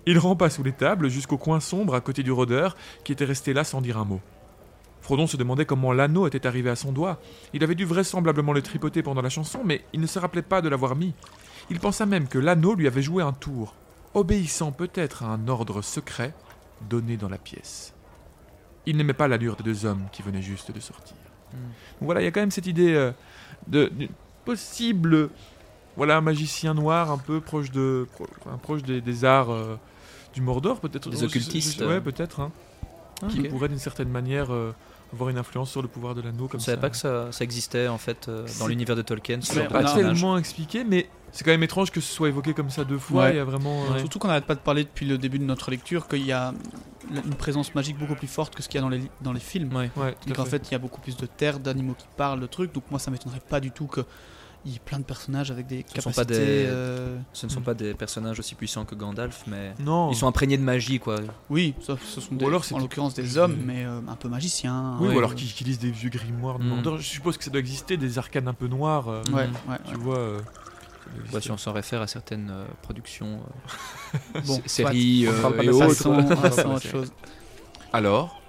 Il 0.06 0.20
rampa 0.20 0.50
sous 0.50 0.64
les 0.64 0.72
tables 0.74 1.10
jusqu'au 1.10 1.38
coin 1.38 1.60
sombre 1.60 1.96
à 1.96 2.02
côté 2.02 2.24
du 2.24 2.32
rôdeur 2.32 2.76
qui 3.04 3.12
était 3.12 3.26
resté 3.26 3.54
là 3.54 3.64
sans 3.64 3.82
dire 3.82 3.98
un 3.98 4.06
mot. 4.06 4.22
Frodon 5.04 5.28
se 5.28 5.38
demandait 5.38 5.66
comment 5.66 5.94
l'anneau 5.94 6.26
était 6.26 6.48
arrivé 6.48 6.70
à 6.72 6.76
son 6.76 6.92
doigt. 6.92 7.20
Il 7.54 7.64
avait 7.64 7.76
dû 7.76 7.86
vraisemblablement 7.86 8.54
le 8.54 8.62
tripoter 8.64 9.04
pendant 9.04 9.22
la 9.22 9.30
chanson, 9.30 9.60
mais 9.64 9.84
il 9.94 10.00
ne 10.02 10.08
se 10.08 10.18
rappelait 10.18 10.42
pas 10.42 10.62
de 10.62 10.70
l'avoir 10.70 10.96
mis. 10.96 11.14
Il 11.70 11.80
pensa 11.80 12.06
même 12.08 12.28
que 12.28 12.40
l'anneau 12.40 12.74
lui 12.74 12.88
avait 12.88 13.02
joué 13.02 13.22
un 13.22 13.34
tour, 13.34 13.76
obéissant 14.16 14.72
peut-être 14.72 15.24
à 15.24 15.28
un 15.28 15.48
ordre 15.48 15.82
secret 15.82 16.34
donné 16.90 17.18
dans 17.18 17.30
la 17.30 17.38
pièce. 17.38 17.94
Il 18.86 18.98
n'aimait 18.98 19.14
pas 19.14 19.28
l'allure 19.28 19.56
des 19.58 19.64
deux 19.64 19.86
hommes 19.86 20.06
qui 20.12 20.22
venaient 20.24 20.42
juste 20.42 20.72
de 20.72 20.80
sortir. 20.80 21.16
Hmm. 21.54 21.58
Donc 22.00 22.02
voilà, 22.08 22.22
il 22.22 22.26
y 22.26 22.28
a 22.28 22.32
quand 22.32 22.42
même 22.42 22.52
cette 22.52 22.68
idée 22.68 22.94
euh, 22.94 23.12
de, 23.68 23.92
possible 24.46 25.30
voilà, 25.96 26.18
un 26.18 26.22
magicien 26.22 26.74
noir 26.74 27.12
un 27.12 27.18
peu 27.18 27.40
proche, 27.40 27.72
de, 27.72 28.08
pro- 28.16 28.28
enfin, 28.40 28.58
proche 28.58 28.84
des, 28.84 29.00
des 29.02 29.26
arts 29.26 29.52
euh, 29.52 29.76
du 30.34 30.42
Mordor, 30.42 30.80
peut-être. 30.80 31.10
Des 31.10 31.24
occultistes, 31.24 31.82
Ouais, 31.82 32.02
peut-être. 32.02 32.40
hein, 32.40 32.52
Ah, 33.22 33.28
qui 33.28 33.42
pourrait 33.44 33.70
d'une 33.70 33.80
certaine 33.80 34.10
manière 34.10 34.52
euh, 34.54 34.74
avoir 35.14 35.30
une 35.30 35.38
influence 35.38 35.72
sur 35.72 35.82
le 35.82 35.88
pouvoir 35.88 36.16
de 36.16 36.22
l'anneau 36.22 36.46
Je 36.46 36.52
comme 36.52 36.60
ne 36.60 36.64
ça. 36.64 36.72
savais 36.74 36.82
pas 36.82 36.90
que 36.90 36.98
ça, 36.98 37.32
ça 37.32 37.44
existait 37.44 37.88
en 37.88 37.98
fait 37.98 38.28
euh, 38.28 38.42
dans 38.42 38.48
C'est- 38.48 38.68
l'univers 38.68 38.96
de 38.96 39.02
Tolkien. 39.02 39.40
ce 39.42 39.54
Mais 39.54 39.60
genre 39.62 39.68
de 39.68 39.74
pas 39.74 39.94
tellement 39.94 40.38
expliqué, 40.38 40.84
mais 40.84 41.08
c'est 41.32 41.44
quand 41.44 41.52
même 41.52 41.64
étrange 41.64 41.92
que 41.92 42.02
ce 42.02 42.14
soit 42.14 42.28
évoqué 42.28 42.54
comme 42.54 42.70
ça 42.70 42.84
deux 42.84 42.98
fois. 43.00 43.24
Ouais. 43.24 43.34
Il 43.34 43.38
y 43.38 43.40
a 43.40 43.46
vraiment. 43.46 43.84
euh, 43.92 44.00
Surtout 44.00 44.20
qu'on 44.20 44.28
n'arrête 44.28 44.46
pas 44.46 44.56
de 44.56 44.60
parler 44.60 44.84
depuis 44.84 45.06
le 45.06 45.18
début 45.18 45.40
de 45.40 45.44
notre 45.46 45.72
lecture 45.72 46.08
qu'il 46.08 46.26
y 46.26 46.32
a 46.32 46.54
une 47.12 47.36
présence 47.36 47.74
magique 47.76 47.98
beaucoup 47.98 48.16
plus 48.16 48.28
forte 48.28 48.56
que 48.56 48.62
ce 48.64 48.70
qu'il 48.70 48.76
y 48.76 48.80
a 48.80 48.82
dans 48.82 48.90
les, 48.90 49.02
dans 49.22 49.34
les 49.34 49.40
films. 49.40 49.76
Ouais. 49.76 49.90
Ouais, 49.96 50.16
Donc 50.28 50.40
en 50.40 50.46
fait. 50.46 50.52
fait, 50.60 50.70
il 50.70 50.72
y 50.74 50.76
a 50.76 50.80
beaucoup 50.80 51.02
plus 51.02 51.18
de 51.18 51.26
terres, 51.26 51.60
d'animaux 51.60 51.96
qui 51.98 52.06
parlent, 52.18 52.40
de 52.40 52.48
trucs. 52.48 52.72
Donc 52.74 52.84
moi, 52.92 53.00
ça 53.00 53.12
m'étonnerait 53.12 53.42
pas 53.48 53.60
du 53.60 53.72
tout 53.72 53.88
qu'il 54.64 54.72
y 54.72 54.76
ait 54.76 54.80
plein 54.84 54.98
de 55.00 55.04
personnages 55.04 55.52
avec 55.52 55.68
des 55.68 55.86
Ce 55.88 56.02
sont 56.02 56.10
capacités. 56.10 56.16
pas 56.16 56.26
des- 56.40 56.66
euh, 56.68 57.18
Ce 57.34 57.46
ne 57.46 57.52
sont 57.52 57.60
Hmm. 57.60 57.64
pas 57.64 57.74
des 57.74 57.94
personnages 57.94 58.40
aussi 58.40 58.56
puissants 58.56 58.86
que 58.86 58.96
Gandalf, 58.96 59.44
mais 59.48 59.74
Non. 59.80 60.10
ils 60.12 60.16
sont 60.16 60.28
imprégnés 60.28 60.58
de 60.58 60.64
magie 60.64 61.00
quoi. 61.00 61.18
Oui, 61.50 61.76
ça, 61.82 61.96
ce 62.04 62.22
sont 62.22 62.36
des, 62.36 62.46
alors 62.46 62.64
c'est 62.66 62.74
en 62.76 62.80
l'occurrence 62.80 63.14
des 63.14 63.38
hommes, 63.38 63.58
mais 63.66 63.86
euh, 63.86 64.00
un 64.08 64.16
peu 64.16 64.30
magiciens. 64.30 64.98
Oui, 65.00 65.10
ouais, 65.10 65.16
ou 65.16 65.18
alors 65.20 65.32
euh, 65.32 65.36
qui, 65.36 65.46
qui 65.48 65.64
lisent 65.64 65.80
des 65.80 65.92
vieux 65.92 66.10
grimoires 66.10 66.60
de 66.60 66.64
Mm. 66.64 66.68
Mordor. 66.70 66.98
Je 66.98 67.04
suppose 67.04 67.38
que 67.38 67.44
ça 67.44 67.52
doit 67.52 67.60
exister, 67.60 67.98
des 67.98 68.18
arcanes 68.18 68.48
un 68.48 68.54
peu 68.54 68.68
noirs. 68.68 69.08
euh, 69.10 69.22
Ouais, 69.32 69.48
Mhm. 69.48 69.54
ouais, 69.70 69.78
Tu 69.86 69.92
ouais. 69.92 69.98
vois. 70.02 70.18
euh, 70.18 70.40
Ouais, 71.32 71.42
si 71.42 71.52
on 71.52 71.58
s'en 71.58 71.74
réfère 71.74 72.02
à 72.02 72.08
certaines 72.08 72.50
euh, 72.50 72.66
productions, 72.82 73.42
euh, 74.36 74.40
Bon, 74.46 74.62
séries 74.66 75.28
euh, 75.28 75.62
et 75.62 75.70
autres. 75.70 76.82
Chose. 76.92 77.12
Alors 77.92 78.42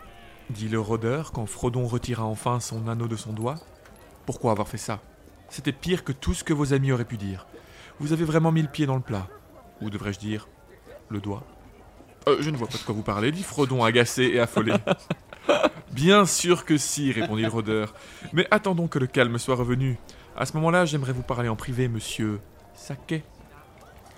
dit 0.50 0.68
le 0.68 0.78
rôdeur 0.78 1.32
quand 1.32 1.46
Frodon 1.46 1.86
retira 1.86 2.24
enfin 2.24 2.60
son 2.60 2.86
anneau 2.88 3.08
de 3.08 3.16
son 3.16 3.32
doigt. 3.32 3.56
Pourquoi 4.26 4.52
avoir 4.52 4.68
fait 4.68 4.78
ça? 4.78 5.00
C'était 5.54 5.70
pire 5.70 6.02
que 6.02 6.10
tout 6.10 6.34
ce 6.34 6.42
que 6.42 6.52
vos 6.52 6.72
amis 6.74 6.90
auraient 6.90 7.04
pu 7.04 7.16
dire. 7.16 7.46
Vous 8.00 8.12
avez 8.12 8.24
vraiment 8.24 8.50
mis 8.50 8.60
le 8.60 8.66
pied 8.66 8.86
dans 8.86 8.96
le 8.96 9.00
plat. 9.00 9.28
Ou 9.80 9.88
devrais-je 9.88 10.18
dire, 10.18 10.48
le 11.10 11.20
doigt 11.20 11.44
Euh, 12.26 12.38
Je 12.40 12.50
ne 12.50 12.56
vois 12.56 12.66
pas 12.66 12.76
de 12.76 12.82
quoi 12.82 12.92
vous 12.92 13.04
parlez, 13.04 13.30
dit 13.30 13.44
Frodon 13.44 13.84
agacé 13.84 14.24
et 14.24 14.40
affolé. 14.40 14.72
Bien 15.92 16.26
sûr 16.26 16.64
que 16.64 16.76
si, 16.76 17.12
répondit 17.12 17.42
le 17.42 17.50
rôdeur. 17.50 17.94
Mais 18.32 18.48
attendons 18.50 18.88
que 18.88 18.98
le 18.98 19.06
calme 19.06 19.38
soit 19.38 19.54
revenu. 19.54 19.96
À 20.36 20.44
ce 20.44 20.54
moment-là, 20.54 20.86
j'aimerais 20.86 21.12
vous 21.12 21.22
parler 21.22 21.48
en 21.48 21.54
privé, 21.54 21.86
monsieur 21.86 22.40
Saquet. 22.74 23.22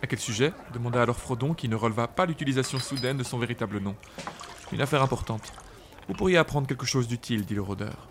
À 0.03 0.07
quel 0.07 0.19
sujet 0.19 0.55
demanda 0.73 1.03
alors 1.03 1.19
Frodon 1.19 1.53
qui 1.53 1.69
ne 1.69 1.77
releva 1.77 2.09
pas 2.09 2.25
l'utilisation 2.25 2.79
soudaine 2.79 3.19
de 3.19 3.25
son 3.25 3.37
véritable 3.37 3.79
nom. 3.81 3.95
Une 4.73 4.81
affaire 4.81 5.03
importante. 5.03 5.53
Vous 6.09 6.15
pourriez 6.15 6.39
apprendre 6.39 6.67
quelque 6.67 6.87
chose 6.87 7.09
d'utile, 7.09 7.45
dit 7.45 7.55
le 7.55 7.61
rôdeur. 7.61 8.09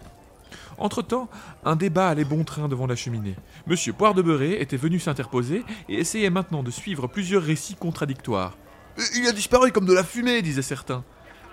Entre-temps, 0.78 1.30
un 1.64 1.76
débat 1.76 2.10
allait 2.10 2.26
bon 2.26 2.44
train 2.44 2.68
devant 2.68 2.88
la 2.88 2.96
cheminée. 2.96 3.36
Monsieur 3.68 3.94
Poire 3.94 4.14
de 4.14 4.22
Beurré 4.22 4.60
était 4.62 4.78
venu 4.78 5.00
s'interposer 5.00 5.64
et 5.90 5.96
essayait 5.96 6.30
maintenant 6.30 6.64
de 6.64 6.72
suivre 6.72 7.08
plusieurs 7.08 7.44
récits 7.44 7.76
contradictoires. 7.76 8.58
Euh, 9.00 9.04
Il 9.16 9.28
a 9.28 9.32
disparu 9.32 9.72
comme 9.72 9.86
de 9.86 9.94
la 9.94 10.04
fumée, 10.04 10.42
disaient 10.42 10.62
certains. 10.62 11.04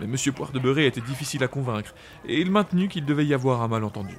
Mais 0.00 0.06
Monsieur 0.06 0.32
Poire 0.32 0.50
de 0.52 0.58
Beurré 0.58 0.86
était 0.86 1.00
difficile 1.00 1.44
à 1.44 1.48
convaincre, 1.48 1.94
et 2.26 2.40
il 2.40 2.50
maintenut 2.50 2.88
qu'il 2.88 3.04
devait 3.04 3.26
y 3.26 3.34
avoir 3.34 3.62
un 3.62 3.68
malentendu. 3.68 4.16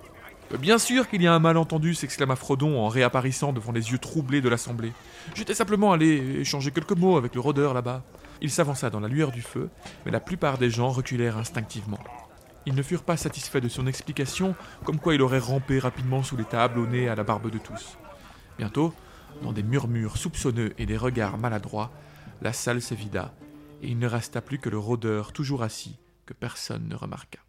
Euh, 0.53 0.57
Bien 0.57 0.77
sûr 0.77 1.09
qu'il 1.09 1.21
y 1.21 1.27
a 1.27 1.33
un 1.33 1.39
malentendu, 1.39 1.95
s'exclama 1.95 2.35
Frodon 2.35 2.79
en 2.79 2.87
réapparaissant 2.87 3.51
devant 3.51 3.71
les 3.71 3.91
yeux 3.91 3.97
troublés 3.97 4.39
de 4.41 4.49
l'assemblée. 4.49 4.93
J'étais 5.35 5.53
simplement 5.53 5.91
allé 5.91 6.39
échanger 6.39 6.71
quelques 6.71 6.97
mots 6.97 7.17
avec 7.17 7.35
le 7.35 7.41
rôdeur 7.41 7.73
là-bas. 7.73 8.03
Il 8.41 8.51
s'avança 8.51 8.89
dans 8.89 8.99
la 8.99 9.07
lueur 9.07 9.31
du 9.31 9.41
feu, 9.41 9.69
mais 10.05 10.11
la 10.11 10.19
plupart 10.19 10.57
des 10.57 10.69
gens 10.69 10.89
reculèrent 10.89 11.37
instinctivement. 11.37 11.99
Ils 12.65 12.75
ne 12.75 12.83
furent 12.83 13.03
pas 13.03 13.17
satisfaits 13.17 13.59
de 13.59 13.67
son 13.67 13.87
explication, 13.87 14.55
comme 14.85 14.99
quoi 14.99 15.15
il 15.15 15.21
aurait 15.21 15.39
rampé 15.39 15.79
rapidement 15.79 16.23
sous 16.23 16.37
les 16.37 16.45
tables 16.45 16.79
au 16.79 16.87
nez 16.87 17.09
à 17.09 17.15
la 17.15 17.23
barbe 17.23 17.49
de 17.49 17.57
tous. 17.57 17.97
Bientôt, 18.57 18.93
dans 19.41 19.51
des 19.51 19.63
murmures 19.63 20.17
soupçonneux 20.17 20.73
et 20.77 20.85
des 20.85 20.97
regards 20.97 21.37
maladroits, 21.37 21.91
la 22.41 22.53
salle 22.53 22.81
se 22.81 22.93
vida, 22.93 23.33
et 23.81 23.87
il 23.87 23.99
ne 23.99 24.07
resta 24.07 24.41
plus 24.41 24.59
que 24.59 24.69
le 24.69 24.77
rôdeur 24.77 25.33
toujours 25.33 25.63
assis, 25.63 25.97
que 26.25 26.33
personne 26.33 26.87
ne 26.87 26.95
remarqua. 26.95 27.39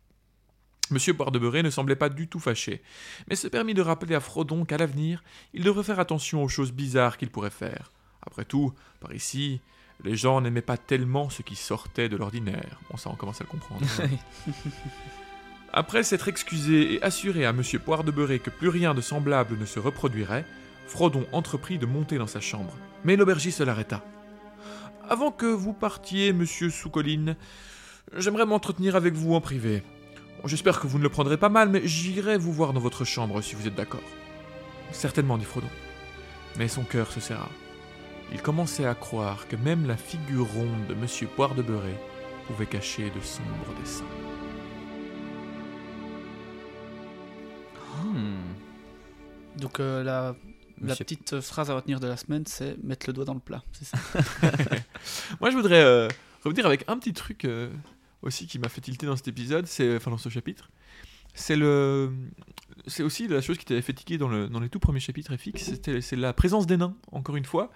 Monsieur 0.90 1.12
Boisdebeuré 1.14 1.62
ne 1.62 1.70
semblait 1.70 1.96
pas 1.96 2.08
du 2.08 2.28
tout 2.28 2.40
fâché, 2.40 2.82
mais 3.28 3.36
se 3.36 3.48
permit 3.48 3.74
de 3.74 3.82
rappeler 3.82 4.14
à 4.14 4.20
Frodon 4.20 4.64
qu'à 4.64 4.76
l'avenir, 4.76 5.22
il 5.54 5.62
devrait 5.62 5.84
faire 5.84 6.00
attention 6.00 6.42
aux 6.42 6.48
choses 6.48 6.72
bizarres 6.72 7.16
qu'il 7.16 7.30
pourrait 7.30 7.50
faire. 7.50 7.92
Après 8.20 8.44
tout, 8.44 8.72
par 9.00 9.14
ici, 9.14 9.60
les 10.02 10.16
gens 10.16 10.40
n'aimaient 10.40 10.62
pas 10.62 10.76
tellement 10.76 11.30
ce 11.30 11.42
qui 11.42 11.56
sortait 11.56 12.08
de 12.08 12.16
l'ordinaire. 12.16 12.80
Bon, 12.90 12.96
ça, 12.96 13.10
on 13.10 13.14
commence 13.14 13.40
à 13.40 13.44
le 13.44 13.50
comprendre. 13.50 13.86
Après 15.76 16.04
s'être 16.04 16.28
excusé 16.28 16.94
et 16.94 17.02
assuré 17.02 17.44
à 17.44 17.52
Monsieur 17.52 17.80
Poire 17.80 18.04
de 18.04 18.12
Beurré 18.12 18.38
que 18.38 18.50
plus 18.50 18.68
rien 18.68 18.94
de 18.94 19.00
semblable 19.00 19.58
ne 19.58 19.66
se 19.66 19.80
reproduirait, 19.80 20.44
Frodon 20.86 21.26
entreprit 21.32 21.78
de 21.78 21.86
monter 21.86 22.16
dans 22.16 22.28
sa 22.28 22.40
chambre. 22.40 22.76
Mais 23.04 23.16
l'aubergiste 23.16 23.60
l'arrêta. 23.60 24.04
Avant 25.08 25.32
que 25.32 25.46
vous 25.46 25.72
partiez, 25.72 26.32
Monsieur 26.32 26.70
Sous-Colline, 26.70 27.36
j'aimerais 28.16 28.46
m'entretenir 28.46 28.94
avec 28.94 29.14
vous 29.14 29.34
en 29.34 29.40
privé. 29.40 29.82
J'espère 30.44 30.78
que 30.78 30.86
vous 30.86 30.98
ne 30.98 31.02
le 31.02 31.08
prendrez 31.08 31.38
pas 31.38 31.48
mal, 31.48 31.68
mais 31.70 31.86
j'irai 31.86 32.38
vous 32.38 32.52
voir 32.52 32.72
dans 32.72 32.80
votre 32.80 33.04
chambre 33.04 33.40
si 33.40 33.56
vous 33.56 33.66
êtes 33.66 33.74
d'accord. 33.74 34.00
Certainement, 34.92 35.38
dit 35.38 35.44
Frodon. 35.44 35.68
Mais 36.56 36.68
son 36.68 36.84
cœur 36.84 37.10
se 37.10 37.18
serra. 37.18 37.48
Il 38.34 38.42
commençait 38.42 38.84
à 38.84 38.96
croire 38.96 39.46
que 39.46 39.54
même 39.54 39.86
la 39.86 39.96
figure 39.96 40.46
ronde 40.52 40.88
de 40.88 40.94
Monsieur 40.94 41.28
Poire 41.28 41.54
de 41.54 41.62
Beurré 41.62 41.94
pouvait 42.48 42.66
cacher 42.66 43.08
de 43.10 43.20
sombres 43.20 43.72
dessins. 43.80 44.04
Hmm. 48.02 48.42
Donc 49.56 49.78
euh, 49.78 50.02
la, 50.02 50.34
la 50.82 50.96
petite 50.96 51.40
phrase 51.40 51.70
à 51.70 51.76
retenir 51.76 52.00
de 52.00 52.08
la 52.08 52.16
semaine, 52.16 52.44
c'est 52.46 52.76
mettre 52.82 53.06
le 53.06 53.12
doigt 53.12 53.24
dans 53.24 53.34
le 53.34 53.40
plat. 53.40 53.62
C'est 53.70 53.84
ça. 53.84 53.98
Moi, 55.40 55.50
je 55.50 55.56
voudrais 55.56 55.84
euh, 55.84 56.08
revenir 56.42 56.66
avec 56.66 56.84
un 56.88 56.98
petit 56.98 57.12
truc 57.12 57.44
euh, 57.44 57.70
aussi 58.22 58.48
qui 58.48 58.58
m'a 58.58 58.68
fait 58.68 58.80
tilter 58.80 59.06
dans 59.06 59.16
cet 59.16 59.28
épisode, 59.28 59.66
c'est 59.66 59.96
enfin 59.96 60.10
dans 60.10 60.18
ce 60.18 60.28
chapitre. 60.28 60.70
C'est 61.34 61.56
le, 61.56 62.12
c'est 62.88 63.04
aussi 63.04 63.28
la 63.28 63.40
chose 63.40 63.58
qui 63.58 63.64
t'avait 63.64 63.82
fait 63.82 63.92
tiquer 63.92 64.18
dans, 64.18 64.28
le, 64.28 64.48
dans 64.48 64.60
les 64.60 64.68
tout 64.68 64.80
premiers 64.80 65.00
chapitres 65.00 65.36
FX, 65.36 65.58
c'était 65.58 66.00
c'est 66.00 66.16
la 66.16 66.32
présence 66.32 66.66
des 66.66 66.76
nains. 66.76 66.96
Encore 67.12 67.36
une 67.36 67.44
fois, 67.44 67.70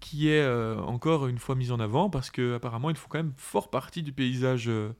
qui 0.00 0.28
est 0.28 0.42
euh, 0.42 0.78
encore 0.80 1.26
une 1.26 1.38
fois 1.38 1.54
mise 1.54 1.72
en 1.72 1.80
avant 1.80 2.10
parce 2.10 2.30
que 2.30 2.54
apparemment 2.56 2.90
ils 2.90 2.96
font 2.96 3.08
quand 3.08 3.18
même 3.18 3.32
fort 3.36 3.70
partie 3.70 4.02
du 4.02 4.12
paysage 4.12 4.68
euh, 4.68 4.90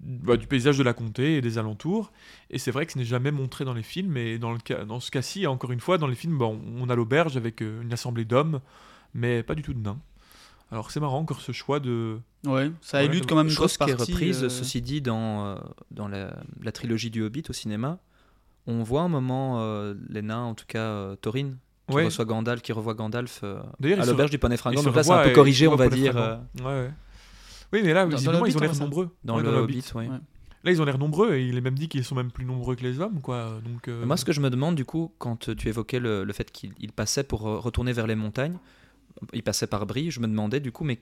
bah, 0.00 0.36
du 0.36 0.46
paysage 0.46 0.76
de 0.76 0.82
la 0.82 0.92
comté 0.92 1.36
et 1.36 1.40
des 1.40 1.58
alentours 1.58 2.12
et 2.50 2.58
c'est 2.58 2.70
vrai 2.70 2.86
que 2.86 2.92
ce 2.92 2.98
n'est 2.98 3.04
jamais 3.04 3.30
montré 3.30 3.64
dans 3.64 3.74
les 3.74 3.82
films 3.82 4.16
et 4.16 4.38
dans 4.38 4.52
le 4.52 4.58
cas 4.58 4.84
dans 4.84 5.00
ce 5.00 5.10
cas-ci 5.10 5.46
encore 5.46 5.72
une 5.72 5.80
fois 5.80 5.98
dans 5.98 6.06
les 6.06 6.16
films 6.16 6.38
bon, 6.38 6.60
on 6.78 6.88
a 6.90 6.94
l'auberge 6.94 7.36
avec 7.36 7.62
euh, 7.62 7.82
une 7.82 7.92
assemblée 7.92 8.24
d'hommes 8.24 8.60
mais 9.14 9.42
pas 9.42 9.54
du 9.54 9.62
tout 9.62 9.74
de 9.74 9.80
nains 9.80 9.98
alors 10.70 10.90
c'est 10.90 11.00
marrant 11.00 11.18
encore 11.18 11.40
ce 11.40 11.52
choix 11.52 11.80
de 11.80 12.18
Ouais, 12.46 12.70
ça 12.80 12.98
Ouais, 12.98 13.06
élude 13.06 13.26
quand 13.26 13.36
même 13.36 13.46
une 13.46 13.52
Chose 13.52 13.76
grosse 13.76 13.78
qui 13.78 13.90
est 13.90 13.94
reprise, 13.94 14.44
euh, 14.44 14.48
ceci 14.48 14.82
dit, 14.82 15.00
dans, 15.00 15.46
euh, 15.46 15.56
dans 15.90 16.08
la, 16.08 16.36
la 16.60 16.72
trilogie 16.72 17.10
du 17.10 17.22
Hobbit 17.22 17.44
au 17.48 17.52
cinéma. 17.52 17.98
On 18.66 18.82
voit 18.82 19.02
un 19.02 19.08
moment 19.08 19.60
euh, 19.60 19.94
les 20.08 20.22
nains, 20.22 20.42
en 20.42 20.54
tout 20.54 20.66
cas 20.66 20.78
euh, 20.80 21.16
Thorin, 21.16 21.54
qui 21.88 21.94
Ouais. 21.94 22.04
reçoit 22.06 22.24
Gandalf, 22.24 22.62
qui 22.62 22.72
revoit 22.72 22.94
Gandalf 22.94 23.40
euh, 23.44 23.60
à 23.60 23.64
ils 23.82 24.02
se- 24.02 24.10
l'auberge 24.10 24.30
du 24.30 24.38
Poney 24.38 24.54
ils 24.54 24.58
Fringant. 24.58 24.82
Donc 24.82 24.94
là, 24.96 25.02
c'est 25.02 25.10
un 25.12 25.22
peu 25.24 25.30
corrigé, 25.32 25.66
ils 25.66 25.68
on 25.68 25.76
va 25.76 25.88
dire. 25.88 26.16
euh, 26.16 26.36
ouais, 26.60 26.64
ouais. 26.64 26.90
oui 27.72 27.80
mais 27.84 27.92
là 27.92 28.04
Dans- 28.04 28.10
visiblement 28.16 28.42
le 28.44 28.48
ils 28.50 28.56
ont 28.56 28.60
l'air 28.60 28.74
ça. 28.74 28.84
nombreux 28.84 29.10
dans 29.24 29.36
Ouais, 29.36 29.42
le 29.42 29.48
Hobbit, 29.50 29.84
oui. 29.94 30.08
Là 30.08 30.70
ils 30.70 30.80
ont 30.80 30.84
l'air 30.86 30.96
nombreux 30.98 31.34
et 31.34 31.46
il 31.46 31.58
est 31.58 31.60
même 31.60 31.74
dit 31.78 31.88
qu'ils 31.88 32.04
sont 32.04 32.14
même 32.14 32.30
plus 32.30 32.46
nombreux 32.46 32.74
que 32.74 32.82
les 32.82 32.98
hommes 32.98 33.20
quoi 33.20 33.60
donc 33.62 33.86
euh, 33.88 34.06
Moi, 34.06 34.16
ce 34.16 34.24
que 34.24 34.32
je 34.32 34.40
me 34.40 34.48
demande, 34.48 34.76
du 34.76 34.86
coup, 34.86 35.12
quand 35.18 35.50
tu 35.54 35.68
évoquais 35.68 35.98
le, 36.00 36.24
le 36.24 36.32
fait 36.32 36.50
qu'il 36.50 36.72
il 36.80 36.90
passait 36.92 37.22
pour 37.24 37.40
retourner 37.42 37.92
vers 37.92 38.06
les 38.06 38.14
montagnes, 38.14 38.56
il 39.34 39.42
passait 39.42 39.66
par 39.66 39.84
Brie, 39.84 40.10
je 40.10 40.20
me 40.20 40.26
demandais, 40.26 40.60
du 40.60 40.72
coup, 40.72 40.82
mais 40.84 40.98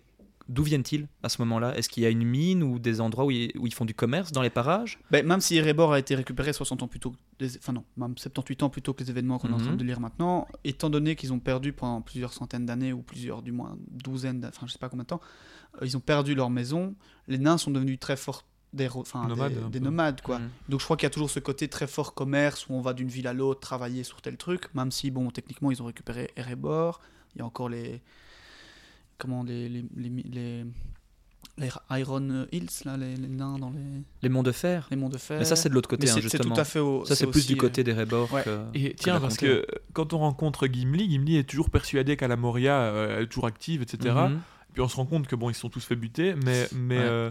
d'où 0.48 0.62
viennent-ils 0.62 1.08
à 1.22 1.28
ce 1.28 1.40
moment-là? 1.42 1.76
Est-ce 1.76 1.88
qu'il 1.88 2.02
y 2.02 2.06
a 2.06 2.10
une 2.10 2.24
mine 2.24 2.62
ou 2.62 2.78
des 2.78 3.00
endroits 3.00 3.24
où 3.24 3.30
ils, 3.30 3.52
où 3.58 3.66
ils 3.66 3.74
font 3.74 3.84
du 3.84 3.94
commerce 3.94 4.32
dans 4.32 4.42
les 4.42 4.50
parages? 4.50 4.98
Ben, 5.10 5.26
même 5.26 5.40
si 5.40 5.56
Erebor 5.56 5.92
a 5.92 5.98
été 5.98 6.14
récupéré 6.14 6.52
60 6.52 6.82
ans 6.82 6.88
plus 6.88 7.00
tôt, 7.00 7.14
les- 7.40 7.56
enfin 7.58 7.72
non, 7.72 7.84
même 7.96 8.16
78 8.16 8.62
ans 8.62 8.70
plus 8.70 8.82
tôt 8.82 8.92
que 8.94 9.02
les 9.02 9.10
événements 9.10 9.38
qu'on 9.38 9.48
est 9.50 9.54
en 9.54 9.58
train 9.58 9.70
Mhm. 9.72 9.76
de 9.76 9.84
lire 9.84 10.00
maintenant, 10.00 10.46
étant 10.64 10.90
donné 10.90 11.16
qu'ils 11.16 11.32
ont 11.32 11.38
perdu 11.40 11.72
pendant 11.72 12.00
plusieurs 12.00 12.32
centaines 12.32 12.66
d'années, 12.66 12.92
ou 12.92 13.02
plusieurs, 13.02 13.42
du 13.42 13.52
moins 13.52 13.76
douzaines, 13.90 14.44
enfin 14.46 14.66
je 14.66 14.72
sais 14.72 14.78
pas 14.78 14.88
combien 14.88 15.04
de 15.04 15.08
temps, 15.08 15.20
euh, 15.80 15.86
ils 15.86 15.96
ont 15.96 16.00
perdu 16.00 16.34
leur 16.34 16.50
maison, 16.50 16.94
les 17.28 17.38
nains 17.38 17.58
sont 17.58 17.70
devenus 17.70 17.98
très 17.98 18.16
forts, 18.16 18.44
des, 18.74 18.88
nomades 19.80 20.20
quoi. 20.22 20.38
Mhm. 20.38 20.48
Donc 20.70 20.80
je 20.80 20.84
crois 20.84 20.96
qu'il 20.96 21.04
y 21.04 21.06
a 21.06 21.10
toujours 21.10 21.30
ce 21.30 21.40
côté 21.40 21.68
très 21.68 21.86
fort 21.86 22.14
commerce 22.14 22.66
où 22.68 22.72
on 22.74 22.80
va 22.80 22.94
d'une 22.94 23.08
ville 23.08 23.26
à 23.26 23.32
l'autre 23.34 23.60
travailler 23.60 24.02
sur 24.02 24.22
tel 24.22 24.36
truc, 24.36 24.74
même 24.74 24.90
si 24.90 25.10
bon 25.10 25.30
techniquement 25.30 25.70
ils 25.70 25.82
ont 25.82 25.86
récupéré 25.86 26.30
Erebor, 26.36 27.00
il 27.34 27.40
y 27.40 27.42
a 27.42 27.44
encore 27.46 27.68
les 27.68 28.00
comment 29.22 29.42
les 29.44 29.68
les, 29.68 29.84
les, 29.96 30.08
les- 30.30 30.64
les 31.58 31.68
Iron 31.90 32.46
Hills 32.50 32.68
là, 32.86 32.96
les, 32.96 33.14
les 33.14 33.28
nains 33.28 33.58
dans 33.58 33.68
les, 33.70 34.02
Les 34.22 34.28
monts 34.30 34.42
de 34.42 34.52
fer 34.52 34.86
les 34.90 34.96
monts 34.96 35.10
de 35.10 35.18
fer. 35.18 35.38
Mais 35.38 35.44
ça, 35.44 35.54
c'est 35.54 35.68
de 35.68 35.74
l'autre 35.74 35.88
côté, 35.88 36.08
hein, 36.08 36.16
justement. 36.20 36.54
tout 36.54 36.60
à 36.60 36.64
fait 36.64 36.78
au. 36.78 37.04
Ça, 37.04 37.14
c'est 37.14 37.26
plus 37.26 37.40
aussi, 37.40 37.48
du 37.48 37.56
côté 37.56 37.84
des 37.84 37.92
Rebor. 37.92 38.32
ouais. 38.32 38.44
Et 38.74 38.94
tiens, 38.94 39.20
parce 39.20 39.36
que 39.36 39.46
euh, 39.46 39.64
quand 39.92 40.12
on 40.14 40.18
rencontre 40.18 40.66
Gimli, 40.66 41.10
Gimli 41.10 41.36
est 41.36 41.44
toujours 41.48 41.68
persuadé 41.68 42.16
qu'à 42.16 42.26
la 42.28 42.36
Moria 42.36 42.80
euh, 42.80 43.16
elle 43.18 43.24
est 43.24 43.26
toujours 43.26 43.46
active, 43.46 43.82
etc. 43.82 44.14
Mhm. 44.30 44.40
Puis 44.72 44.80
on 44.82 44.88
se 44.88 44.96
rend 44.96 45.04
compte 45.06 45.26
que 45.26 45.36
bon, 45.36 45.50
ils 45.50 45.54
se 45.54 45.60
sont 45.60 45.68
tous 45.68 45.84
fait 45.84 45.96
buter, 45.96 46.34
mais 46.44 46.68
mais 46.74 46.96
Ouais. 46.98 47.04
euh, 47.04 47.30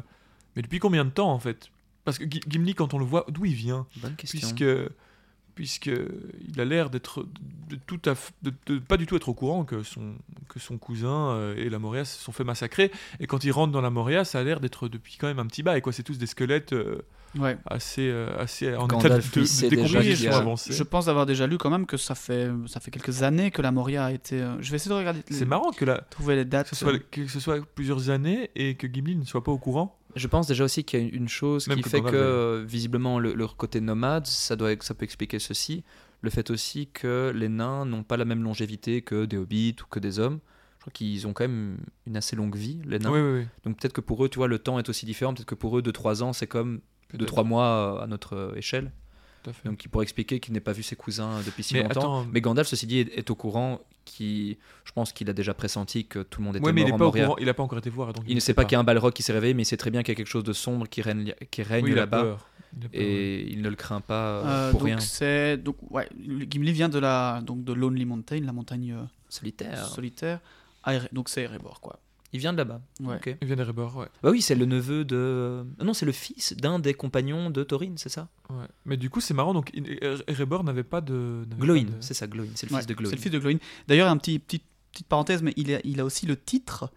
mais 0.56 0.62
depuis 0.62 0.77
combien 0.80 1.04
de 1.06 1.10
temps 1.10 1.32
en 1.32 1.39
fait? 1.39 1.69
Parce 2.06 2.17
que 2.19 2.25
Gi- 2.30 2.41
Gimli, 2.47 2.75
quand 2.75 2.93
on 2.93 2.99
le 2.99 3.06
voit, 3.06 3.25
d'où 3.30 3.45
il 3.45 3.56
vient? 3.56 3.88
Bonne 3.97 4.15
question. 4.15 4.39
Puisque 4.39 4.63
puisque 5.56 5.92
il 6.48 6.60
a 6.60 6.66
l'air 6.66 6.90
d'être 6.90 7.26
de 7.70 7.76
tout 7.88 8.02
à 8.06 8.12
f- 8.14 8.32
de, 8.44 8.52
de 8.66 8.80
pas 8.80 8.98
du 8.98 9.06
tout 9.06 9.16
être 9.16 9.30
au 9.30 9.34
courant 9.34 9.64
que 9.66 9.84
son 9.84 10.16
que 10.50 10.60
son 10.60 10.78
cousin 10.78 11.32
euh, 11.32 11.56
et 11.56 11.70
la 11.70 11.80
Moria 11.80 12.04
se 12.06 12.22
sont 12.22 12.32
fait 12.32 12.44
massacrer. 12.44 12.92
Et 13.20 13.28
quand 13.28 13.44
il 13.44 13.52
rentre 13.52 13.72
dans 13.72 13.82
la 13.82 13.90
Moria, 13.90 14.26
ça 14.26 14.40
a 14.40 14.44
l'air 14.44 14.60
d'être 14.60 14.90
depuis 14.90 15.18
quand 15.20 15.28
même 15.28 15.40
un 15.40 15.46
petit 15.46 15.64
bail. 15.64 15.82
Quoi, 15.82 15.94
c'est 15.94 16.04
tous 16.04 16.18
des 16.18 16.28
squelettes 16.28 16.74
euh, 16.74 17.02
Ouais. 17.40 17.58
assez 17.66 18.10
euh, 18.10 18.28
assez 18.38 18.76
en 18.76 18.88
état 18.90 19.08
de, 19.08 19.16
de, 19.16 20.28
a- 20.28 20.38
avancée. 20.38 20.74
Je 20.74 20.84
pense 20.84 21.08
avoir 21.08 21.26
déjà 21.26 21.48
lu 21.48 21.58
quand 21.58 21.70
même 21.70 21.86
que 21.86 21.96
ça 21.96 22.14
fait 22.14 22.50
ça 22.68 22.82
fait 22.82 22.92
quelques 22.92 23.24
années 23.24 23.52
que 23.52 23.62
la 23.62 23.72
Moria 23.72 24.04
a 24.04 24.12
été. 24.12 24.42
euh, 24.42 24.58
Je 24.60 24.70
vais 24.70 24.76
essayer 24.76 24.90
de 24.92 24.96
regarder. 25.00 25.22
C'est 25.30 25.46
marrant 25.46 25.72
que 25.72 25.86
la, 25.86 26.00
Trouver 26.10 26.36
les 26.36 26.44
dates. 26.44 26.70
que 26.70 26.76
ce, 26.76 26.84
soit, 26.84 27.00
que 27.00 27.28
ce 27.28 27.40
soit 27.40 27.66
plusieurs 27.74 28.10
années 28.10 28.50
et 28.56 28.76
que 28.76 28.86
Gimli 28.86 29.16
ne 29.16 29.24
soit 29.24 29.46
pas 29.46 29.52
au 29.54 29.58
courant. 29.58 29.98
Je 30.15 30.28
pense 30.28 30.47
déjà 30.47 30.63
aussi 30.63 30.84
qu'il 30.84 31.00
y 31.00 31.04
a 31.04 31.08
une 31.08 31.30
chose 31.30 31.67
Même 31.67 31.82
qui 31.82 31.89
fait 31.89 32.02
Gandalf, 32.02 32.13
que, 32.15 32.63
visiblement, 32.67 33.19
le, 33.19 33.34
leur 33.34 33.56
côté 33.56 33.82
nomade, 33.82 34.26
ça, 34.28 34.56
doit, 34.56 34.71
ça 34.82 34.93
peut 34.93 35.04
expliquer 35.04 35.39
ceci. 35.39 35.84
Le 36.21 36.30
fait 36.30 36.50
aussi 36.52 36.88
que 36.88 37.32
les 37.36 37.50
nains 37.50 37.86
n'ont 37.86 38.04
pas 38.04 38.17
la 38.17 38.26
même 38.26 38.43
longévité 38.43 39.02
que 39.02 39.26
des 39.26 39.38
hobbits 39.38 39.76
ou 39.82 39.86
que 39.89 40.00
des 40.00 40.19
hommes. 40.19 40.39
Je 40.78 40.82
crois 40.82 40.93
qu'ils 40.93 41.28
ont 41.28 41.34
quand 41.34 41.43
même 41.43 41.78
une 42.08 42.17
assez 42.17 42.36
longue 42.36 42.56
vie, 42.56 42.82
les 42.86 43.00
nains. 43.00 43.12
Oui, 43.12 43.19
oui, 43.19 43.39
oui. 43.41 43.47
Donc 43.63 43.80
peut-être 43.80 43.93
que 43.93 44.02
pour 44.02 44.24
eux, 44.26 44.30
tu 44.30 44.38
vois, 44.38 44.47
le 44.47 44.60
temps 44.60 44.80
est 44.80 44.89
aussi 44.89 45.06
différent. 45.06 45.34
Peut-être 45.34 45.47
que 45.47 45.56
pour 45.56 45.78
eux, 45.78 45.82
2-3 45.82 46.24
ans, 46.24 46.34
c'est 46.34 46.47
comme 46.47 46.82
Peut-être. 47.10 47.36
2-3 47.36 47.45
mois 47.45 48.04
à 48.04 48.08
notre 48.08 48.54
échelle. 48.56 48.91
Tout 49.43 49.49
à 49.49 49.54
fait. 49.54 49.67
Donc 49.69 49.84
il 49.84 49.88
pourrait 49.89 50.04
expliquer 50.04 50.39
qu'il 50.39 50.54
n'ait 50.54 50.60
pas 50.60 50.73
vu 50.73 50.84
ses 50.84 50.95
cousins 50.95 51.39
depuis 51.45 51.63
si 51.63 51.73
Mais 51.73 51.84
longtemps. 51.84 51.99
attends, 51.99 52.25
Mais 52.32 52.41
Gandalf, 52.41 52.67
ceci 52.67 52.86
dit, 52.88 52.99
est, 52.99 53.17
est 53.17 53.30
au 53.30 53.36
courant. 53.36 53.80
Qui, 54.04 54.58
je 54.84 54.91
pense 54.93 55.13
qu'il 55.13 55.30
a 55.30 55.34
déjà 55.34 55.54
pressenti 55.54 56.06
que 56.06 56.23
tout 56.23 56.41
le 56.41 56.45
monde 56.47 56.56
était 56.56 56.65
ouais, 56.65 56.73
mais 56.73 56.82
il 56.82 56.88
mort 56.88 56.89
n'est 56.89 56.95
en 56.95 56.97
pas 56.97 57.04
au 57.06 57.08
Moria. 57.10 57.25
courant. 57.25 57.38
Il 57.39 57.45
n'a 57.45 57.54
pas 57.54 57.62
encore 57.63 57.77
été 57.77 57.91
voir. 57.91 58.13
Donc 58.13 58.23
Il 58.27 58.34
ne 58.34 58.39
sait 58.39 58.56
pas 58.56 58.65
qu'il 58.65 58.73
y 58.73 58.75
a 58.75 58.80
un 58.80 58.84
Balrog 58.84 59.13
qui 59.13 59.21
s'est 59.21 59.32
réveillé, 59.32 59.54
mais 59.54 59.62
il 59.62 59.65
sait 59.65 59.77
très 59.77 59.91
bien 59.91 60.01
qu'il 60.01 60.12
y 60.12 60.15
a 60.15 60.17
quelque 60.17 60.25
chose 60.27 60.43
de 60.43 60.54
sombre 60.54 60.88
qui 60.88 61.04
règne, 61.04 61.36
qui 61.51 61.62
règne 61.62 61.84
Oui, 61.86 61.91
il 61.91 61.97
a 61.97 62.01
là-bas. 62.01 62.21
peur. 62.23 62.49
Il 62.80 62.86
a 62.86 62.89
peur, 62.89 62.99
ouais. 62.99 63.06
Et 63.06 63.51
il 63.51 63.62
ne 63.62 63.69
le 63.69 63.75
craint 63.75 64.01
pas 64.01 64.13
euh, 64.39 64.43
euh, 64.43 64.71
pour 64.71 64.80
donc 64.80 64.88
rien. 64.88 64.99
c'est 64.99 65.58
donc 65.58 65.75
ouais 65.91 66.10
Gimli 66.49 66.71
vient 66.71 66.89
de 66.89 66.97
la 66.97 67.41
donc 67.45 67.63
de 67.63 67.73
Lonely 67.73 68.06
Mountain 68.06 68.39
la 68.41 68.54
montagne 68.54 68.93
euh, 68.93 69.04
Solitaire. 69.30 69.86
solitaire 69.88 70.39
donc 71.12 71.30
c'est 71.30 71.43
Erebor 71.43 71.80
quoi 71.80 71.99
Il 72.34 72.39
vient 72.39 72.54
de 72.54 72.58
là-bas. 72.58 72.82
Ouais. 73.02 73.20
Il 73.41 73.48
vient 73.48 73.56
d'Erebor, 73.58 73.98
ouais. 73.98 74.08
Bah 74.24 74.30
oui, 74.32 74.41
c'est 74.41 74.56
le 74.56 74.65
neveu 74.65 75.04
de. 75.04 75.65
Ah 75.80 75.84
Non, 75.84 75.94
c'est 75.94 76.06
le 76.06 76.12
fils 76.13 76.54
d'un 76.56 76.80
des 76.80 76.94
compagnons 76.94 77.50
de 77.50 77.63
Thorin, 77.63 77.94
c'est 77.98 78.10
ça? 78.10 78.30
Ouais. 78.50 78.65
Mais 78.86 78.96
du 78.98 79.10
coup, 79.10 79.20
c'est 79.20 79.34
marrant. 79.34 79.54
Donc, 79.54 79.72
Er- 79.76 80.15
Erebor 80.28 80.63
n'avait 80.63 80.84
pas 80.86 81.02
de. 81.02 81.46
Gloin, 81.60 81.84
de- 81.84 81.89
c'est 82.00 82.13
ça, 82.13 82.28
Gloin. 82.28 82.46
C'est 82.56 82.70
le 82.70 82.74
Ouais, 82.76 82.80
fils 82.82 82.88
de 82.88 82.94
Gloin. 82.94 83.10
c'est 83.10 83.15
le 83.17 83.22
fils 83.22 83.32
de 83.32 83.39
Glowin 83.39 83.58
d'ailleurs 83.88 84.08
un 84.10 84.17
petit 84.17 84.39
petit 84.39 84.62
petite 84.94 85.08
parenthèse 85.08 85.41
mais 85.41 85.54
il 85.58 85.74
a 85.74 85.80
il 85.86 86.00
a 86.02 86.06
aussi 86.06 86.26
le 86.26 86.36
titre 86.36 86.91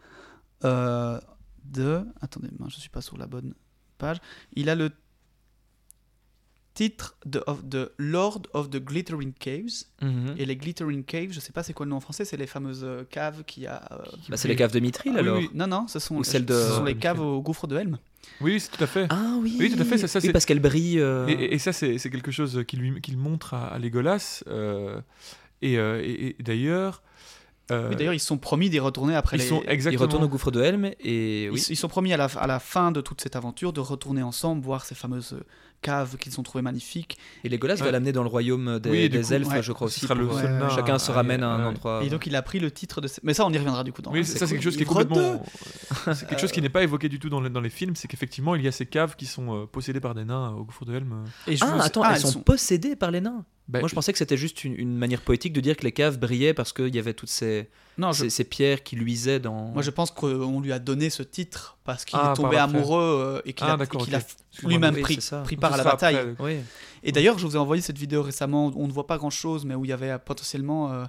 euh, 0.65 1.21
de 1.65 2.05
attendez 2.21 2.49
mince, 2.59 2.73
je 2.75 2.81
suis 2.81 2.89
pas 2.91 3.01
sur 3.01 3.17
la 3.17 3.27
bonne 3.27 3.55
page 3.99 4.19
il 4.55 4.69
a 4.69 4.75
le 4.75 4.91
titre 6.75 7.17
de, 7.25 7.41
of- 7.47 7.65
de 7.65 7.93
Lord 7.99 8.43
of 8.53 8.69
the 8.71 8.79
Glittering 8.85 9.33
Caves 9.39 9.85
Mhm. 10.03 10.35
et 10.37 10.45
les 10.45 10.57
Glittering 10.57 11.05
Caves 11.05 11.31
je 11.33 11.39
sais 11.41 11.53
pas 11.53 11.63
c'est 11.63 11.73
quoi 11.73 11.87
le 11.87 11.91
nom 11.91 11.97
en 11.97 12.01
français 12.01 12.25
c'est 12.25 12.37
les 12.37 12.49
fameuses 12.49 12.83
euh, 12.85 13.05
caves 13.09 13.45
qui 13.47 13.67
a 13.67 13.81
euh, 13.93 13.97
Bah, 14.29 14.37
c'est 14.37 14.49
les 14.49 14.57
caves 14.57 14.73
de 14.73 14.81
Mithril 14.81 15.13
Ah 15.17 15.21
alors 15.21 15.39
oui. 15.39 15.49
non 15.55 15.67
non 15.69 15.87
ce 15.87 15.99
sont 16.01 16.17
Ou 16.17 16.25
celles 16.25 16.45
de- 16.45 16.53
ce 16.55 16.73
sont 16.75 16.85
les 16.85 16.97
caves 16.97 17.21
au 17.21 17.41
gouffre 17.41 17.67
de 17.69 17.77
Helm 17.77 17.99
Oui, 18.41 18.59
c'est 18.59 18.71
tout 18.77 18.83
à 18.83 18.87
fait. 18.89 19.07
Ah 19.11 19.37
oui 19.41 19.57
Oui, 19.61 19.71
tout 19.75 19.81
à 19.81 19.85
fait, 19.85 19.99
ça- 19.99 20.09
ça, 20.09 20.19
Oui, 20.19 20.27
c'est- 20.27 20.33
parce 20.33 20.47
qu'elle 20.47 20.59
brille. 20.61 20.99
euh, 20.99 21.27
Et, 21.29 21.33
et- 21.33 21.55
et 21.55 21.59
ça, 21.59 21.73
c'est 21.73 21.99
c'est 21.99 22.11
quelque 22.11 22.33
chose 22.33 22.65
qu'il 22.67 22.81
lui 22.81 23.01
qu'il 23.01 23.17
montre 23.19 23.55
à, 23.55 23.69
à 23.69 23.79
Legolas. 23.79 24.43
euh, 24.49 25.01
et 25.63 25.75
et- 25.75 26.37
et 26.41 26.43
d'ailleurs. 26.43 27.03
euh, 27.71 27.89
Oui, 27.91 27.97
d'ailleurs, 27.97 28.15
ils 28.15 28.21
se 28.21 28.27
sont 28.27 28.37
promis 28.39 28.69
d'y 28.71 28.79
retourner 28.81 29.15
après 29.15 29.37
ils 29.37 29.41
les. 29.41 29.47
sont 29.49 29.63
exactement. 29.67 30.03
retourne 30.03 30.25
au 30.25 30.29
gouffre 30.29 30.51
de 30.51 30.61
Helm 30.61 30.87
et 31.01 31.45
Ils, 31.47 31.71
ils 31.71 31.77
sont 31.77 31.89
promis 31.89 32.13
à 32.13 32.17
la, 32.17 32.25
à 32.27 32.47
la 32.47 32.59
fin 32.61 32.93
de 32.93 33.01
toute 33.01 33.21
cette 33.21 33.37
aventure 33.37 33.73
de 33.73 33.81
retourner 33.81 34.23
ensemble, 34.23 34.63
voir 34.65 34.85
ces 34.85 34.95
fameuses 34.95 35.37
caves 35.85 36.17
qu'ils 36.17 36.39
ont 36.41 36.43
trouvées 36.43 36.63
magnifiques. 36.63 37.19
Et 37.45 37.49
Legolas 37.49 37.75
va 37.77 37.85
Ouais. 37.87 37.93
l'amener 37.93 38.13
dans 38.13 38.23
le 38.23 38.29
royaume 38.29 38.79
des, 38.81 38.91
Oui, 38.91 38.99
et 38.99 39.09
du 39.09 39.19
des 39.19 39.25
coup, 39.25 39.33
elfes, 39.35 39.49
ouais, 39.49 39.63
je 39.63 39.73
crois 39.73 39.87
aussi. 39.89 40.01
sera 40.01 40.15
le 40.15 40.27
pour- 40.27 40.39
seul 40.39 40.51
ouais, 40.53 40.59
nain 40.59 40.69
Chacun 40.71 40.99
se 40.99 41.11
à- 41.13 41.15
ramène 41.15 41.43
à 41.43 41.49
un 41.49 41.59
ouais. 41.61 41.65
endroit. 41.67 42.03
Et 42.03 42.09
donc, 42.09 42.27
il 42.27 42.35
a 42.37 42.43
pris 42.43 42.59
le 42.59 42.71
titre 42.71 43.01
de. 43.01 43.09
Mais 43.23 43.35
ça, 43.35 43.45
on 43.47 43.51
y 43.53 43.59
reviendra 43.59 43.85
du 43.85 43.93
coup. 43.93 44.01
Dans 44.03 44.11
Oui, 44.11 44.25
c'est 44.25 44.39
ça 44.39 44.47
c'est 44.47 44.55
quelque 44.55 44.65
chose 44.65 44.77
qui 44.77 44.83
est 44.83 44.87
complètement. 44.87 45.45
C'est 46.15 46.27
quelque 46.29 46.41
chose 46.41 46.53
qui 46.53 46.61
n'est 46.63 46.69
pas 46.69 46.83
évoqué 46.83 47.09
du 47.09 47.19
tout 47.19 47.29
dans 47.29 47.41
les, 47.41 47.51
dans 47.51 47.61
les 47.61 47.71
films. 47.71 47.95
C'est 47.97 48.09
qu'effectivement, 48.09 48.55
il 48.55 48.63
y 48.63 48.69
a 48.69 48.73
ces 48.73 48.87
caves 48.87 49.15
qui 49.17 49.27
sont 49.27 49.55
euh, 49.63 49.67
possédées 49.67 50.01
par 50.01 50.15
des 50.15 50.25
nains 50.25 50.51
euh, 50.53 50.57
au 50.61 50.65
gouffre 50.65 50.85
de 50.85 50.95
Helm. 50.95 51.13
euh. 51.13 51.51
Et 51.51 51.57
je 51.57 51.65
Ah, 51.65 51.71
vous- 51.77 51.83
attends, 51.83 52.03
ah, 52.05 52.13
elles 52.15 52.21
sont, 52.21 52.41
possédées 52.41 52.97
par 52.97 53.11
les 53.11 53.21
nains. 53.21 53.45
Bah, 53.67 53.79
Moi, 53.81 53.89
je 53.89 53.95
pensais 53.95 54.13
que 54.13 54.19
c'était 54.19 54.37
juste 54.37 54.63
une, 54.65 54.75
une 54.79 54.95
manière 54.97 55.23
poétique 55.23 55.55
de 55.55 55.61
dire 55.63 55.75
que 55.77 55.85
les 55.85 55.93
caves 55.93 56.19
brillaient 56.19 56.53
parce 56.53 56.73
qu'il 56.75 56.95
y 56.95 56.99
avait 56.99 57.15
toutes 57.15 57.31
ces, 57.31 57.71
Non, 57.97 58.13
je- 58.13 58.25
ces, 58.25 58.31
ces 58.31 58.45
pierres 58.45 58.83
qui 58.83 58.95
luisaient 58.95 59.41
dans. 59.41 59.69
Moi, 59.69 59.83
je 59.83 59.91
pense 59.91 60.11
qu'on 60.11 60.61
lui 60.61 60.71
a 60.71 60.79
donné 60.79 61.09
ce 61.09 61.23
titre 61.23 61.79
parce 61.83 62.05
qu'il 62.05 62.19
Ah, 62.21 62.33
est 62.33 62.37
tombé 62.37 62.59
amoureux 62.59 63.01
euh, 63.03 63.43
et 63.47 63.55
qu'il 63.55 63.67
Ah, 63.67 63.73
a, 63.73 63.77
d'accord, 63.79 64.03
et 64.03 64.05
qu'il 64.05 64.15
a 64.15 64.19
ok. 64.19 64.25
f- 64.25 64.67
lui-même 64.69 65.01
pris, 65.01 65.19
pris 65.45 65.57
part 65.57 65.73
à 65.73 65.77
la 65.79 65.85
bataille. 65.85 66.17
après, 66.17 66.35
Oui. 66.45 66.57
Et 67.03 67.13
d'ailleurs, 67.13 67.39
je 67.39 67.47
vous 67.47 67.57
ai 67.57 67.59
envoyé 67.59 67.81
cette 67.83 67.97
vidéo 67.99 68.23
récemment. 68.23 68.71
On 68.77 68.87
ne 68.87 68.93
voit 68.93 69.07
pas 69.07 69.17
grand-chose, 69.17 69.65
mais 69.65 69.75
où 69.75 69.85
il 69.85 69.89
y 69.89 69.93
avait 69.93 70.19
potentiellement. 70.19 70.93
euh, 70.93 71.05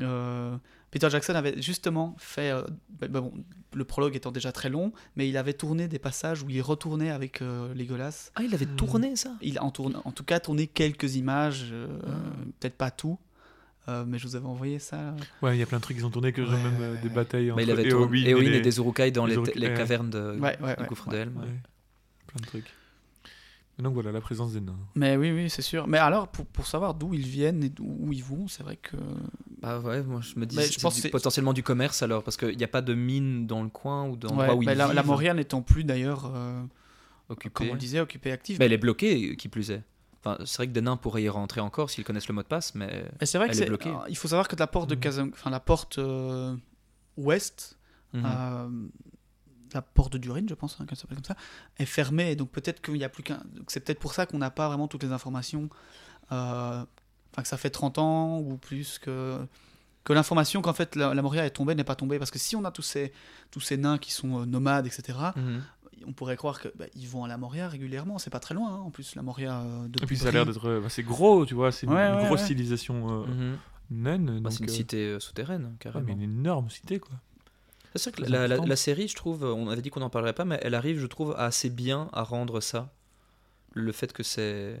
euh, 0.00 0.56
Peter 0.94 1.10
Jackson 1.10 1.34
avait 1.34 1.60
justement 1.60 2.14
fait. 2.18 2.50
euh, 2.52 2.62
bah, 3.00 3.08
bah 3.08 3.20
bon, 3.20 3.32
le 3.74 3.84
prologue 3.84 4.14
étant 4.14 4.30
déjà 4.30 4.52
très 4.52 4.70
long, 4.70 4.92
mais 5.16 5.28
il 5.28 5.36
avait 5.36 5.52
tourné 5.54 5.88
des 5.88 5.98
passages 5.98 6.42
où 6.44 6.50
il 6.50 6.62
retournait 6.62 7.10
avec 7.10 7.42
euh, 7.42 7.74
Legolas. 7.74 8.30
Ah, 8.36 8.42
il 8.44 8.54
avait 8.54 8.64
tourné 8.64 9.16
ça? 9.16 9.32
Il 9.42 9.58
a 9.58 9.64
en, 9.64 9.72
tourne- 9.72 10.00
en 10.04 10.12
tout 10.12 10.22
cas 10.22 10.38
tourné 10.38 10.68
quelques 10.68 11.16
images, 11.16 11.66
euh, 11.72 11.88
Ah. 12.06 12.10
peut-être 12.60 12.76
pas 12.76 12.92
tout. 12.92 13.18
euh, 13.88 14.04
mais 14.06 14.18
je 14.18 14.26
vous 14.28 14.36
avais 14.36 14.46
envoyé 14.46 14.78
ça. 14.78 15.14
Ouais, 15.42 15.56
il 15.56 15.58
y 15.58 15.62
a 15.62 15.66
plein 15.66 15.76
de 15.78 15.82
trucs 15.82 15.98
qui 15.98 16.04
ont 16.04 16.10
tourné, 16.10 16.32
que 16.32 16.42
genre 16.44 16.54
Ouais, 16.54 16.62
même 16.62 16.78
ouais, 16.78 16.84
euh, 16.86 17.02
des 17.02 17.08
ouais. 17.08 17.14
batailles 17.14 17.50
entre 17.50 17.56
Bah, 17.56 17.62
Il 17.64 17.70
avait 17.72 17.82
Éowyn 17.88 18.14
et 18.24 18.28
Éowyn 18.30 18.50
les- 18.50 18.56
et 18.58 18.60
des 18.62 18.76
Uruk-hai 18.78 19.10
dans 19.10 19.26
les 19.26 19.32
les, 19.34 19.40
Uruk- 19.42 19.54
les 19.56 19.66
ouais. 19.68 19.74
cavernes 19.74 20.08
de, 20.10 20.38
Ouais, 20.38 20.56
ouais, 20.62 20.74
du 20.76 20.82
ouais, 20.82 20.88
gouffre 20.88 21.08
ouais. 21.08 21.14
de 21.14 21.18
Helm. 21.18 21.36
Ouais. 21.36 21.42
Plein 22.28 22.40
de 22.40 22.46
trucs. 22.46 22.72
Donc 23.78 23.94
voilà, 23.94 24.12
la 24.12 24.20
présence 24.20 24.52
des 24.52 24.60
nains. 24.60 24.78
Mais 24.94 25.16
oui, 25.16 25.32
oui, 25.32 25.50
c'est 25.50 25.60
sûr. 25.62 25.88
Mais 25.88 25.98
alors, 25.98 26.28
pour, 26.28 26.46
pour 26.46 26.66
savoir 26.66 26.94
d'où 26.94 27.12
ils 27.12 27.26
viennent 27.26 27.64
et 27.64 27.68
d'où 27.68 27.84
où 28.00 28.12
ils 28.12 28.22
vont, 28.22 28.46
c'est 28.46 28.62
vrai 28.62 28.76
que. 28.76 28.96
Bah 29.60 29.80
ouais, 29.80 30.02
moi 30.04 30.20
je 30.20 30.38
me 30.38 30.46
dis 30.46 30.54
Mais 30.56 30.66
je 30.66 30.72
c'est 30.74 30.80
pense 30.80 30.94
du- 30.94 31.00
que 31.00 31.06
c'est- 31.08 31.10
potentiellement 31.10 31.52
du 31.52 31.62
commerce 31.64 32.02
alors, 32.02 32.22
parce 32.22 32.36
qu'il 32.36 32.56
n'y 32.56 32.62
a 32.64 32.68
pas 32.68 32.82
de 32.82 32.94
mine 32.94 33.46
dans 33.48 33.62
le 33.64 33.68
coin 33.70 34.06
ou 34.08 34.16
d'endroit 34.16 34.48
Ouais, 34.50 34.54
où 34.54 34.62
ils 34.62 34.66
la, 34.66 34.92
la 34.92 35.02
Moria 35.02 35.34
n'étant 35.34 35.60
plus 35.62 35.82
d'ailleurs, 35.82 36.30
euh, 36.32 36.62
occupés. 37.28 37.52
comme 37.52 37.68
on 37.70 37.72
le 37.72 37.78
disait, 37.78 37.98
occupée 38.00 38.30
active. 38.30 38.58
Mais 38.60 38.66
elle 38.66 38.72
est 38.72 38.78
bloquée, 38.78 39.34
qui 39.36 39.48
plus 39.48 39.70
est. 39.72 39.82
Enfin, 40.20 40.38
c'est 40.44 40.56
vrai 40.58 40.68
que 40.68 40.72
des 40.72 40.80
nains 40.80 40.96
pourraient 40.96 41.24
y 41.24 41.28
rentrer 41.28 41.60
encore 41.60 41.90
s'ils 41.90 42.04
connaissent 42.04 42.28
le 42.28 42.34
mot 42.34 42.42
de 42.42 42.46
passe, 42.48 42.74
mais 42.76 43.04
Et 43.20 43.26
c'est 43.26 43.38
vrai 43.38 43.48
que 43.48 43.52
Elle 43.52 43.58
est 43.58 43.62
c'est. 43.62 43.66
bloquée. 43.66 43.90
euh, 43.90 44.08
Il 44.08 44.16
faut 44.16 44.28
savoir 44.28 44.46
que 44.48 44.54
la 44.56 44.66
porte 44.68 44.88
de 44.88 44.94
Mhm. 44.94 45.00
Kazan, 45.00 45.28
enfin 45.32 45.50
la 45.50 45.60
porte 45.60 45.98
euh, 45.98 46.54
ouest, 47.16 47.76
Mhm. 48.12 48.22
euh, 48.24 48.68
la 49.74 49.82
porte 49.82 50.16
d'urine, 50.16 50.48
je 50.48 50.54
pense, 50.54 50.78
hein, 50.80 50.86
qu'elle 50.86 50.96
s'appelle 50.98 51.16
comme 51.16 51.24
ça, 51.24 51.36
est 51.78 51.84
fermée. 51.84 52.36
Donc 52.36 52.50
peut-être 52.50 52.80
qu'il 52.80 52.94
n'y 52.94 53.04
a 53.04 53.08
plus 53.08 53.22
qu'un. 53.22 53.42
C'est 53.68 53.80
peut-être 53.80 53.98
pour 54.00 54.14
ça 54.14 54.24
qu'on 54.26 54.38
n'a 54.38 54.50
pas 54.50 54.68
vraiment 54.68 54.88
toutes 54.88 55.02
les 55.02 55.12
informations. 55.12 55.68
euh, 56.32 56.84
Enfin, 57.32 57.42
que 57.42 57.48
ça 57.48 57.56
fait 57.56 57.70
30 57.70 57.98
ans 57.98 58.38
ou 58.38 58.56
plus 58.56 58.98
que. 59.00 59.38
Que 60.04 60.12
l'information 60.12 60.60
qu'en 60.62 60.74
fait 60.74 60.94
la, 60.96 61.14
la 61.14 61.22
Moria 61.22 61.46
est 61.46 61.50
tombée 61.50 61.74
n'est 61.74 61.82
pas 61.82 61.96
tombée. 61.96 62.18
Parce 62.18 62.30
que 62.30 62.38
si 62.38 62.54
on 62.56 62.64
a 62.64 62.70
tous 62.70 62.82
ces, 62.82 63.12
tous 63.50 63.60
ces 63.60 63.76
nains 63.76 63.98
qui 63.98 64.12
sont 64.12 64.42
euh, 64.42 64.44
nomades, 64.44 64.86
etc., 64.86 65.18
Mhm. 65.34 65.62
on 66.06 66.12
pourrait 66.12 66.36
croire 66.36 66.60
qu'ils 66.60 67.08
vont 67.08 67.24
à 67.24 67.28
la 67.28 67.36
Moria 67.38 67.66
régulièrement. 67.68 68.18
C'est 68.18 68.28
pas 68.30 68.38
très 68.38 68.54
loin, 68.54 68.74
hein, 68.74 68.78
en 68.84 68.90
plus, 68.90 69.14
la 69.16 69.22
Moria 69.22 69.60
euh, 69.62 69.88
de 69.88 70.00
Et 70.02 70.06
puis 70.06 70.16
ça 70.18 70.28
a 70.28 70.30
l'air 70.30 70.44
d'être. 70.46 70.68
euh, 70.68 70.80
bah, 70.80 70.88
c'est 70.90 71.02
gros, 71.02 71.44
tu 71.46 71.54
vois, 71.54 71.72
c'est 71.72 71.86
une, 71.86 71.92
Ouais, 71.94 72.06
une 72.06 72.16
ouais, 72.18 72.26
grosse 72.26 72.42
ouais. 72.42 72.46
civilisation 72.46 73.24
euh, 73.24 73.56
naine. 73.90 74.40
Bah, 74.40 74.50
c'est 74.52 74.60
une 74.62 74.68
euh, 74.70 74.72
cité 74.72 74.96
euh, 75.08 75.20
souterraine, 75.20 75.64
ouais, 75.64 75.70
carrément. 75.80 76.04
mais 76.06 76.12
une 76.12 76.22
énorme 76.22 76.68
cité, 76.70 77.00
quoi. 77.00 77.14
C'est 77.94 78.02
sûr 78.02 78.12
que 78.12 78.22
la, 78.22 78.28
la- 78.48 78.54
important. 78.54 78.66
la 78.66 78.76
série, 78.76 79.08
je 79.08 79.14
trouve, 79.14 79.44
on 79.44 79.68
avait 79.68 79.82
dit 79.82 79.90
qu'on 79.90 80.00
n'en 80.00 80.10
parlerait 80.10 80.32
pas, 80.32 80.44
mais 80.44 80.58
elle 80.62 80.74
arrive, 80.74 80.98
je 80.98 81.06
trouve, 81.06 81.34
assez 81.38 81.70
bien 81.70 82.08
à 82.12 82.22
rendre 82.22 82.60
ça. 82.60 82.92
Le 83.72 83.92
fait 83.92 84.12
que 84.12 84.22
c'est. 84.22 84.80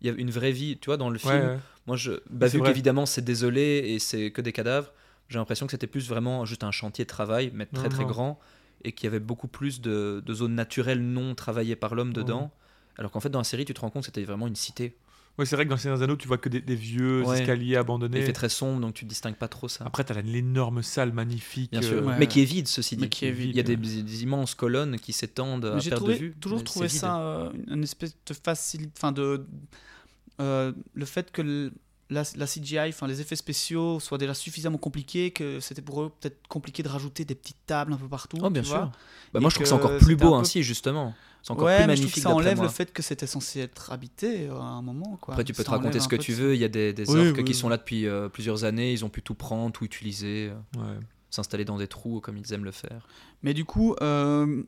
Il 0.00 0.06
y 0.06 0.10
a 0.10 0.12
une 0.16 0.30
vraie 0.30 0.52
vie, 0.52 0.78
tu 0.78 0.86
vois, 0.86 0.96
dans 0.96 1.10
le 1.10 1.18
film. 1.18 1.32
Ouais, 1.32 1.46
ouais. 1.46 1.58
Moi, 1.86 1.96
je, 1.96 2.12
bah, 2.30 2.46
vu 2.46 2.58
vrai. 2.58 2.68
qu'évidemment 2.68 3.06
c'est 3.06 3.24
désolé 3.24 3.82
et 3.86 3.98
c'est 3.98 4.30
que 4.30 4.40
des 4.40 4.52
cadavres, 4.52 4.92
j'ai 5.28 5.38
l'impression 5.38 5.66
que 5.66 5.70
c'était 5.72 5.86
plus 5.86 6.08
vraiment 6.08 6.44
juste 6.44 6.64
un 6.64 6.70
chantier 6.70 7.04
de 7.04 7.08
travail, 7.08 7.50
mais 7.54 7.66
très 7.66 7.88
très 7.88 8.04
grand, 8.04 8.38
et 8.84 8.92
qu'il 8.92 9.04
y 9.04 9.08
avait 9.08 9.20
beaucoup 9.20 9.48
plus 9.48 9.80
de, 9.80 10.22
de 10.24 10.34
zones 10.34 10.54
naturelles 10.54 11.02
non 11.02 11.34
travaillées 11.34 11.76
par 11.76 11.94
l'homme 11.94 12.12
dedans. 12.12 12.50
Alors 12.96 13.10
qu'en 13.10 13.20
fait, 13.20 13.30
dans 13.30 13.40
la 13.40 13.44
série, 13.44 13.64
tu 13.64 13.74
te 13.74 13.80
rends 13.80 13.90
compte 13.90 14.02
que 14.02 14.06
c'était 14.06 14.24
vraiment 14.24 14.46
une 14.46 14.56
cité. 14.56 14.96
Ouais, 15.36 15.46
c'est 15.46 15.56
vrai 15.56 15.64
que 15.64 15.70
dans 15.70 15.76
Seigneur 15.76 15.98
des 15.98 16.04
Anneaux, 16.04 16.16
tu 16.16 16.28
vois 16.28 16.38
que 16.38 16.48
des, 16.48 16.60
des 16.60 16.76
vieux 16.76 17.24
Ouais. 17.24 17.40
escaliers 17.40 17.74
abandonnés. 17.76 18.20
Il 18.20 18.24
fait 18.24 18.32
très 18.32 18.48
sombre, 18.48 18.80
donc 18.80 18.94
tu 18.94 19.04
distingues 19.04 19.34
pas 19.34 19.48
trop 19.48 19.66
ça. 19.66 19.84
Après, 19.84 20.04
t'as 20.04 20.14
la- 20.14 20.22
l'énorme 20.22 20.80
salle 20.82 21.12
magnifique. 21.12 21.72
Bien 21.72 21.82
euh, 21.82 22.02
ouais. 22.04 22.16
mais 22.20 22.28
qui 22.28 22.40
est 22.40 22.44
vide, 22.44 22.68
ceci 22.68 22.96
dit. 22.96 23.02
Mais 23.02 23.08
qui 23.08 23.26
est 23.26 23.32
vide, 23.32 23.50
Il 23.50 23.56
y 23.56 23.60
a 23.60 23.64
des, 23.64 23.72
ouais. 23.74 24.02
des 24.02 24.22
immenses 24.22 24.54
colonnes 24.54 24.96
qui 25.00 25.12
s'étendent 25.12 25.64
à 25.64 25.74
Mais 25.74 25.80
J'ai 25.80 25.90
perte 25.90 26.02
trouvé- 26.02 26.14
de 26.14 26.18
vue. 26.20 26.34
toujours 26.40 26.58
mais 26.58 26.64
trouvé 26.64 26.88
ça 26.88 27.18
euh, 27.20 27.50
une, 27.68 27.82
espèce 27.82 28.14
de 28.26 28.32
facilité. 28.34 28.92
Enfin, 28.96 29.10
de. 29.10 29.44
euh, 30.40 30.72
le 30.94 31.04
fait 31.04 31.30
que 31.32 31.42
le- 31.42 31.72
la, 32.10 32.22
la 32.36 32.46
CGI, 32.46 32.90
enfin 32.90 33.06
les 33.08 33.20
effets 33.20 33.34
spéciaux 33.34 33.98
soient 33.98 34.18
déjà 34.18 34.34
suffisamment 34.34 34.78
compliqués 34.78 35.30
que 35.30 35.58
c'était 35.58 35.82
pour 35.82 36.02
eux 36.02 36.12
peut-être 36.20 36.46
compliqué 36.48 36.82
de 36.82 36.88
rajouter 36.88 37.24
des 37.24 37.34
petites 37.34 37.64
tables 37.66 37.92
un 37.92 37.96
peu 37.96 38.08
partout. 38.08 38.36
Oh, 38.42 38.50
bien 38.50 38.62
tu 38.62 38.68
sûr. 38.68 38.76
vois. 38.76 38.92
Bah, 39.32 39.40
moi, 39.40 39.50
je 39.50 39.54
trouve 39.56 39.64
que 39.64 39.68
c'est 39.68 39.78
que 39.78 39.84
encore 39.84 39.98
plus 39.98 40.14
beau 40.14 40.28
peu- 40.30 40.34
ainsi, 40.36 40.62
justement. 40.62 41.14
C'est 41.46 41.52
encore 41.52 41.66
ouais, 41.66 41.76
plus 41.76 41.86
mais 41.88 41.96
je 41.96 42.00
trouve 42.02 42.10
que 42.14 42.16
magnifique 42.16 42.22
ça 42.22 42.34
enlève 42.34 42.56
moi. 42.56 42.64
le 42.66 42.72
fait 42.72 42.90
que 42.90 43.02
c'était 43.02 43.26
censé 43.26 43.60
être 43.60 43.92
habité 43.92 44.48
euh, 44.48 44.58
à 44.58 44.62
un 44.64 44.80
moment. 44.82 45.18
Quoi. 45.20 45.34
Après, 45.34 45.44
tu 45.44 45.52
peux 45.52 45.58
Ça 45.58 45.64
te 45.66 45.70
raconter 45.70 46.00
ce 46.00 46.08
que 46.08 46.16
tu 46.16 46.32
veux. 46.32 46.54
Il 46.54 46.60
y 46.60 46.64
a 46.64 46.68
des, 46.68 46.94
des 46.94 47.08
Oui, 47.10 47.18
orques 47.28 47.36
oui, 47.36 47.44
qui 47.44 47.50
oui. 47.52 47.54
sont 47.54 47.68
là 47.68 47.76
depuis 47.76 48.06
euh, 48.06 48.30
plusieurs 48.30 48.64
années. 48.64 48.92
Ils 48.92 49.04
ont 49.04 49.10
pu 49.10 49.20
tout 49.20 49.34
prendre, 49.34 49.70
tout 49.70 49.84
utiliser, 49.84 50.50
euh, 50.50 50.80
ouais. 50.80 50.98
s'installer 51.30 51.66
dans 51.66 51.76
des 51.76 51.86
trous 51.86 52.20
comme 52.22 52.38
ils 52.38 52.50
aiment 52.54 52.64
le 52.64 52.70
faire. 52.70 53.06
Mais 53.42 53.52
du 53.52 53.66
coup, 53.66 53.94
euh, 54.00 54.62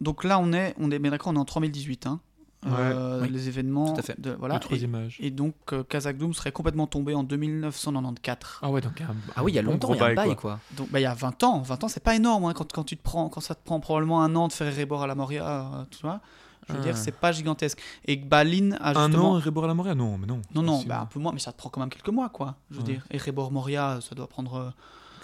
donc 0.00 0.24
là 0.24 0.38
on 0.38 0.54
est, 0.54 0.74
on 0.78 0.90
est, 0.90 0.98
mais 0.98 1.10
d'accord, 1.10 1.32
on 1.32 1.36
est 1.36 1.38
en 1.38 1.44
3018. 1.44 2.06
Hein, 2.06 2.20
Euh, 2.66 3.22
Oui. 3.22 3.28
Les 3.28 3.48
événements. 3.48 3.92
Tout 3.92 3.98
à 4.00 4.02
fait. 4.02 4.20
De, 4.20 4.30
voilà. 4.32 4.54
le 4.54 4.58
Et, 4.58 4.60
troisième 4.62 4.94
âge. 4.94 5.16
et 5.20 5.30
donc 5.30 5.54
euh, 5.72 5.82
Kazakh 5.82 6.16
Doom 6.16 6.32
serait 6.32 6.52
complètement 6.52 6.86
tombé 6.86 7.14
en 7.14 7.24
2994. 7.24 8.58
Ah 8.62 8.70
ouais, 8.70 8.80
donc 8.80 9.00
un, 9.00 9.14
Ah 9.34 9.42
oui, 9.42 9.52
il 9.52 9.54
y 9.56 9.58
a 9.58 9.62
un 9.62 9.64
longtemps, 9.64 9.92
il 9.94 9.98
y 9.98 10.02
a 10.02 10.06
un 10.06 10.14
bail, 10.14 10.28
quoi. 10.28 10.36
quoi. 10.36 10.60
Donc 10.76 10.90
bah, 10.90 11.00
il 11.00 11.02
y 11.02 11.06
a 11.06 11.14
20 11.14 11.42
ans, 11.42 11.60
20 11.60 11.84
ans 11.84 11.88
c'est 11.88 12.02
pas 12.02 12.14
énorme 12.14 12.44
hein, 12.44 12.52
quand, 12.54 12.70
quand 12.72 12.84
tu 12.84 12.96
te 12.96 13.02
prends 13.02 13.28
quand 13.28 13.40
ça 13.40 13.54
te 13.54 13.64
prend 13.64 13.80
probablement 13.80 14.22
un 14.22 14.34
an 14.36 14.46
de 14.48 14.52
faire 14.52 14.68
Erebor 14.78 15.02
à 15.02 15.06
la 15.06 15.14
Moria, 15.14 15.44
euh, 15.74 15.84
tu 15.90 15.98
vois. 16.02 16.20
Je 16.68 16.74
veux 16.74 16.78
Ah. 16.78 16.82
dire 16.84 16.96
c'est 16.96 17.10
pas 17.18 17.32
gigantesque. 17.32 17.80
Et 18.04 18.14
Balin 18.16 18.72
a 18.80 18.90
Un 18.90 19.06
justement 19.06 19.32
an, 19.32 19.40
Rebor 19.40 19.64
à 19.64 19.66
la 19.66 19.74
Moria? 19.74 19.94
Non, 19.96 20.16
mais 20.18 20.26
non. 20.28 20.40
non 20.54 20.62
non 20.62 20.82
bah, 20.86 21.00
un 21.00 21.06
peu 21.06 21.18
moins 21.18 21.32
mais 21.32 21.40
ça 21.40 21.50
te 21.52 21.58
prend 21.58 21.68
quand 21.68 21.80
même 21.80 21.90
quelques 21.90 22.08
mois 22.10 22.28
quoi. 22.28 22.54
Je 22.70 22.76
veux 22.76 22.82
Ouais. 22.84 22.92
dire 22.92 23.04
Erebor 23.10 23.50
Moria 23.50 23.98
ça 24.00 24.14
doit 24.14 24.28
prendre 24.28 24.54
euh, 24.54 24.70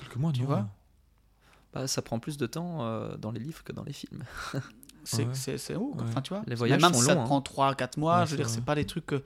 Quelques 0.00 0.16
mois, 0.16 0.32
tu 0.32 0.40
non. 0.40 0.46
vois. 0.46 0.66
Bah, 1.72 1.86
ça 1.86 2.02
prend 2.02 2.18
plus 2.18 2.36
de 2.38 2.46
temps 2.46 2.78
euh, 2.80 3.16
dans 3.16 3.30
les 3.30 3.40
livres 3.40 3.62
que 3.62 3.72
dans 3.72 3.84
les 3.84 3.92
films. 3.92 4.24
c'est 5.08 5.72
Ouais. 5.72 5.74
haut. 5.76 5.94
Ouais. 5.96 6.04
enfin 6.08 6.20
tu 6.22 6.30
vois. 6.34 6.42
Les 6.46 6.54
voyages 6.54 6.80
même 6.82 6.92
sont 6.92 7.00
si 7.00 7.06
ça 7.06 7.14
longs, 7.14 7.20
te 7.20 7.24
hein. 7.24 7.26
prend 7.26 7.40
3 7.42 7.74
4 7.74 7.96
mois, 7.98 8.20
Ouais, 8.20 8.26
je 8.26 8.30
veux 8.32 8.36
dire 8.36 8.48
c'est 8.48 8.64
pas 8.64 8.74
des 8.74 8.84
trucs 8.84 9.06
que 9.06 9.22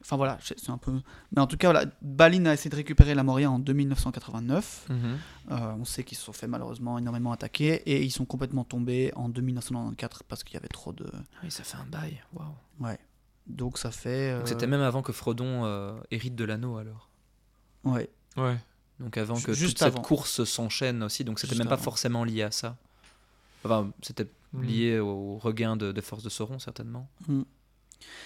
enfin 0.00 0.16
voilà, 0.16 0.38
c'est 0.40 0.70
un 0.70 0.78
peu 0.78 0.92
mais 1.34 1.40
en 1.42 1.46
tout 1.46 1.56
cas 1.56 1.72
voilà, 1.72 1.90
Balin 2.02 2.46
a 2.46 2.52
essayé 2.54 2.70
de 2.70 2.76
récupérer 2.76 3.14
la 3.14 3.22
Moria 3.24 3.50
en 3.50 3.58
2989. 3.58 4.86
Mhm. 4.88 4.98
Euh, 5.50 5.72
on 5.80 5.84
sait 5.84 6.04
qu'ils 6.04 6.16
se 6.18 6.24
sont 6.24 6.32
fait 6.32 6.46
malheureusement 6.46 6.98
énormément 6.98 7.32
attaquer 7.32 7.74
et 7.86 8.02
ils 8.02 8.10
sont 8.10 8.24
complètement 8.24 8.64
tombés 8.64 9.12
en 9.16 9.28
2994 9.28 10.22
parce 10.28 10.44
qu'il 10.44 10.54
y 10.54 10.56
avait 10.56 10.68
trop 10.68 10.92
de 10.92 11.06
Ah 11.14 11.18
Oui, 11.42 11.50
ça 11.50 11.64
fait 11.64 11.76
un 11.78 11.86
bail. 11.86 12.22
Waouh. 12.34 12.46
Ouais. 12.80 12.98
Donc 13.46 13.78
ça 13.78 13.90
fait. 13.90 14.30
euh, 14.32 14.44
C'était 14.46 14.66
même 14.66 14.82
avant 14.82 15.02
que 15.02 15.12
Frodon 15.12 15.64
euh, 15.64 15.98
hérite 16.10 16.34
de 16.36 16.44
l'anneau, 16.44 16.76
alors. 16.76 17.08
Ouais. 17.84 18.10
Ouais. 18.36 18.56
Donc 19.00 19.16
avant 19.16 19.40
que 19.40 19.52
juste 19.52 19.76
toute 19.76 19.78
cette 19.78 19.94
avant. 19.94 20.02
course 20.02 20.44
s'enchaîne 20.44 21.02
aussi. 21.02 21.24
Donc 21.24 21.38
c'était 21.40 21.54
même 21.56 21.66
pas 21.68 21.74
avant. 21.74 21.82
forcément 21.82 22.24
lié 22.24 22.42
à 22.42 22.50
ça. 22.50 22.76
Enfin, 23.64 23.90
c'était 24.02 24.26
Mm. 24.54 24.62
lié 24.62 24.98
au 24.98 25.36
regain 25.36 25.76
de, 25.76 25.92
de 25.92 26.00
force 26.00 26.22
de 26.22 26.30
Sauron, 26.30 26.58
certainement. 26.58 27.06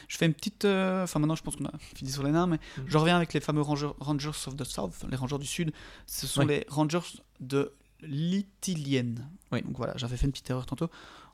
Je 0.06 0.16
fais 0.16 0.26
une 0.26 0.34
petite. 0.34 0.64
euh, 0.64 1.02
Enfin, 1.02 1.18
maintenant, 1.18 1.34
je 1.34 1.42
pense 1.42 1.56
qu'on 1.56 1.64
a 1.64 1.72
fini 1.96 2.10
sur 2.12 2.22
les 2.22 2.30
nains, 2.30 2.46
mais 2.46 2.58
Mm. 2.78 2.82
je 2.86 2.96
reviens 2.98 3.16
avec 3.16 3.32
les 3.32 3.40
fameux 3.40 3.60
rangers, 3.62 3.90
rangers 3.98 4.28
of 4.46 4.54
the 4.56 4.62
South, 4.64 5.04
les 5.10 5.16
rangers 5.16 5.38
du 5.38 5.46
Sud. 5.46 5.72
Ce 6.06 6.26
sont 6.28 6.42
les 6.46 6.64
rangers 6.68 7.00
de 7.40 7.72
l'Itilienne. 8.02 9.28
Oui. 9.50 9.62
Donc 9.62 9.76
voilà, 9.76 9.94
j'avais 9.96 10.16
fait 10.16 10.26
une 10.26 10.32
petite 10.32 10.48
erreur 10.50 10.66
tantôt. 10.66 10.88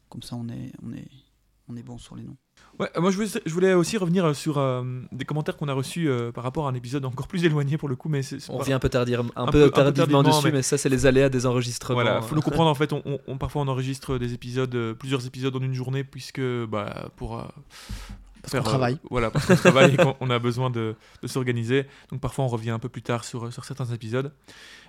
Comme 0.08 0.22
ça, 0.22 0.36
on 0.36 0.48
est, 0.48 0.72
on 0.82 0.92
est, 0.94 1.08
on 1.68 1.76
est 1.76 1.82
bon 1.82 1.98
sur 1.98 2.16
les 2.16 2.22
noms. 2.22 2.36
Ouais, 2.78 2.88
euh, 2.96 3.00
moi 3.00 3.10
je 3.10 3.16
voulais, 3.16 3.28
je 3.44 3.52
voulais 3.52 3.74
aussi 3.74 3.96
revenir 3.96 4.24
euh, 4.24 4.34
sur 4.34 4.58
euh, 4.58 4.82
des 5.10 5.24
commentaires 5.24 5.56
qu'on 5.56 5.68
a 5.68 5.72
reçus 5.72 6.08
euh, 6.08 6.30
par 6.30 6.44
rapport 6.44 6.66
à 6.66 6.70
un 6.70 6.74
épisode 6.74 7.04
encore 7.04 7.26
plus 7.26 7.44
éloigné 7.44 7.76
pour 7.76 7.88
le 7.88 7.96
coup, 7.96 8.08
mais 8.08 8.22
c'est 8.22 8.38
c'est 8.40 8.50
On 8.52 8.58
revient 8.58 8.72
un 8.74 8.78
peu, 8.78 8.88
tardir, 8.88 9.20
un 9.34 9.42
Un 9.42 9.46
peu 9.46 9.52
peu- 9.52 9.64
un 9.64 9.66
peu 9.66 9.70
tardivement 9.70 10.22
tardivement, 10.22 10.22
dessus, 10.22 10.46
mais... 10.46 10.52
mais- 10.58 10.62
ça, 10.62 10.78
c'est 10.78 10.88
les 10.88 11.06
aléas 11.06 11.28
des 11.28 11.44
enregistrements. 11.46 12.00
Voilà, 12.00 12.22
faut 12.22 12.32
euh. 12.32 12.36
nous 12.36 12.42
comprendre 12.42 12.70
en 12.70 12.74
fait, 12.76 12.92
on, 12.92 13.02
on- 13.04 13.18
on- 13.26 13.36
parfois 13.38 13.62
on 13.62 13.68
enregistre 13.68 14.18
des 14.18 14.32
épisodes, 14.34 14.74
euh, 14.74 14.94
plusieurs 14.94 15.26
épisodes 15.26 15.54
en 15.56 15.60
une 15.60 15.74
journée, 15.74 16.04
puisque 16.04 16.40
bah, 16.68 17.10
pour 17.16 17.38
euh, 17.38 17.42
Parce 18.42 18.52
faire, 18.52 18.62
qu'on 18.62 18.68
euh, 18.68 18.70
travaille. 18.70 18.98
voilà, 19.10 19.30
parce 19.30 19.46
qu'on 19.46 19.56
travaille 19.56 19.94
et 19.94 19.96
qu'on 20.18 20.30
a 20.30 20.38
besoin 20.38 20.70
de, 20.70 20.94
de 21.22 21.26
s'organiser. 21.26 21.86
Donc 22.10 22.20
parfois 22.20 22.44
on 22.44 22.48
revient 22.48 22.70
un 22.70 22.78
peu 22.78 22.88
plus 22.88 23.02
tard 23.02 23.24
sur, 23.24 23.52
sur 23.52 23.64
certains 23.64 23.86
épisodes. 23.86 24.32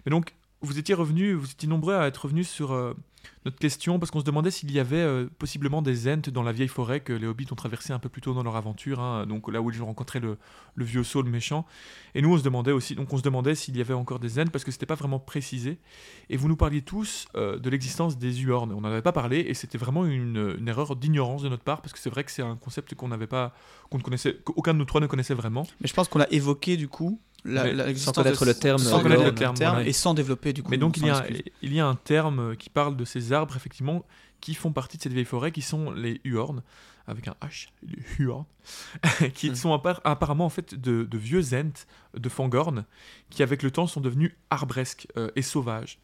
Mais 0.06 0.12
donc 0.12 0.36
vous 0.62 0.78
étiez 0.78 0.94
vous 0.94 1.52
étiez 1.52 1.70
nombreux 1.70 1.96
à 1.96 2.08
être 2.08 2.18
revenus 2.18 2.50
sur 2.50 2.74
euh, 2.74 2.94
notre 3.46 3.58
question 3.58 3.98
parce 3.98 4.12
qu'on 4.12 4.20
se 4.20 4.26
demandait 4.26 4.52
s'il 4.52 4.72
y 4.72 4.80
avait 4.80 4.98
euh, 4.98 5.28
possiblement 5.40 5.82
des 5.82 6.08
ents 6.10 6.32
dans 6.34 6.44
la 6.44 6.52
vieille 6.52 6.68
forêt 6.68 7.00
que 7.00 7.14
les 7.14 7.28
hobbits 7.28 7.48
ont 7.52 7.56
traversé 7.56 7.94
un 7.94 8.00
peu 8.00 8.10
plus 8.10 8.22
tôt 8.22 8.34
dans 8.34 8.44
leur 8.44 8.58
aventure, 8.58 9.00
hein, 9.00 9.26
donc 9.26 9.50
là 9.52 9.62
où 9.62 9.72
ils 9.72 9.82
ont 9.82 9.86
rencontré 9.86 10.20
le, 10.20 10.38
vieux 10.78 11.04
saut, 11.04 11.22
le 11.22 11.30
méchant. 11.30 11.66
Et 12.14 12.22
nous 12.22 12.34
on 12.34 12.38
se 12.38 12.44
demandait 12.44 12.74
aussi, 12.74 12.96
donc 12.96 13.12
on 13.14 13.18
se 13.18 13.24
demandait 13.24 13.56
s'il 13.56 13.78
y 13.78 13.82
avait 13.82 13.94
encore 13.94 14.20
des 14.20 14.40
ents 14.40 14.48
parce 14.52 14.66
que 14.66 14.72
c'était 14.72 14.86
pas 14.86 14.96
vraiment 14.96 15.20
précisé. 15.20 15.80
Et 16.30 16.36
vous 16.36 16.50
nous 16.50 16.58
parliez 16.58 16.82
tous 16.82 17.28
euh, 17.36 17.58
de 17.58 17.70
l'existence 17.70 18.18
des 18.18 18.44
Uorn. 18.44 18.72
On 18.74 18.82
n'en 18.82 18.90
avait 18.90 19.02
pas 19.02 19.14
parlé 19.14 19.40
et 19.40 19.54
c'était 19.54 19.78
vraiment 19.78 20.06
une, 20.06 20.56
une 20.60 20.68
erreur 20.68 20.98
d'ignorance 20.98 21.42
de 21.44 21.50
notre 21.50 21.64
part 21.64 21.82
parce 21.82 21.94
que 21.94 22.00
c'est 22.00 22.10
vrai 22.10 22.26
que 22.26 22.32
c'est 22.32 22.44
un 22.44 22.58
concept 22.58 22.96
qu'on 22.96 23.08
n'avait 23.08 23.28
pas, 23.28 23.54
qu'on 23.90 23.98
ne 23.98 24.04
connaissait, 24.04 24.36
qu'aucun 24.44 24.74
de 24.74 24.80
nous 24.80 24.86
trois 24.86 25.00
ne 25.00 25.08
connaissait 25.08 25.34
vraiment. 25.34 25.66
Mais 25.80 25.88
je 25.88 25.94
pense 25.94 26.10
qu'on 26.10 26.20
l'a 26.20 26.32
évoqué 26.34 26.76
du 26.76 26.90
coup. 26.90 27.22
La, 27.46 27.64
Mais 27.64 27.74
la- 27.74 27.84
sans 27.84 27.88
l'existence 27.88 28.16
connaître 28.16 28.42
de- 28.42 28.50
le 28.50 28.54
terme, 28.54 28.78
sans 28.80 29.00
euh, 29.00 29.02
connaître 29.04 29.24
le 29.24 29.34
terme, 29.36 29.56
voilà. 29.56 29.84
et 29.88 29.94
sans 29.94 30.14
développer 30.14 30.52
du 30.54 30.62
coup. 30.64 30.70
Mais 30.72 30.78
donc 30.78 30.98
il 30.98 31.06
y, 31.06 31.10
a 31.10 31.26
il 31.62 31.74
y 31.74 31.80
a 31.80 31.88
un 31.88 31.96
terme 31.96 32.56
qui 32.58 32.70
parle 32.70 32.98
de 32.98 33.06
ces 33.06 33.32
arbres 33.34 33.56
effectivement 33.56 34.06
qui 34.42 34.54
font 34.56 34.72
partie 34.72 34.98
de 34.98 35.04
cette 35.04 35.14
vieille 35.14 35.26
forêt 35.26 35.52
qui 35.52 35.62
sont 35.62 35.92
les 35.92 36.20
Huorn 36.26 36.62
avec 37.08 37.28
un 37.28 37.36
H, 37.42 37.70
les 37.88 38.04
Huorn, 38.20 38.46
qui 39.34 39.50
Mm. 39.52 39.56
sont 39.56 39.76
appar- 39.76 40.00
apparemment 40.04 40.46
en 40.46 40.50
fait 40.50 40.76
de, 40.76 41.04
de 41.04 41.18
vieux 41.18 41.54
ents 41.56 41.86
de 42.14 42.30
Fangorn 42.30 42.86
qui 43.30 43.42
avec 43.42 43.64
le 43.64 43.72
temps 43.72 43.88
sont 43.88 44.02
devenus 44.02 44.36
arbresques 44.50 45.08
euh, 45.18 45.30
et 45.36 45.42
sauvages. 45.42 45.98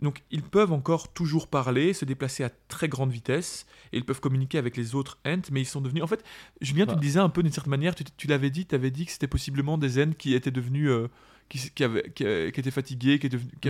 Donc 0.00 0.22
ils 0.30 0.42
peuvent 0.42 0.72
encore 0.72 1.12
toujours 1.12 1.46
parler, 1.46 1.92
se 1.92 2.04
déplacer 2.04 2.44
à 2.44 2.50
très 2.68 2.88
grande 2.88 3.10
vitesse, 3.10 3.66
et 3.92 3.98
ils 3.98 4.04
peuvent 4.04 4.20
communiquer 4.20 4.58
avec 4.58 4.76
les 4.76 4.94
autres 4.94 5.18
Ents, 5.26 5.50
mais 5.50 5.60
ils 5.60 5.66
sont 5.66 5.80
devenus... 5.80 6.02
En 6.02 6.08
fait, 6.08 6.24
Julien, 6.60 6.86
tu 6.86 6.94
le 6.94 7.00
disais 7.00 7.20
un 7.20 7.28
peu 7.28 7.42
d'une 7.42 7.52
certaine 7.52 7.70
manière, 7.70 7.94
tu, 7.94 8.04
tu 8.16 8.26
l'avais 8.26 8.50
dit, 8.50 8.66
tu 8.66 8.74
avais 8.74 8.90
dit 8.90 9.06
que 9.06 9.12
c'était 9.12 9.28
possiblement 9.28 9.78
des 9.78 10.02
Ents 10.02 10.12
qui 10.16 10.34
étaient 10.34 10.50
devenus... 10.50 10.88
euh, 10.88 11.08
qui, 11.48 11.70
qui, 11.70 11.84
avaient- 11.84 12.02
qui, 12.14 12.24
qui 12.24 12.60
étaient 12.60 12.70
fatigués, 12.70 13.18
qui, 13.18 13.28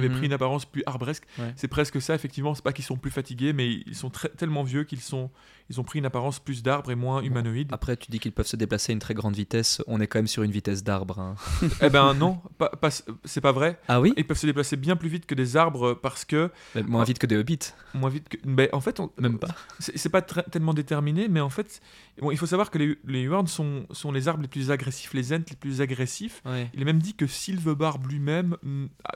Mhm. 0.08 0.16
pris 0.18 0.26
une 0.26 0.32
apparence 0.32 0.64
plus 0.64 0.82
arbresque. 0.86 1.24
Ouais. 1.38 1.52
C'est 1.56 1.68
presque 1.68 2.00
ça, 2.00 2.14
effectivement. 2.14 2.54
C'est 2.54 2.64
pas 2.64 2.72
qu'ils 2.72 2.84
sont 2.84 2.96
plus 2.96 3.10
fatigués, 3.10 3.52
mais 3.52 3.70
ils 3.86 3.94
sont 3.94 4.10
très- 4.10 4.28
tellement 4.30 4.62
vieux 4.62 4.84
qu'ils 4.84 5.00
sont, 5.00 5.30
ils 5.70 5.80
ont 5.80 5.84
pris 5.84 5.98
une 5.98 6.06
apparence 6.06 6.38
plus 6.38 6.62
d'arbre 6.62 6.90
et 6.90 6.94
moins 6.94 7.22
humanoïde. 7.22 7.68
Après, 7.72 7.96
tu 7.96 8.10
dis 8.10 8.18
qu'ils 8.18 8.32
peuvent 8.32 8.46
se 8.46 8.56
déplacer 8.56 8.92
à 8.92 8.94
une 8.94 8.98
très 9.00 9.14
grande 9.14 9.34
vitesse. 9.34 9.82
On 9.86 10.00
est 10.00 10.06
quand 10.06 10.18
même 10.18 10.26
sur 10.26 10.42
une 10.42 10.50
vitesse 10.50 10.82
d'arbre. 10.84 11.18
hein. 11.18 11.34
eh 11.82 11.90
ben 11.90 12.14
non, 12.14 12.40
pas, 12.58 12.68
pas- 12.70 12.90
c'est 13.24 13.40
pas 13.40 13.52
vrai. 13.52 13.78
Ah 13.88 14.00
oui? 14.00 14.12
Ils 14.16 14.26
peuvent 14.26 14.38
se 14.38 14.46
déplacer 14.46 14.76
bien 14.76 14.96
plus 14.96 15.08
vite 15.08 15.26
que 15.26 15.34
des 15.34 15.56
arbres 15.56 15.94
parce 15.94 16.24
que 16.24 16.50
Mais 16.74 16.82
Moins 16.82 17.04
vite 17.04 17.18
que 17.18 17.26
des 17.26 17.36
hobbits. 17.36 17.72
moins 17.94 18.10
vite 18.10 18.28
que. 18.28 18.36
Ben, 18.44 18.68
en 18.72 18.80
fait, 18.80 19.00
on- 19.00 19.10
Même 19.18 19.38
pas. 19.38 19.48
C'est 19.78 20.08
pas 20.10 20.22
tellement 20.22 20.74
déterminé, 20.74 21.28
mais 21.28 21.40
en 21.40 21.50
fait, 21.50 21.80
bon, 22.20 22.30
il 22.30 22.36
faut 22.38 22.46
savoir 22.46 22.70
que 22.70 22.78
les, 22.78 22.98
les 23.06 23.28
sont, 23.46 23.86
sont 23.90 24.12
les 24.12 24.28
arbres 24.28 24.42
les 24.42 24.48
plus 24.48 24.70
agressifs, 24.70 25.12
les 25.14 25.32
Ents 25.32 25.44
les 25.48 25.56
plus 25.56 25.80
agressifs. 25.80 26.42
Ouais. 26.44 26.70
Il 26.74 26.82
est 26.82 26.84
même 26.84 26.98
dit 26.98 27.14
que 27.14 27.26
s'ils 27.26 27.58
Barbe 27.72 28.06
lui-même 28.10 28.56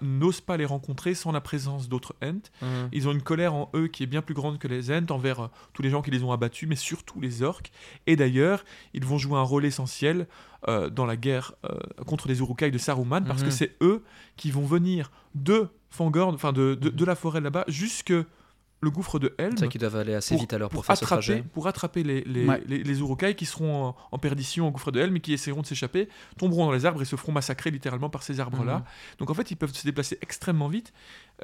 n'ose 0.00 0.40
pas 0.40 0.56
les 0.56 0.64
rencontrer 0.64 1.14
sans 1.14 1.32
la 1.32 1.40
présence 1.40 1.88
d'autres 1.88 2.14
Ents. 2.22 2.50
Mhm. 2.62 2.88
Ils 2.92 3.08
ont 3.08 3.12
une 3.12 3.22
colère 3.22 3.54
en 3.54 3.70
eux 3.74 3.88
qui 3.88 4.02
est 4.02 4.06
bien 4.06 4.22
plus 4.22 4.34
grande 4.34 4.58
que 4.58 4.68
les 4.68 4.90
Ents 4.90 5.10
envers 5.10 5.40
euh, 5.40 5.48
tous 5.72 5.82
les 5.82 5.90
gens 5.90 6.02
qui 6.02 6.10
les 6.10 6.22
ont 6.22 6.32
abattus, 6.32 6.68
mais 6.68 6.76
surtout 6.76 7.20
les 7.20 7.42
orques. 7.42 7.70
Et 8.06 8.16
d'ailleurs, 8.16 8.64
ils 8.94 9.04
vont 9.04 9.18
jouer 9.18 9.36
un 9.38 9.42
rôle 9.42 9.64
essentiel 9.66 10.26
euh, 10.68 10.88
dans 10.90 11.06
la 11.06 11.16
guerre 11.16 11.52
euh, 11.64 11.76
contre 12.06 12.28
les 12.28 12.38
Urukai 12.40 12.70
de 12.70 12.78
Saruman, 12.78 13.24
parce 13.24 13.42
que 13.42 13.46
Mhm. 13.48 13.52
c'est 13.52 13.76
eux 13.80 14.02
qui 14.36 14.50
vont 14.50 14.64
venir 14.64 15.10
de 15.34 15.68
Fangorn, 15.90 16.34
enfin 16.34 16.52
de, 16.52 16.74
de, 16.74 16.88
Mhm. 16.90 16.96
de 16.96 17.04
la 17.04 17.14
forêt 17.14 17.40
là-bas, 17.40 17.64
jusque 17.68 18.12
le 18.80 18.90
gouffre 18.90 19.18
de 19.18 19.34
Helm 19.38 19.50
C'est 19.52 19.64
vrai 19.64 19.68
qu'ils 19.68 19.80
doivent 19.80 19.96
aller 19.96 20.14
assez 20.14 20.34
pour- 20.34 20.40
vite 20.42 20.52
alors 20.52 20.68
pour, 20.70 20.76
pour 20.78 20.86
faire 20.86 20.96
ce 20.96 21.04
attraper, 21.04 21.22
trajet. 21.22 21.44
pour 21.52 21.66
attraper 21.66 22.04
les, 22.04 22.20
les, 22.22 22.46
Ouais. 22.46 22.62
les, 22.66 22.82
les 22.84 23.00
Urukai 23.00 23.34
qui 23.34 23.44
seront 23.44 23.86
en, 23.88 23.96
en 24.12 24.18
perdition 24.18 24.68
au 24.68 24.70
gouffre 24.70 24.92
de 24.92 25.00
Helm 25.00 25.16
et 25.16 25.20
qui 25.20 25.32
essaieront 25.32 25.62
de 25.62 25.66
s'échapper, 25.66 26.08
tomberont 26.38 26.66
dans 26.66 26.72
les 26.72 26.86
arbres 26.86 27.02
et 27.02 27.04
se 27.04 27.16
feront 27.16 27.32
massacrer 27.32 27.70
littéralement 27.72 28.08
par 28.08 28.22
ces 28.22 28.38
arbres-là. 28.38 28.76
Mhm. 28.78 28.84
Donc 29.18 29.30
en 29.30 29.34
fait, 29.34 29.50
ils 29.50 29.56
peuvent 29.56 29.72
se 29.74 29.84
déplacer 29.84 30.16
extrêmement 30.22 30.68
vite 30.68 30.92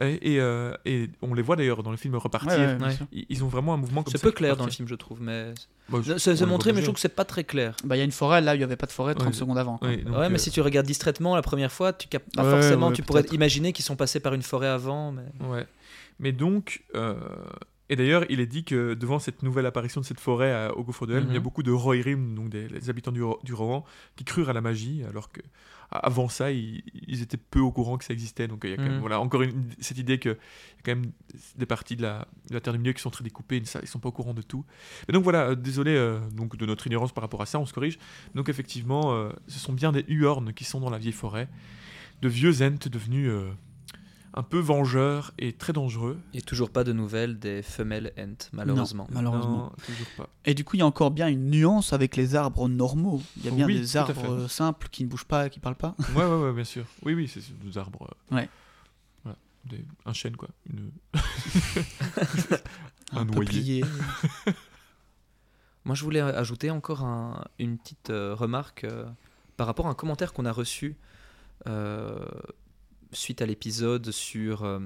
et, 0.00 0.34
et, 0.34 0.40
euh, 0.40 0.74
et 0.84 1.10
on 1.22 1.34
les 1.34 1.42
voit 1.42 1.56
d'ailleurs 1.56 1.82
dans 1.82 1.90
le 1.90 1.96
film 1.96 2.14
repartir. 2.14 2.52
Ouais, 2.52 2.66
ouais, 2.66 2.74
bien 2.76 2.86
Ouais. 2.88 2.94
sûr. 2.94 3.06
Ils, 3.12 3.26
ils 3.28 3.42
ont 3.44 3.48
vraiment 3.48 3.74
un 3.74 3.78
mouvement 3.78 4.02
comme 4.04 4.12
C'est 4.12 4.18
ça 4.18 4.22
peu 4.22 4.30
qui 4.30 4.36
clair 4.36 4.56
dans 4.56 4.64
le 4.66 4.70
film, 4.70 4.86
je 4.86 4.94
trouve, 4.94 5.20
mais 5.20 5.52
Bah, 5.88 5.98
je- 6.02 6.16
c'est 6.18 6.32
on 6.32 6.36
c'est 6.36 6.42
est 6.44 6.46
montré, 6.46 6.72
mais 6.72 6.78
je 6.80 6.84
trouve 6.84 6.94
que 6.94 7.00
c'est 7.00 7.08
pas 7.08 7.24
très 7.24 7.42
clair. 7.42 7.74
Bah, 7.84 7.96
il 7.96 7.98
y 7.98 8.02
a 8.02 8.04
une 8.04 8.12
forêt, 8.12 8.40
là, 8.42 8.54
il 8.54 8.58
n'y 8.58 8.64
avait 8.64 8.76
pas 8.76 8.86
de 8.86 8.92
forêt 8.92 9.14
30 9.14 9.26
Ouais. 9.28 9.32
secondes 9.32 9.58
avant. 9.58 9.78
Ouais, 9.82 9.96
donc, 9.98 10.16
ouais, 10.16 10.28
mais 10.28 10.36
euh, 10.36 10.38
si 10.38 10.52
tu 10.52 10.60
regardes 10.60 10.86
distraitement 10.86 11.34
la 11.34 11.42
première 11.42 11.72
fois, 11.72 11.92
tu 11.92 12.06
captes 12.06 12.32
pas 12.34 12.44
Ouais, 12.44 12.50
forcément. 12.50 12.88
ouais, 12.88 12.92
tu 12.94 13.02
pourrais 13.02 13.24
imaginer 13.32 13.72
qu'ils 13.72 13.84
sont 13.84 13.96
passés 13.96 14.20
par 14.20 14.34
une 14.34 14.42
forêt 14.42 14.68
avant, 14.68 15.10
mais 15.12 15.22
Ouais. 15.48 15.66
Mais 16.18 16.32
donc, 16.32 16.84
euh, 16.94 17.14
et 17.90 17.96
d'ailleurs, 17.96 18.24
il 18.30 18.40
est 18.40 18.46
dit 18.46 18.64
que 18.64 18.94
devant 18.94 19.18
cette 19.18 19.42
nouvelle 19.42 19.66
apparition 19.66 20.00
de 20.00 20.06
cette 20.06 20.20
forêt 20.20 20.52
à- 20.52 20.74
au 20.76 20.82
gouffre 20.84 21.06
de 21.06 21.14
Helm, 21.14 21.24
Mhm. 21.24 21.30
il 21.30 21.34
y 21.34 21.36
a 21.36 21.40
beaucoup 21.40 21.62
de 21.62 21.70
Rohirrim, 21.70 22.34
donc 22.34 22.48
des 22.48 22.66
les 22.68 22.88
habitants 22.90 23.12
du, 23.12 23.22
du 23.42 23.52
Rohan, 23.52 23.84
qui 24.16 24.24
crurent 24.24 24.48
à 24.48 24.52
la 24.54 24.60
magie, 24.62 25.02
alors 25.08 25.30
que 25.30 25.40
avant 25.90 26.28
ça, 26.28 26.50
ils, 26.50 26.82
ils 27.06 27.22
étaient 27.22 27.36
peu 27.36 27.60
au 27.60 27.70
courant 27.70 27.98
que 27.98 28.04
ça 28.04 28.12
existait. 28.14 28.48
Donc 28.48 28.62
il 28.64 28.70
y 28.70 28.72
a 28.72 28.76
quand 28.76 28.82
même, 28.84 28.94
Mhm. 28.94 29.00
voilà, 29.00 29.20
encore 29.20 29.42
une, 29.42 29.68
cette 29.80 29.98
idée 29.98 30.18
qu'il 30.18 30.30
y 30.32 30.34
a 30.34 30.36
quand 30.82 30.94
même 30.96 31.12
des 31.56 31.66
parties 31.66 31.94
de 31.94 32.02
la, 32.02 32.26
de 32.48 32.54
la 32.54 32.60
Terre 32.60 32.72
du 32.72 32.78
Milieu 32.78 32.94
qui 32.94 33.02
sont 33.02 33.10
très 33.10 33.22
découpées, 33.22 33.58
ils 33.58 33.80
ne 33.80 33.86
sont 33.86 33.98
pas 34.00 34.08
au 34.08 34.12
courant 34.12 34.34
de 34.34 34.42
tout. 34.42 34.64
Mais 35.06 35.12
donc 35.12 35.22
voilà, 35.22 35.50
euh, 35.50 35.54
désolé 35.54 35.94
euh, 35.94 36.18
donc 36.30 36.56
de 36.56 36.66
notre 36.66 36.86
ignorance 36.86 37.12
par 37.12 37.22
rapport 37.22 37.42
à 37.42 37.46
ça, 37.46 37.58
on 37.60 37.66
se 37.66 37.74
corrige. 37.74 37.98
Donc 38.34 38.48
effectivement, 38.48 39.28
ce 39.46 39.58
sont 39.58 39.72
bien 39.74 39.92
des 39.92 40.04
Huorn 40.08 40.52
qui 40.54 40.64
sont 40.64 40.80
dans 40.80 40.90
la 40.90 40.98
vieille 40.98 41.12
forêt, 41.12 41.48
de 42.22 42.28
vieux 42.28 42.62
Ents 42.62 42.88
devenus 42.90 43.30
un 44.36 44.42
peu 44.42 44.58
vengeurs 44.58 45.32
et 45.38 45.52
très 45.52 45.72
dangereux. 45.72 46.18
a 46.36 46.40
toujours 46.40 46.70
pas 46.70 46.82
de 46.82 46.92
nouvelles 46.92 47.38
des 47.38 47.62
femelles 47.62 48.12
Ent, 48.18 48.48
malheureusement. 48.52 49.06
Non, 49.10 49.14
malheureusement. 49.14 49.56
Non, 49.56 49.72
toujours 49.86 50.08
pas. 50.16 50.28
Et 50.44 50.54
du 50.54 50.64
coup, 50.64 50.74
il 50.74 50.80
y 50.80 50.82
a 50.82 50.86
encore 50.86 51.12
bien 51.12 51.28
une 51.28 51.50
nuance 51.50 51.92
avec 51.92 52.16
les 52.16 52.34
arbres 52.34 52.68
normaux. 52.68 53.22
Il 53.36 53.44
y 53.44 53.48
a 53.48 53.52
bien 53.52 53.66
Oui, 53.66 53.78
des 53.78 53.96
arbres 53.96 54.48
simples 54.48 54.88
qui 54.90 55.04
ne 55.04 55.08
bougent 55.08 55.24
pas, 55.26 55.48
qui 55.48 55.60
parlent 55.60 55.76
pas. 55.76 55.94
Ouais, 56.16 56.24
ouais, 56.24 56.42
ouais, 56.42 56.52
bien 56.52 56.64
sûr. 56.64 56.84
Oui, 57.04 57.14
oui, 57.14 57.28
c'est 57.32 57.42
des 57.64 57.78
arbres. 57.78 58.08
euh, 58.32 58.34
Ouais. 58.36 58.48
Voilà, 59.22 59.38
des- 59.66 59.84
un 60.04 60.12
chêne, 60.12 60.34
quoi. 60.36 60.48
Une... 60.68 60.90
Un, 63.12 63.18
Un 63.20 63.24
noyer. 63.26 63.84
Moi, 65.84 65.94
je 65.94 66.02
voulais 66.02 66.20
ajouter 66.20 66.70
encore 66.70 67.04
un- 67.04 67.44
une 67.58 67.78
petite 67.78 68.10
euh, 68.10 68.34
remarque 68.34 68.84
euh, 68.84 69.04
par 69.56 69.66
rapport 69.66 69.86
à 69.86 69.90
un 69.90 69.94
commentaire 69.94 70.32
qu'on 70.32 70.46
a 70.46 70.52
reçu 70.52 70.96
euh, 71.68 72.18
suite 73.14 73.42
à 73.42 73.46
l'épisode 73.46 74.10
sur 74.10 74.64
euh, 74.64 74.80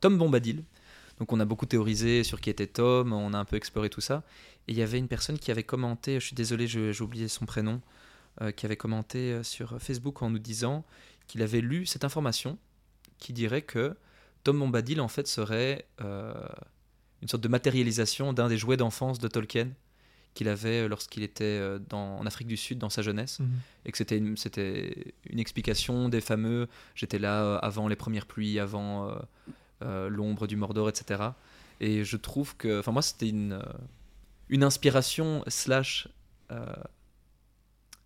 Tom 0.00 0.18
Bombadil. 0.18 0.64
Donc, 1.18 1.32
on 1.32 1.40
a 1.40 1.44
beaucoup 1.44 1.66
théorisé 1.66 2.24
sur 2.24 2.40
qui 2.40 2.50
était 2.50 2.66
Tom, 2.66 3.12
on 3.12 3.32
a 3.32 3.38
un 3.38 3.44
peu 3.44 3.56
exploré 3.56 3.90
tout 3.90 4.00
ça. 4.00 4.24
Et 4.66 4.72
il 4.72 4.78
y 4.78 4.82
avait 4.82 4.98
une 4.98 5.08
personne 5.08 5.38
qui 5.38 5.50
avait 5.50 5.62
commenté, 5.62 6.18
je 6.20 6.26
suis 6.26 6.34
désolé, 6.34 6.66
j'ai 6.66 7.00
oublié 7.00 7.28
son 7.28 7.46
prénom, 7.46 7.80
euh, 8.40 8.50
qui 8.50 8.66
avait 8.66 8.76
commenté 8.76 9.32
euh, 9.32 9.42
sur 9.42 9.80
Facebook 9.80 10.22
en 10.22 10.30
nous 10.30 10.38
disant 10.38 10.84
qu'il 11.26 11.42
avait 11.42 11.60
lu 11.60 11.86
cette 11.86 12.04
information 12.04 12.58
qui 13.18 13.32
dirait 13.32 13.62
que 13.62 13.96
Tom 14.42 14.58
Bombadil, 14.58 15.00
en 15.00 15.08
fait, 15.08 15.28
serait 15.28 15.86
une 16.00 17.28
sorte 17.28 17.42
de 17.42 17.48
matérialisation 17.48 18.32
d'un 18.32 18.48
des 18.48 18.58
jouets 18.58 18.76
d'enfance 18.76 19.20
de 19.20 19.28
Tolkien 19.28 19.68
qu'il 20.34 20.48
avait 20.48 20.88
lorsqu'il 20.88 21.22
était 21.22 21.44
euh, 21.44 21.78
dans, 21.90 22.18
en 22.18 22.24
Afrique 22.26 22.48
du 22.48 22.56
Sud 22.56 22.78
dans 22.78 22.88
sa 22.90 23.02
jeunesse 23.02 23.40
Mhm. 23.40 23.50
et 23.84 23.92
que 23.92 23.98
c'était 23.98 24.16
une, 24.18 24.36
c'était 24.36 25.14
une 25.28 25.38
explication 25.38 26.08
des 26.08 26.20
fameux 26.22 26.68
j'étais 26.94 27.18
là 27.18 27.42
euh, 27.42 27.58
avant 27.60 27.86
les 27.88 27.96
premières 27.96 28.26
pluies, 28.26 28.58
avant 28.58 29.08
euh, 29.08 29.14
euh, 29.82 30.08
l'ombre 30.08 30.46
du 30.46 30.56
Mordor, 30.56 30.88
etc. 30.88 31.22
Et 31.80 32.04
je 32.04 32.16
trouve 32.16 32.56
que, 32.56 32.78
enfin 32.80 32.92
moi 32.92 33.02
c'était 33.02 33.28
une, 33.28 33.52
euh, 33.54 33.62
une 34.48 34.62
inspiration 34.64 35.42
slash 35.48 36.08
euh, 36.50 36.64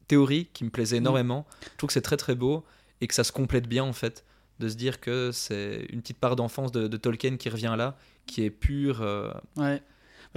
théorie 0.09 0.49
qui 0.53 0.65
me 0.65 0.71
plaisait 0.71 0.97
énormément. 0.99 1.47
Je 1.73 1.77
trouve 1.79 1.89
que 1.89 1.95
c'est 1.95 2.01
très 2.03 2.17
très 2.17 2.35
beau 2.35 2.65
et 3.01 3.07
que 3.07 3.15
ça 3.15 3.25
se 3.25 3.33
complète 3.33 3.69
bien 3.69 3.85
en 3.85 3.93
fait 3.93 4.25
de 4.59 4.69
se 4.69 4.75
dire 4.77 5.01
que 5.01 5.33
c'est 5.33 5.87
une 5.91 6.01
petite 6.01 6.19
part 6.19 6.35
d'enfance 6.37 6.73
de, 6.73 6.89
de 6.89 6.97
Tolkien 6.97 7.37
qui 7.37 7.51
revient 7.51 7.75
là, 7.77 7.97
qui 8.27 8.43
est 8.43 8.51
pure. 8.51 9.03
euh, 9.03 9.31
Ouais. 9.57 9.83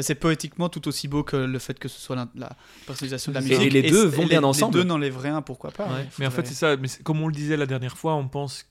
C'est 0.02 0.16
poétiquement 0.16 0.70
tout 0.70 0.88
aussi 0.88 1.08
beau 1.08 1.24
que 1.24 1.36
le 1.38 1.60
fait 1.60 1.78
que 1.80 1.88
ce 1.88 2.00
soit 2.00 2.16
la, 2.16 2.28
la 2.36 2.52
personnalisation 2.86 3.32
de 3.32 3.36
la 3.36 3.42
musique. 3.42 3.62
et 3.62 3.70
les 3.70 3.90
deux 3.90 4.06
vont 4.06 4.24
les- 4.24 4.30
bien 4.30 4.44
ensemble. 4.44 4.78
Les 4.78 4.84
deux 4.84 4.88
n'enlèveraient 4.88 5.30
rien, 5.30 5.42
pourquoi 5.42 5.72
pas. 5.72 5.86
Ouais. 5.88 6.04
Il 6.04 6.10
Mais 6.20 6.28
en 6.28 6.32
fait, 6.32 6.46
c'est 6.48 6.54
ça. 6.54 6.76
Mais 6.78 6.88
comme 7.04 7.22
on 7.22 7.28
le 7.28 7.34
disait 7.34 7.58
la 7.58 7.66
dernière 7.66 7.98
fois, 7.98 8.16
on 8.16 8.28
pense 8.28 8.66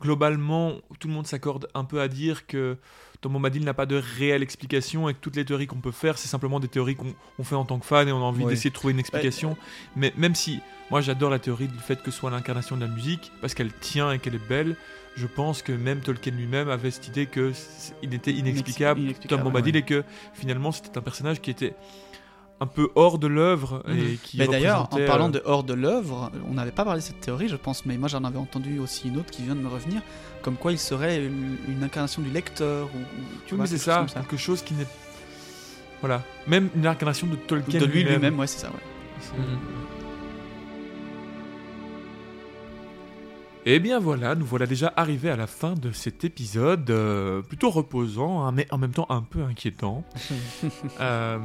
globalement, 0.00 0.74
tout 0.98 1.08
le 1.08 1.14
monde 1.14 1.26
s'accorde 1.26 1.68
un 1.74 1.84
peu 1.84 2.00
à 2.00 2.08
dire 2.08 2.46
que 2.46 2.76
Tom 3.20 3.32
Bombadil 3.32 3.64
n'a 3.64 3.72
pas 3.74 3.86
de 3.86 3.96
réelle 4.18 4.42
explication 4.42 5.08
et 5.08 5.14
que 5.14 5.18
toutes 5.20 5.36
les 5.36 5.44
théories 5.46 5.66
qu'on 5.66 5.80
peut 5.80 5.92
faire, 5.92 6.18
c'est 6.18 6.28
simplement 6.28 6.60
des 6.60 6.68
théories 6.68 6.96
qu'on 6.96 7.14
on 7.38 7.44
fait 7.44 7.54
en 7.54 7.64
tant 7.64 7.78
que 7.78 7.86
fan 7.86 8.06
et 8.08 8.12
on 8.12 8.18
a 8.18 8.20
envie 8.20 8.44
d'essayer 8.50 8.70
de 8.70 8.74
trouver 8.74 8.92
une 8.92 8.98
explication. 9.00 9.56
Mais 9.96 10.12
même 10.18 10.34
si, 10.34 10.60
moi 10.90 11.00
j'adore 11.00 11.30
la 11.30 11.38
théorie 11.38 11.68
du 11.68 11.78
fait 11.78 12.02
que 12.02 12.10
ce 12.10 12.18
soit 12.18 12.30
l'incarnation 12.30 12.76
de 12.76 12.82
la 12.82 12.88
musique, 12.88 13.32
parce 13.40 13.54
qu'elle 13.54 13.72
tient 13.72 14.12
et 14.12 14.18
qu'elle 14.18 14.34
est 14.34 14.48
belle, 14.48 14.76
je 15.16 15.26
pense 15.26 15.62
que 15.62 15.72
même 15.72 16.00
Tolkien 16.00 16.32
lui-même 16.32 16.68
avait 16.68 16.90
cette 16.90 17.08
idée 17.08 17.26
que 17.26 17.52
il 18.02 18.14
était 18.14 18.32
inexplicable, 18.32 19.00
inexplicable, 19.00 19.42
Tom 19.42 19.50
Bombadil, 19.52 19.74
ouais. 19.74 19.80
et 19.80 19.82
que 19.84 20.04
finalement 20.32 20.72
c'était 20.72 20.96
un 20.98 21.02
personnage 21.02 21.40
qui 21.40 21.50
était 21.50 21.74
un 22.60 22.66
peu 22.66 22.88
hors 22.94 23.18
de 23.18 23.26
l'œuvre 23.26 23.82
et 23.88 23.92
Mhm. 23.92 24.16
qui 24.22 24.38
Mais 24.38 24.46
d'ailleurs, 24.46 24.88
en 24.92 24.98
parlant 25.06 25.26
euh, 25.28 25.32
de 25.32 25.42
hors 25.44 25.64
de 25.64 25.74
l'œuvre, 25.74 26.30
on 26.48 26.54
n'avait 26.54 26.70
pas 26.70 26.84
parlé 26.84 27.00
de 27.00 27.04
cette 27.04 27.20
théorie, 27.20 27.48
je 27.48 27.56
pense, 27.56 27.84
mais 27.84 27.96
moi 27.98 28.08
j'en 28.08 28.22
avais 28.24 28.38
entendu 28.38 28.78
aussi 28.78 29.08
une 29.08 29.18
autre 29.18 29.30
qui 29.30 29.42
vient 29.42 29.56
de 29.56 29.60
me 29.60 29.68
revenir, 29.68 30.02
comme 30.42 30.56
quoi 30.56 30.70
il 30.72 30.78
serait 30.78 31.24
une, 31.24 31.56
une 31.68 31.82
incarnation 31.82 32.22
du 32.22 32.30
lecteur 32.30 32.86
ou, 32.86 32.98
tu 33.46 33.54
Oui, 33.54 33.58
vois, 33.58 33.66
c'est 33.66 33.78
ça, 33.78 34.06
comme 34.06 34.22
quelque 34.22 34.36
chose 34.36 34.62
qui 34.62 34.74
n'est. 34.74 34.86
Voilà. 36.00 36.22
Même 36.46 36.68
une 36.76 36.86
incarnation 36.86 37.26
de 37.26 37.36
Tolkien. 37.36 37.80
De 37.80 37.86
lui 37.86 38.04
lui-même, 38.04 38.38
ouais, 38.38 38.46
c'est 38.46 38.58
ça. 38.60 38.68
Ouais. 38.68 39.38
Mhm. 43.64 43.72
Eh 43.72 43.78
bien 43.80 43.98
voilà, 43.98 44.34
nous 44.34 44.44
voilà 44.44 44.66
déjà 44.66 44.92
arrivés 44.96 45.30
à 45.30 45.36
la 45.36 45.46
fin 45.46 45.74
de 45.74 45.90
cet 45.90 46.24
épisode, 46.24 46.88
euh, 46.90 47.40
plutôt 47.42 47.70
reposant, 47.70 48.44
hein, 48.44 48.52
mais 48.52 48.66
en 48.70 48.78
même 48.78 48.92
temps 48.92 49.06
un 49.08 49.22
peu 49.22 49.42
inquiétant. 49.42 50.04
Euh, 51.00 51.38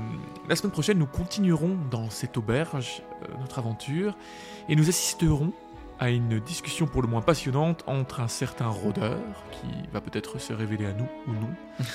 la 0.48 0.56
semaine 0.56 0.72
prochaine, 0.72 1.00
nous 1.00 1.06
continuerons 1.08 1.78
dans 1.90 2.10
cette 2.10 2.38
auberge 2.38 3.02
euh, 3.24 3.28
notre 3.40 3.58
aventure 3.60 4.16
et 4.68 4.76
nous 4.76 4.90
assisterons 4.90 5.54
à 6.00 6.10
une 6.10 6.40
discussion 6.40 6.88
pour 6.88 7.02
le 7.02 7.08
moins 7.08 7.22
passionnante 7.22 7.84
entre 7.88 8.20
un 8.20 8.28
certain 8.28 8.68
rôdeur, 8.68 9.20
qui 9.52 9.68
va 9.92 10.02
peut-être 10.02 10.40
se 10.40 10.54
révéler 10.54 10.86
à 10.86 10.94
nous 10.94 11.08
ou 11.28 11.32
non, 11.34 11.50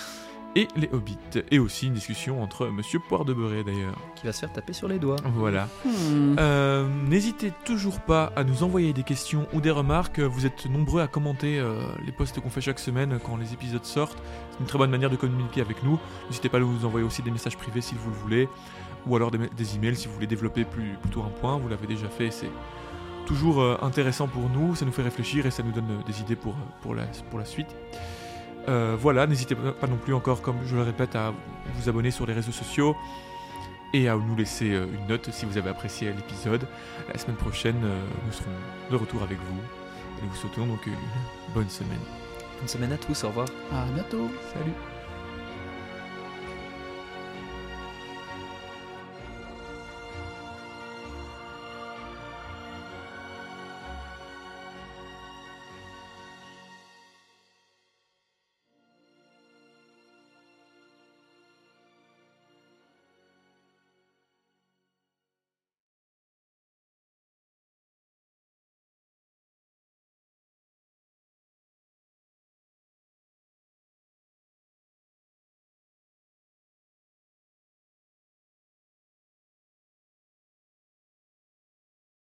et 0.56 0.68
les 0.76 0.88
hobbits, 0.92 1.18
et 1.50 1.58
aussi 1.58 1.86
une 1.88 1.94
discussion 1.94 2.42
entre 2.42 2.68
Monsieur 2.68 3.00
Poire 3.00 3.24
de 3.24 3.32
Beurré 3.32 3.64
d'ailleurs. 3.64 3.96
qui 4.14 4.26
va 4.26 4.32
se 4.32 4.40
faire 4.40 4.52
taper 4.52 4.72
sur 4.72 4.86
les 4.88 4.98
doigts. 4.98 5.16
Voilà. 5.34 5.68
Hmm. 5.84 6.36
Euh, 6.38 6.88
N'hésitez 7.08 7.52
toujours 7.64 8.00
pas 8.00 8.32
à 8.36 8.44
nous 8.44 8.62
envoyer 8.62 8.92
des 8.92 9.02
questions 9.02 9.46
ou 9.52 9.60
des 9.60 9.70
remarques. 9.70 10.20
Vous 10.20 10.46
êtes 10.46 10.66
nombreux 10.66 11.02
à 11.02 11.06
commenter 11.08 11.58
euh, 11.58 11.82
les 12.04 12.12
posts 12.12 12.40
qu'on 12.40 12.50
fait 12.50 12.60
chaque 12.60 12.78
semaine 12.78 13.18
quand 13.24 13.36
les 13.36 13.52
épisodes 13.52 13.84
sortent. 13.84 14.22
C'est 14.52 14.60
une 14.60 14.66
très 14.66 14.78
bonne 14.78 14.90
manière 14.90 15.10
de 15.10 15.16
communiquer 15.16 15.60
avec 15.60 15.82
nous. 15.82 15.98
N'hésitez 16.28 16.48
pas 16.48 16.58
à 16.58 16.60
nous 16.60 16.84
envoyer 16.84 17.06
aussi 17.06 17.22
des 17.22 17.30
messages 17.32 17.56
privés 17.56 17.80
si 17.80 17.94
vous 17.96 18.10
le 18.10 18.16
voulez, 18.16 18.48
ou 19.06 19.16
alors 19.16 19.30
des, 19.30 19.38
des 19.38 19.74
emails 19.76 19.96
si 19.96 20.06
vous 20.06 20.14
voulez 20.14 20.26
développer 20.28 20.64
plus, 20.64 20.92
plutôt 21.02 21.22
un 21.22 21.30
point. 21.40 21.58
Vous 21.58 21.68
l'avez 21.68 21.86
déjà 21.86 22.08
fait, 22.08 22.30
c'est 22.30 22.50
toujours 23.26 23.60
euh, 23.60 23.76
intéressant 23.82 24.28
pour 24.28 24.48
nous. 24.50 24.74
Ça 24.76 24.84
nous 24.84 24.92
fait 24.92 25.02
réfléchir 25.02 25.46
et 25.46 25.50
ça 25.50 25.62
nous 25.62 25.72
donne 25.72 25.90
euh, 25.90 26.02
des 26.06 26.20
idées 26.20 26.36
pour, 26.36 26.54
pour, 26.82 26.94
la, 26.94 27.04
pour 27.30 27.38
la 27.38 27.44
suite. 27.44 27.74
Euh, 28.68 28.96
voilà, 28.98 29.26
n'hésitez 29.26 29.54
pas 29.54 29.86
non 29.86 29.96
plus 29.96 30.14
encore, 30.14 30.42
comme 30.42 30.56
je 30.66 30.76
le 30.76 30.82
répète, 30.82 31.16
à 31.16 31.32
vous 31.74 31.88
abonner 31.88 32.10
sur 32.10 32.26
les 32.26 32.32
réseaux 32.32 32.52
sociaux 32.52 32.96
et 33.92 34.08
à 34.08 34.16
nous 34.16 34.36
laisser 34.36 34.72
euh, 34.72 34.86
une 34.92 35.06
note 35.06 35.30
si 35.30 35.46
vous 35.46 35.56
avez 35.58 35.70
apprécié 35.70 36.12
l'épisode. 36.12 36.66
La 37.12 37.18
semaine 37.18 37.36
prochaine, 37.36 37.80
euh, 37.84 38.00
nous 38.26 38.32
serons 38.32 38.50
de 38.90 38.96
retour 38.96 39.22
avec 39.22 39.38
vous. 39.38 39.60
Et 40.18 40.24
nous 40.24 40.30
vous 40.30 40.36
souhaitons 40.36 40.66
donc 40.66 40.86
une 40.86 40.94
bonne 41.54 41.68
semaine. 41.68 42.00
Bonne 42.58 42.68
semaine 42.68 42.92
à 42.92 42.98
tous, 42.98 43.24
au 43.24 43.28
revoir. 43.28 43.48
À 43.72 43.84
bientôt. 43.94 44.28
Salut 44.52 44.93